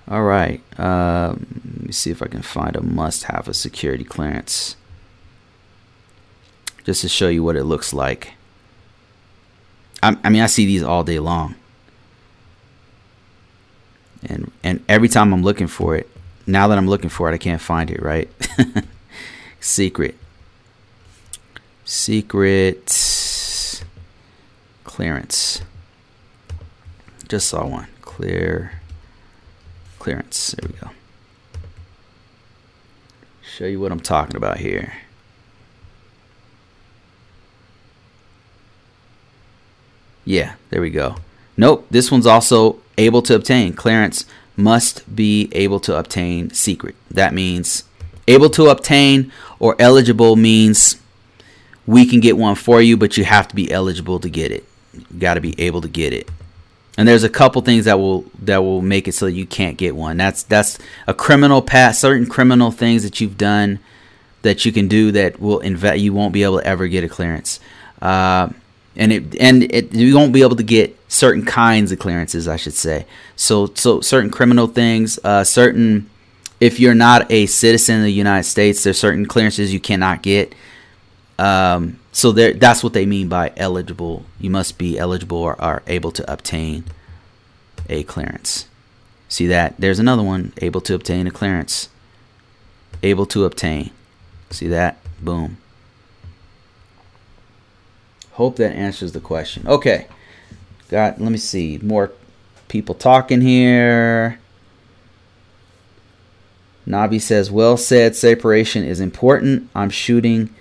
[0.08, 0.60] All right.
[0.78, 4.76] Um, let me see if I can find a must have a security clearance.
[6.84, 8.34] Just to show you what it looks like.
[10.02, 11.56] I, I mean, I see these all day long.
[14.26, 16.08] And, and every time I'm looking for it,
[16.46, 18.28] now that I'm looking for it, I can't find it, right?
[19.60, 20.16] Secret.
[21.84, 23.82] Secret
[24.84, 25.62] clearance.
[27.28, 27.86] Just saw one.
[28.02, 28.72] Clear
[29.98, 30.52] clearance.
[30.52, 30.90] There we go.
[33.42, 34.92] Show you what I'm talking about here.
[40.24, 41.16] Yeah, there we go.
[41.56, 43.72] Nope, this one's also able to obtain.
[43.72, 46.94] Clearance must be able to obtain secret.
[47.10, 47.84] That means
[48.28, 51.00] able to obtain or eligible means
[51.86, 54.64] we can get one for you, but you have to be eligible to get it.
[54.92, 56.28] You got to be able to get it
[56.96, 59.94] and there's a couple things that will that will make it so you can't get
[59.94, 60.16] one.
[60.16, 63.78] That's that's a criminal past, certain criminal things that you've done
[64.42, 66.00] that you can do that will invest.
[66.00, 67.60] You won't be able to ever get a clearance,
[68.00, 68.48] uh,
[68.96, 72.56] and it and it you won't be able to get certain kinds of clearances, I
[72.56, 73.06] should say.
[73.36, 76.10] So so certain criminal things, uh, certain
[76.60, 80.54] if you're not a citizen of the United States, there's certain clearances you cannot get.
[81.38, 84.24] Um, so there, that's what they mean by eligible.
[84.40, 86.84] You must be eligible or are able to obtain
[87.90, 88.66] a clearance.
[89.28, 89.74] See that?
[89.78, 90.52] There's another one.
[90.62, 91.90] Able to obtain a clearance.
[93.02, 93.90] Able to obtain.
[94.50, 94.98] See that?
[95.20, 95.58] Boom.
[98.36, 99.66] Hope that answers the question.
[99.66, 100.08] Okay.
[100.90, 101.78] Got, let me see.
[101.82, 102.12] More
[102.68, 104.38] people talking here.
[106.86, 109.70] Navi says, well said, separation is important.
[109.74, 110.54] I'm shooting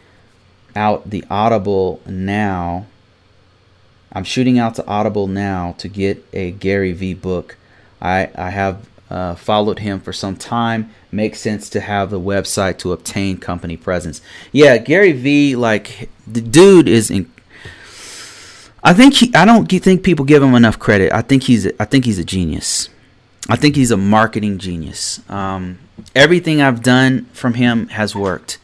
[0.73, 2.85] out the Audible now.
[4.13, 7.57] I'm shooting out to Audible now to get a Gary Vee book.
[8.01, 10.91] I, I have uh, followed him for some time.
[11.11, 14.21] Makes sense to have the website to obtain company presence.
[14.53, 17.29] Yeah, Gary Vee, like the dude is in,
[18.85, 21.11] I think he, I don't think people give him enough credit.
[21.11, 22.89] I think he's I think he's a genius.
[23.49, 25.27] I think he's a marketing genius.
[25.27, 25.79] Um,
[26.13, 28.59] everything I've done from him has worked.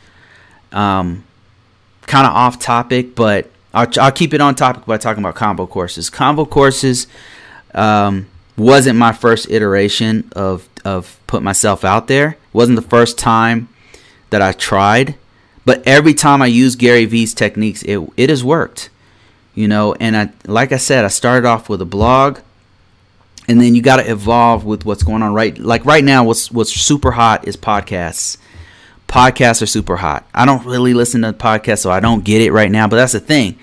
[0.71, 1.23] Um,
[2.03, 6.11] kind of off topic, but I'll, I'll, keep it on topic by talking about Convocourses.
[6.11, 7.07] Combo courses
[7.73, 8.27] um,
[8.57, 12.37] wasn't my first iteration of of put myself out there.
[12.53, 13.69] Wasn't the first time
[14.29, 15.15] that I tried,
[15.65, 18.91] but every time I use Gary Vee's techniques, it it has worked
[19.53, 22.39] you know and i like i said i started off with a blog
[23.47, 25.57] and then you got to evolve with what's going on right?
[25.57, 28.37] Like right now what's what's super hot is podcasts.
[29.07, 30.25] Podcasts are super hot.
[30.33, 33.13] I don't really listen to podcasts so i don't get it right now but that's
[33.13, 33.57] the thing.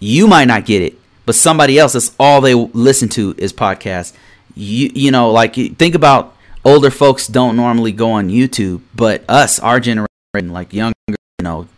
[0.00, 4.12] You might not get it but somebody else that's all they listen to is podcasts.
[4.54, 9.58] You you know like think about older folks don't normally go on youtube but us
[9.58, 10.08] our generation
[10.48, 11.68] like younger you know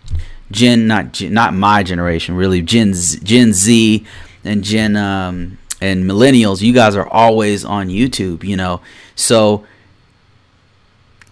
[0.51, 4.05] Gen not not my generation really Gen Z, Gen Z
[4.45, 8.81] and Gen um, and millennials you guys are always on YouTube you know?
[9.15, 9.67] So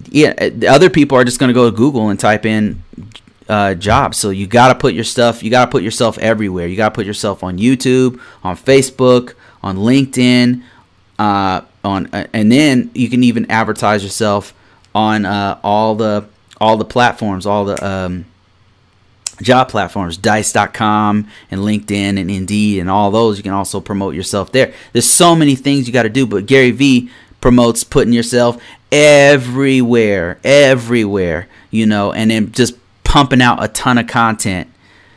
[0.07, 2.83] yeah uh, other people are just going to go to Google and type in
[3.49, 4.17] uh, jobs.
[4.17, 6.67] So you got to put your stuff you got to put yourself everywhere.
[6.67, 10.63] You got to put yourself on YouTube on Facebook on LinkedIn
[11.19, 14.55] uh, on uh, and then you can even advertise yourself
[14.95, 16.27] on uh, all the
[16.61, 18.25] all the platforms all the um,
[19.43, 23.37] job platforms, dice.com and LinkedIn and Indeed and all those.
[23.37, 24.73] You can also promote yourself there.
[24.93, 30.39] There's so many things you got to do, but Gary Vee promotes putting yourself everywhere,
[30.45, 34.69] everywhere, you know, and then just pumping out a ton of content.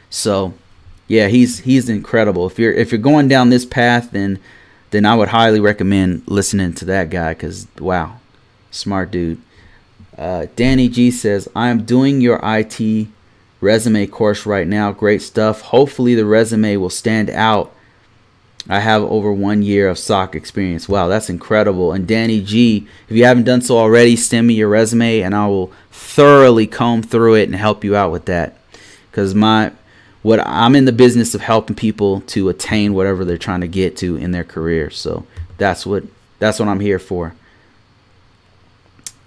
[0.10, 0.54] So,
[1.08, 2.48] yeah, he's he's incredible.
[2.48, 4.40] If you're if you're going down this path, then
[4.92, 8.20] then I would highly recommend listening to that guy because wow,
[8.72, 9.42] smart dude.
[10.18, 13.08] Uh, Danny G says, "I am doing your IT
[13.68, 14.94] resume course right now.
[14.94, 15.62] Great stuff.
[15.62, 17.74] Hopefully, the resume will stand out.
[18.70, 20.90] I have over one year of SOC experience.
[20.90, 21.92] Wow, that's incredible.
[21.92, 25.48] And Danny G, if you haven't done so already, send me your resume and I
[25.48, 28.58] will thoroughly comb through it and help you out with that.
[29.10, 29.72] Because my
[30.22, 33.96] what I'm in the business of helping people to attain whatever they're trying to get
[33.98, 34.90] to in their career.
[34.90, 35.26] So
[35.58, 36.04] that's what
[36.40, 37.34] that's what I'm here for.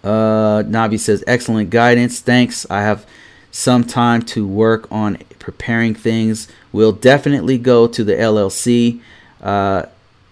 [0.04, 2.20] Uh, Navi says excellent guidance.
[2.20, 2.66] Thanks.
[2.70, 3.06] I have
[3.50, 6.48] some time to work on preparing things.
[6.72, 9.00] We'll definitely go to the LLC.
[9.40, 9.86] Uh,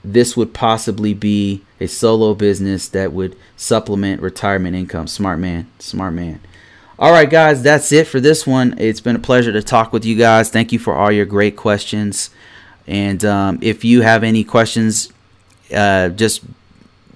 [0.05, 5.07] this would possibly be a solo business that would supplement retirement income.
[5.07, 6.41] Smart man, smart man.
[6.99, 8.75] All right, guys, that's it for this one.
[8.79, 10.51] It's been a pleasure to talk with you guys.
[10.51, 12.31] Thank you for all your great questions.
[12.89, 15.13] And um, if you have any questions,
[15.73, 16.43] uh, just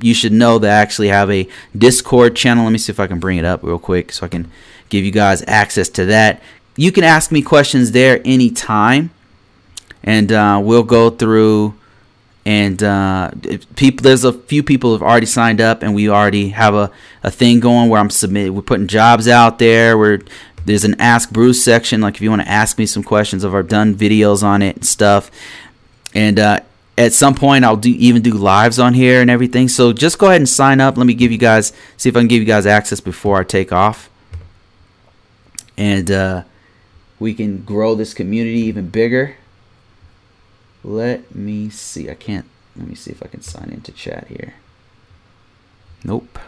[0.01, 2.65] you should know that I actually have a Discord channel.
[2.65, 4.51] Let me see if I can bring it up real quick so I can
[4.93, 6.41] give you guys access to that.
[6.77, 9.11] You can ask me questions there anytime,
[10.05, 11.75] and uh, we'll go through.
[12.45, 13.31] And uh,
[13.77, 16.91] people, there's a few people who've already signed up, and we already have a,
[17.23, 18.55] a thing going where I'm submitting.
[18.55, 19.97] We're putting jobs out there.
[19.97, 20.21] Where
[20.65, 22.01] there's an Ask Bruce section.
[22.01, 24.87] Like if you want to ask me some questions, I've done videos on it and
[24.87, 25.31] stuff.
[26.15, 26.61] And uh,
[26.99, 29.69] at some point I'll do even do lives on here and everything.
[29.69, 30.97] So just go ahead and sign up.
[30.97, 33.45] Let me give you guys see if I can give you guys access before I
[33.45, 34.11] take off
[35.77, 36.43] and uh,
[37.19, 39.37] we can grow this community even bigger.
[40.85, 42.11] Let me see.
[42.11, 42.47] I can't.
[42.77, 44.55] Let me see if I can sign into chat here.
[46.05, 46.39] Nope.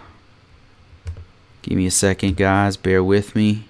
[1.63, 2.77] Give me a second, guys.
[2.77, 3.69] Bear with me.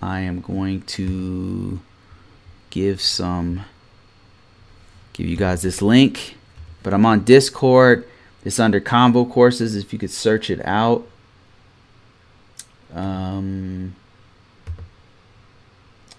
[0.00, 1.80] I am going to
[2.70, 3.64] give some
[5.12, 6.36] give you guys this link
[6.82, 8.06] but i'm on discord
[8.44, 11.06] it's under Convocourses if you could search it out
[12.94, 13.96] um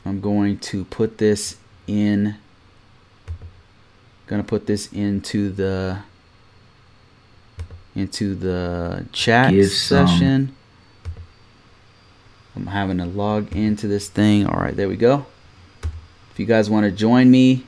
[0.09, 2.35] I'm going to put this in
[4.25, 5.99] going to put this into the
[7.95, 10.47] into the chat Give session.
[10.47, 11.13] Some.
[12.55, 14.47] I'm having to log into this thing.
[14.47, 15.27] All right, there we go.
[16.31, 17.67] If you guys want to join me,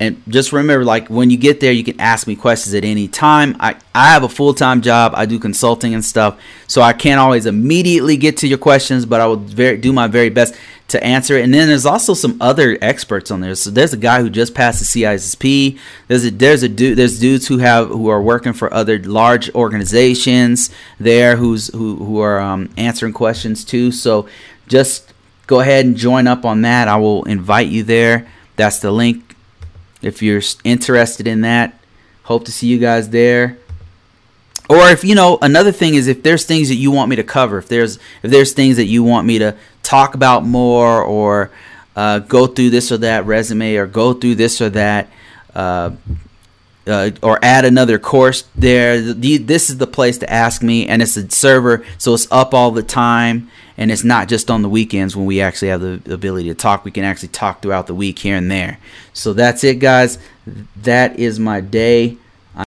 [0.00, 3.06] and just remember, like when you get there, you can ask me questions at any
[3.06, 3.54] time.
[3.60, 5.12] I, I have a full time job.
[5.14, 9.20] I do consulting and stuff, so I can't always immediately get to your questions, but
[9.20, 10.54] I will very, do my very best
[10.88, 11.44] to answer it.
[11.44, 13.54] And then there's also some other experts on there.
[13.54, 15.78] So there's a guy who just passed the CISSP.
[16.08, 19.54] There's a there's a dude there's dudes who have who are working for other large
[19.54, 23.92] organizations there who's who who are um, answering questions too.
[23.92, 24.26] So
[24.66, 25.12] just
[25.46, 26.88] go ahead and join up on that.
[26.88, 28.26] I will invite you there.
[28.56, 29.29] That's the link
[30.02, 31.78] if you're interested in that,
[32.24, 33.58] hope to see you guys there.
[34.68, 37.24] Or if you know, another thing is if there's things that you want me to
[37.24, 41.50] cover, if there's if there's things that you want me to talk about more, or
[41.96, 45.08] uh, go through this or that resume, or go through this or that,
[45.56, 45.90] uh,
[46.86, 49.00] uh, or add another course there.
[49.00, 52.70] This is the place to ask me, and it's a server, so it's up all
[52.70, 56.50] the time, and it's not just on the weekends when we actually have the ability
[56.50, 56.84] to talk.
[56.84, 58.78] We can actually talk throughout the week here and there.
[59.14, 60.18] So that's it, guys.
[60.76, 62.18] That is my day.